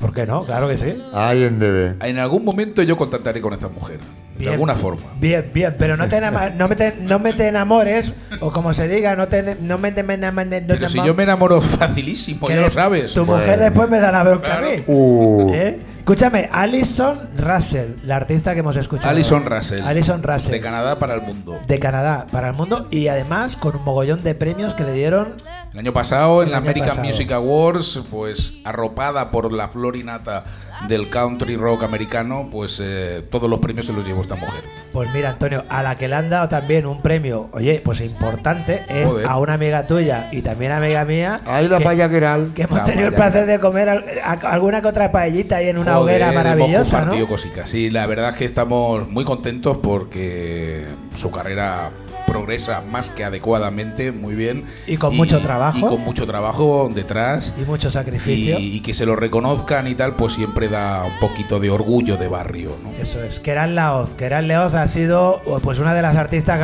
[0.00, 0.44] ¿por qué no?
[0.44, 0.98] Claro que sí.
[1.12, 1.94] Ay, en debe.
[2.00, 3.98] En algún momento yo contactaré con esta mujer.
[4.36, 4.48] Bien.
[4.50, 5.02] De alguna forma.
[5.20, 8.88] Bien, bien, pero no te, no me te, no me te enamores, o como se
[8.88, 10.62] diga, no, te, no me te me enamores.
[10.62, 13.14] no Pero te si yo me enamoro facilísimo, que ya lo sabes.
[13.14, 14.82] Tu mujer después me da la bronca a mí.
[14.86, 15.52] Uh.
[15.54, 15.78] ¿Eh?
[15.98, 19.08] Escúchame, Alison Russell, la artista que hemos escuchado.
[19.08, 19.80] Alison Russell.
[19.82, 20.50] Alison Russell.
[20.50, 21.58] De Canadá para el mundo.
[21.66, 25.34] de Canadá para el mundo y además con un mogollón de premios que le dieron.
[25.74, 27.04] El año pasado, en la American pasado.
[27.06, 30.44] Music Awards, pues arropada por la florinata
[30.86, 34.62] del country rock americano, pues eh, todos los premios se los llevó esta mujer.
[34.92, 38.84] Pues mira, Antonio, a la que le han dado también un premio, oye, pues importante,
[38.88, 39.26] es Joder.
[39.26, 41.40] a una amiga tuya y también amiga mía.
[41.44, 42.38] Ahí la que, paya que era.
[42.54, 45.70] que hemos La tenido el paella placer de comer a- alguna que otra paellita ahí
[45.70, 47.10] en una Joder, hoguera hemos maravillosa, ¿no?
[47.10, 47.68] compartido cositas.
[47.68, 50.84] Sí, la verdad es que estamos muy contentos porque
[51.16, 51.90] su carrera
[52.26, 54.64] progresa más que adecuadamente, muy bien.
[54.86, 55.78] Y con mucho trabajo.
[55.78, 57.52] Y con mucho trabajo detrás.
[57.60, 58.58] Y mucho sacrificio.
[58.58, 62.16] Y, y que se lo reconozcan y tal, pues siempre da un poquito de orgullo
[62.16, 62.90] de barrio, ¿no?
[63.00, 64.14] Eso es, Keral Laoz.
[64.14, 66.58] Keral Laoz ha sido pues una de las artistas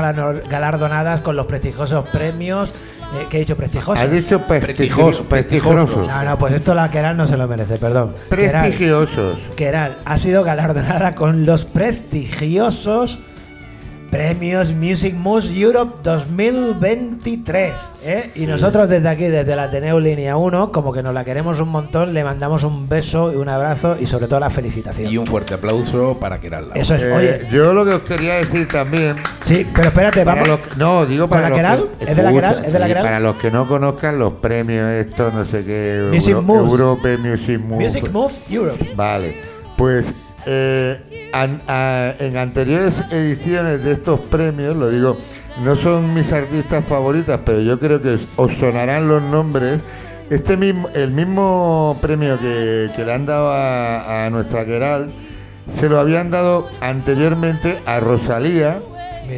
[0.48, 2.72] galardonadas con los prestigiosos premios.
[3.14, 3.56] eh, ¿Qué he dicho?
[3.56, 3.98] ¿Prestigiosos?
[3.98, 5.26] Has dicho prestigiosos.
[5.26, 6.06] Prestigiosos.
[6.06, 8.14] No, no, pues esto la Keral no se lo merece, perdón.
[8.28, 9.38] Keral, Prestigiosos.
[9.56, 13.18] Keral ha sido galardonada con los prestigiosos
[14.10, 17.72] premios Music Moves Europe 2023.
[18.04, 18.30] ¿eh?
[18.34, 21.68] Y nosotros desde aquí, desde la Ateneo Línea 1, como que nos la queremos un
[21.68, 25.12] montón, le mandamos un beso y un abrazo y sobre todo la felicitación.
[25.12, 26.70] Y un fuerte aplauso para Keral.
[26.74, 29.16] Eso es, Eh, oye, yo lo que os quería decir también.
[29.44, 30.60] sí, pero espérate, para vamos.
[30.68, 31.84] los no, digo ¿Con para los Keral?
[32.00, 32.64] ¿Es de la Keral?
[32.64, 33.04] ¿Es de la sí, Keral?
[33.04, 36.08] Para los que no conozcan los premios, estos, no sé qué.
[36.12, 36.72] Music Euro- Moves.
[36.80, 37.84] Europe Music Moves.
[37.94, 38.92] Music Move Europe.
[38.96, 39.36] Vale,
[39.76, 40.12] pues
[40.46, 40.98] eh,
[41.32, 45.18] an- a- en anteriores ediciones de estos premios, lo digo,
[45.62, 49.80] no son mis artistas favoritas, pero yo creo que os sonarán los nombres.
[50.30, 55.10] Este mismo, el mismo premio que, que le han dado a, a nuestra Keral,
[55.70, 58.80] se lo habían dado anteriormente a Rosalía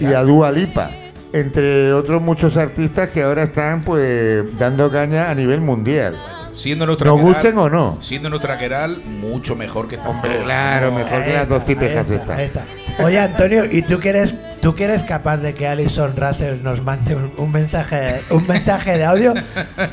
[0.01, 0.91] y a Dua Lipa.
[1.33, 6.15] Entre otros muchos artistas que ahora están pues dando caña a nivel mundial.
[6.53, 7.99] Siendo nuestra Nos gusten o no.
[8.01, 12.39] Siendo nuestra Keral, mucho mejor que esta Hombre, claro, mejor que las dos tipejas estas.
[12.39, 12.65] está.
[12.99, 16.83] Oye, Antonio, ¿y tú que eres, tú que eres capaz de que Alison Russell nos
[16.83, 19.35] mande un, un mensaje, un mensaje de audio?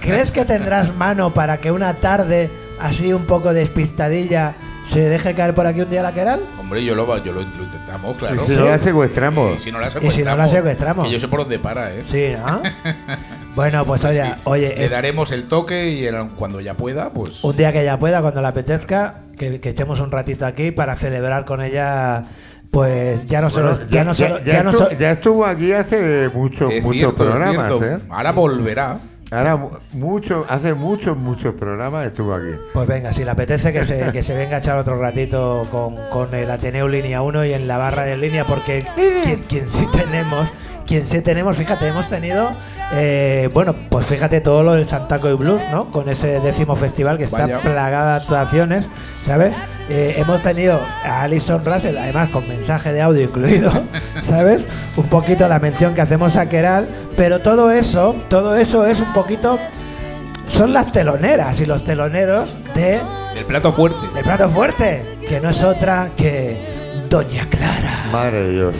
[0.01, 4.55] ¿Crees que tendrás mano para que una tarde así un poco despistadilla
[4.87, 6.41] se deje caer por aquí un día la Keral?
[6.69, 8.35] Hombre, yo lo, va- yo lo, lo intentamos, claro.
[8.35, 9.57] Y si no la secuestramos.
[9.57, 10.13] Y si no la secuestramos.
[10.13, 11.05] si no la secuestramos.
[11.07, 12.03] Que yo sé por dónde para, ¿eh?
[12.05, 12.61] Sí, ¿no?
[13.55, 14.31] bueno, pues oye, Sí.
[14.43, 17.43] oye, Le es- daremos el toque y el- cuando ya pueda, pues.
[17.43, 20.95] un día que ella pueda, cuando le apetezca, que, que echemos un ratito aquí para
[20.95, 22.25] celebrar con ella,
[22.69, 25.45] pues ya no solo, Bueno, ya, no solo, ya ya no estuvo, solo- ya estuvo
[25.47, 26.83] aquí hace muchos, es
[27.15, 27.71] programas.
[27.81, 27.97] ¿eh?
[28.11, 28.99] Ahora volverá.
[29.31, 32.51] Ahora, mu- mucho, hace muchos, muchos programas estuvo aquí.
[32.73, 35.95] Pues venga, si le apetece que se, que se venga a echar otro ratito con,
[36.09, 38.83] con el Ateneo Línea 1 y en la barra de línea, porque
[39.23, 40.49] quien, quien sí tenemos,
[40.89, 42.51] quien sí tenemos, fíjate, hemos tenido,
[42.93, 45.85] eh, bueno, pues fíjate todo lo del Santaco y Blues, ¿no?
[45.85, 47.59] Con ese décimo festival que está Vaya.
[47.59, 48.85] plagada de actuaciones,
[49.23, 49.53] ¿sabes?
[49.87, 53.71] Eh, hemos tenido a Alison Russell, además con mensaje de audio incluido,
[54.21, 54.67] ¿sabes?
[54.97, 59.13] Un poquito la mención que hacemos a Keral, pero todo eso, todo eso es un
[59.13, 59.59] poquito
[60.47, 62.99] son las teloneras y los teloneros de
[63.37, 64.07] El plato fuerte.
[64.17, 66.57] El plato fuerte, que no es otra que
[67.07, 68.07] Doña Clara.
[68.11, 68.73] Madre de Dios.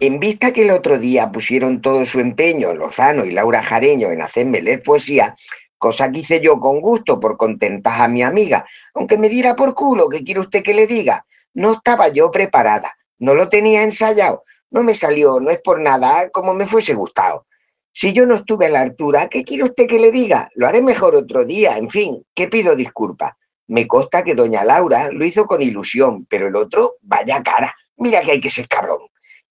[0.00, 4.22] En vista que el otro día pusieron todo su empeño Lozano y Laura Jareño en
[4.22, 5.36] hacerme leer poesía,
[5.78, 9.74] cosa que hice yo con gusto por contentar a mi amiga, aunque me diera por
[9.74, 11.24] culo, ¿qué quiere usted que le diga?
[11.54, 16.28] No estaba yo preparada, no lo tenía ensayado, no me salió, no es por nada,
[16.30, 17.46] como me fuese gustado.
[17.92, 20.50] Si yo no estuve a la altura, ¿qué quiere usted que le diga?
[20.56, 23.34] Lo haré mejor otro día, en fin, que pido disculpas.
[23.68, 28.20] Me consta que doña Laura lo hizo con ilusión, pero el otro, vaya cara, mira
[28.22, 28.98] que hay que ser cabrón.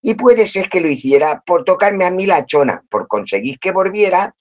[0.05, 3.71] Y puede ser que lo hiciera por tocarme a mí la chona, por conseguir que
[3.71, 4.35] volviera,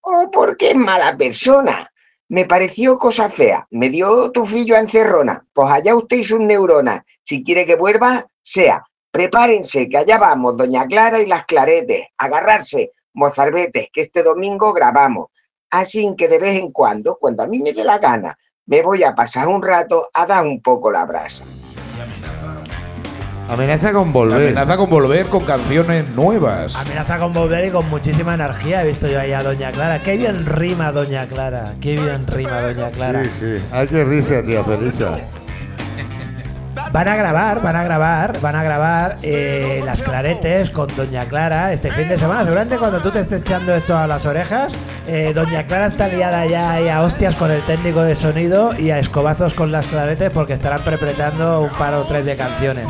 [0.00, 1.88] o porque es mala persona.
[2.28, 5.46] Me pareció cosa fea, me dio tufillo a encerrona.
[5.52, 7.04] Pues allá usted y sus neuronas.
[7.22, 8.82] Si quiere que vuelva, sea.
[9.12, 12.08] Prepárense, que allá vamos, doña Clara y las claretes.
[12.18, 15.28] Agarrarse, mozarbetes, que este domingo grabamos.
[15.70, 18.36] Así que de vez en cuando, cuando a mí me dé la gana,
[18.66, 21.44] me voy a pasar un rato a dar un poco la brasa.
[23.48, 24.48] Amenaza con volver.
[24.48, 26.76] Amenaza con volver con canciones nuevas.
[26.76, 28.82] Amenaza con volver y con muchísima energía.
[28.82, 30.02] He visto yo ahí a Doña Clara.
[30.02, 31.74] Qué bien rima Doña Clara.
[31.80, 33.22] Qué bien rima Doña Clara.
[33.24, 33.64] Sí, sí.
[33.70, 35.18] Hay que risa, tía Felisa.
[36.92, 41.72] Van a grabar, van a grabar, van a grabar eh, las claretes con Doña Clara
[41.72, 42.42] este fin de semana.
[42.44, 44.72] Seguramente cuando tú te estés echando esto a las orejas,
[45.06, 48.90] eh, Doña Clara está liada ya ahí a hostias con el técnico de sonido y
[48.90, 52.86] a escobazos con las claretes porque estarán prepretando un par o tres de canciones.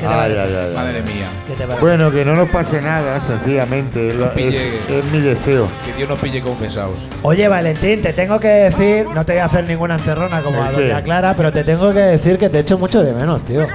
[0.00, 0.40] ¿Qué te Ay, parece?
[0.40, 0.74] ay, ay, ay.
[0.74, 1.28] Madre mía.
[1.46, 1.80] ¿Qué te parece?
[1.80, 4.10] Bueno, que no nos pase nada, sencillamente.
[4.10, 5.68] Es, lo- pille- es- es mi deseo.
[5.84, 6.94] Que Dios nos pille confesados.
[7.22, 10.70] Oye, Valentín, te tengo que decir, no te voy a hacer ninguna encerrona como a.
[10.72, 13.66] Doña Clara, pero te tengo que decir que te echo mucho de menos, tío.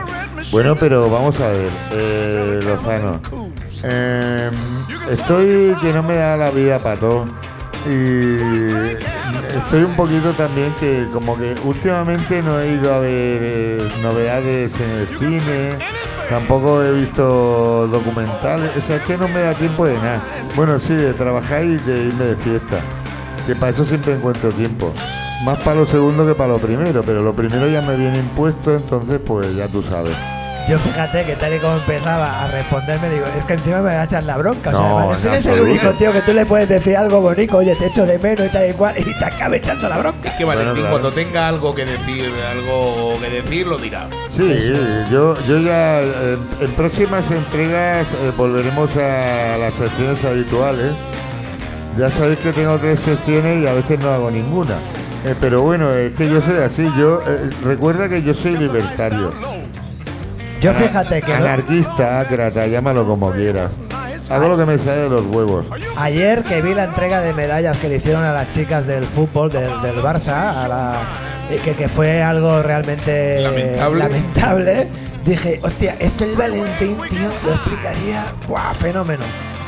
[0.52, 3.20] Bueno, pero vamos a ver, eh, Lozano.
[3.84, 4.50] Eh,
[5.10, 7.28] estoy que no me da la vida para todo.
[7.88, 8.38] Y
[9.58, 14.74] estoy un poquito también que como que últimamente no he ido a ver eh, novedades
[14.80, 15.78] en el cine,
[16.30, 20.22] tampoco he visto documentales, o sea, es que no me da tiempo de nada.
[20.56, 22.82] Bueno, sí, de trabajar y de irme de fiesta,
[23.48, 24.94] que para eso siempre encuentro tiempo.
[25.44, 28.76] Más para lo segundo que para lo primero, pero lo primero ya me viene impuesto,
[28.76, 30.16] entonces pues ya tú sabes.
[30.72, 34.04] Yo fíjate que tal y como empezaba a responderme, digo, es que encima me va
[34.04, 34.70] a echar la bronca.
[34.70, 35.70] o sea, Valentín en es el absoluto.
[35.70, 38.50] único tío que tú le puedes decir algo bonito, oye, te echo de menos y
[38.50, 40.30] tal y cual, y te acaba echando la bronca.
[40.30, 40.90] Es que Valentín, claro.
[40.92, 44.08] cuando tenga algo que decir, algo que decir, lo dirá.
[44.30, 44.74] Sí,
[45.12, 50.94] yo, yo ya eh, en próximas entregas eh, volveremos a las secciones habituales.
[51.98, 54.76] Ya sabéis que tengo tres secciones y a veces no hago ninguna.
[55.26, 56.84] Eh, pero bueno, es que yo soy así.
[56.98, 59.32] Yo eh, recuerda que yo soy libertario,
[60.62, 63.72] Yo fíjate que no- anarquista, trata, llámalo como quieras.
[64.30, 65.66] Hago lo que me sale de los huevos.
[65.98, 69.52] ayer que vi la entrega de medallas que le hicieron a las chicas del fútbol
[69.52, 70.96] del, del Barça, a la,
[71.50, 74.00] eh, que, que fue algo realmente Lamentable.
[74.00, 74.88] lamentable,
[75.26, 79.24] dije, hostia, este el Valentín, tío, lo explicaría, ¡buah, fenómeno!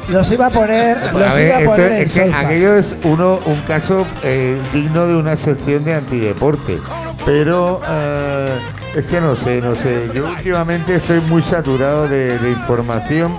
[0.10, 2.40] Los iba a poner, A los ver, iba a esto- poner en es que solfa.
[2.42, 6.78] aquello es uno un caso eh, digno de una sección de antideporte.
[7.26, 8.50] Pero eh,
[8.96, 10.10] es que no sé, no sé.
[10.14, 13.36] Yo últimamente estoy muy saturado de, de información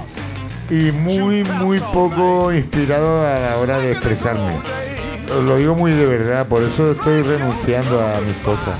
[0.70, 4.58] y muy, muy poco inspirado a la hora de expresarme.
[5.36, 8.74] Os lo digo muy de verdad, por eso estoy renunciando a mis cosas.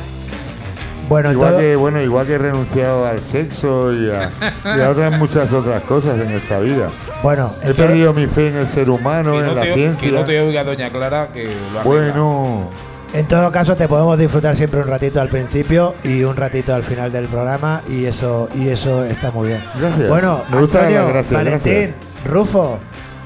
[1.09, 4.31] Bueno, Igual todo- que, bueno, igual que he renunciado al sexo y a,
[4.77, 6.89] y a otras muchas otras cosas en esta vida.
[7.23, 9.69] bueno, He entonces- perdido mi fe en el ser humano, Que en no, la te,
[9.69, 10.11] que ciencia.
[10.13, 11.83] no te oiga Doña Clara, que lo arregla.
[11.85, 12.71] Bueno,
[13.15, 16.82] En todo caso, te podemos disfrutar siempre un ratito al principio y un ratito al
[16.82, 19.61] final del programa y eso y eso está muy bien.
[19.78, 20.09] Gracias.
[20.09, 22.81] Bueno, Me gusta Antonio, Valentín, Rufo,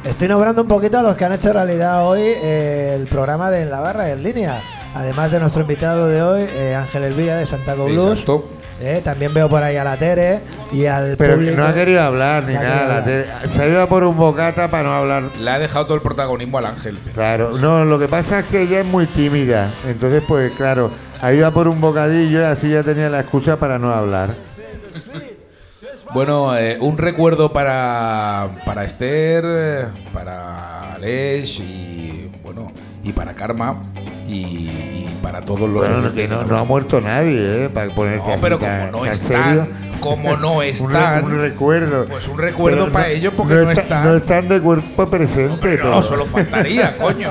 [0.04, 3.62] estoy nombrando un poquito a los que han hecho realidad hoy eh, el programa de
[3.62, 4.60] En la Barra en línea.
[4.94, 8.10] Además de nuestro invitado de hoy, eh, Ángel Elvira de Santaco Blues.
[8.10, 8.44] Exacto.
[8.80, 9.00] ¿Eh?
[9.04, 10.40] También veo por ahí a la Tere
[10.72, 11.56] y al Pero público.
[11.56, 12.86] no ha querido hablar ni No nada.
[12.86, 15.30] la te- se ha ido a por un bocata para no hablar.
[15.40, 16.98] Le ha dejado todo el protagonismo al ángel.
[17.14, 19.74] Claro, no, lo que pasa es que ella es muy tímida.
[19.86, 20.90] Entonces, pues claro,
[21.20, 24.34] ha ido a por un bocadillo y así ya tenía la excusa para no hablar.
[26.14, 32.72] Bueno, eh, un recuerdo para, para Esther, para Aleix y bueno,
[33.04, 33.82] y para Karma
[34.26, 34.97] y
[35.32, 37.68] para todos los Bueno, que no, no ha muerto nadie, ¿eh?
[37.68, 39.66] Para ponerse No, así pero tan- como no tan están, serio.
[40.00, 42.04] como no Un re- están, un, recuerdo.
[42.06, 44.04] pues un recuerdo Pero para ellos porque no está- están.
[44.04, 45.48] No están de cuerpo presente.
[45.54, 47.28] No, pero- solo faltaría, coño.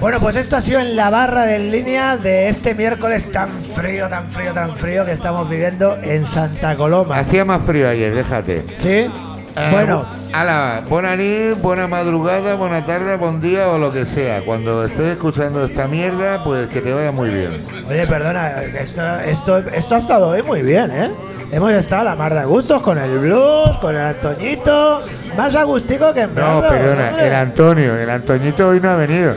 [0.00, 4.08] Bueno, pues esto ha sido en la barra de línea de este miércoles tan frío,
[4.08, 7.18] tan frío, tan frío que estamos viviendo en Santa Coloma.
[7.18, 8.64] Hacía más frío ayer, déjate.
[8.72, 9.10] ¿Sí?
[9.56, 14.40] Ah, Bueno, Ala, buena nit, buena madrugada, buena tarde, buen día o lo que sea.
[14.42, 17.60] Cuando estés escuchando esta mierda, pues que te vaya muy bien.
[17.88, 21.10] oye, perdona, esto, esto, esto ha estado hoy muy bien, ¿eh?
[21.52, 25.00] Hemos estado a la mar de gustos con el blues, con el Antoñito,
[25.36, 29.34] más agustico que en No, perdona, el Antonio, el Antoñito hoy no ha venido.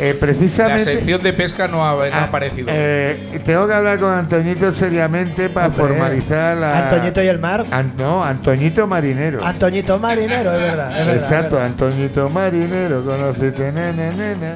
[0.00, 0.84] Eh, La precisamente.
[0.84, 2.68] sección de pesca no ha, no ha Ah, aparecido.
[2.70, 6.84] eh, tengo que hablar con Antoñito seriamente para Hombre, formalizar la.
[6.84, 7.64] Antoñito y el mar.
[7.70, 9.44] An- no, Antoñito Marinero.
[9.44, 10.90] Antoñito Marinero, es verdad.
[10.90, 11.66] es verdad, Exacto, es verdad.
[11.66, 14.54] Antoñito Marinero, conociste, nena, nena.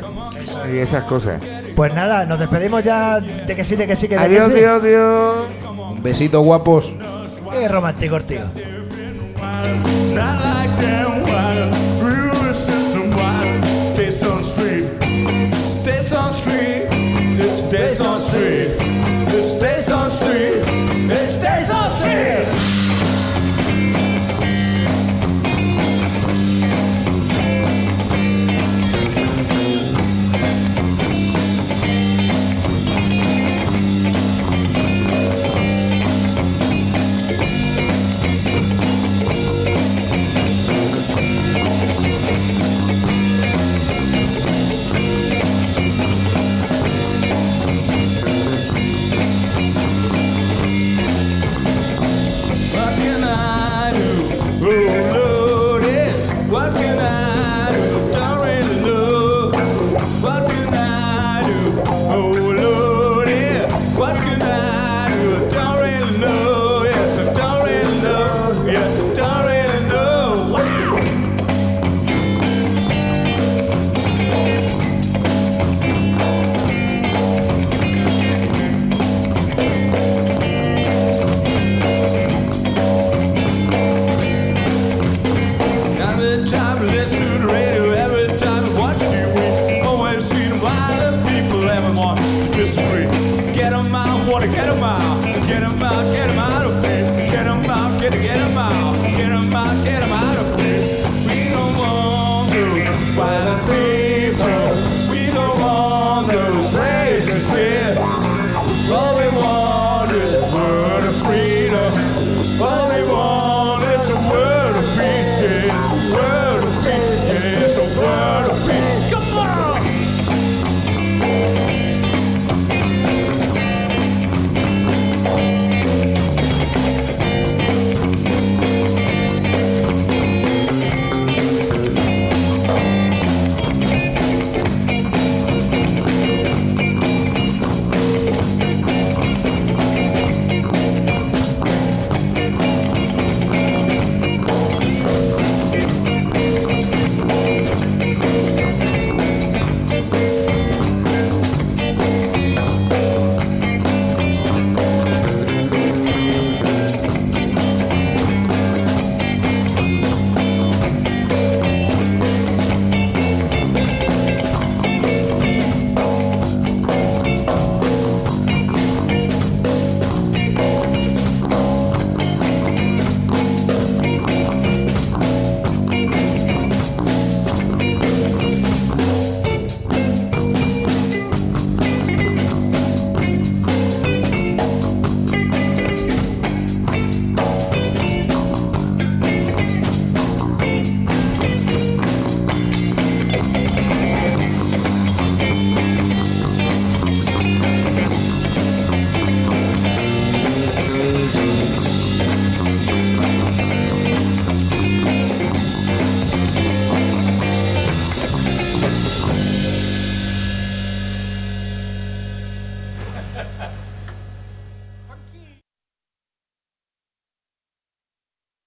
[0.73, 1.41] Y esas cosas.
[1.77, 4.55] Pues nada, nos despedimos ya de que sí, de que sí, que de Adiós, que
[4.55, 4.59] sí.
[4.61, 5.35] Dios, Dios.
[5.93, 6.93] Un besito, guapos.
[7.53, 8.43] Qué romántico, tío.
[17.79, 18.18] que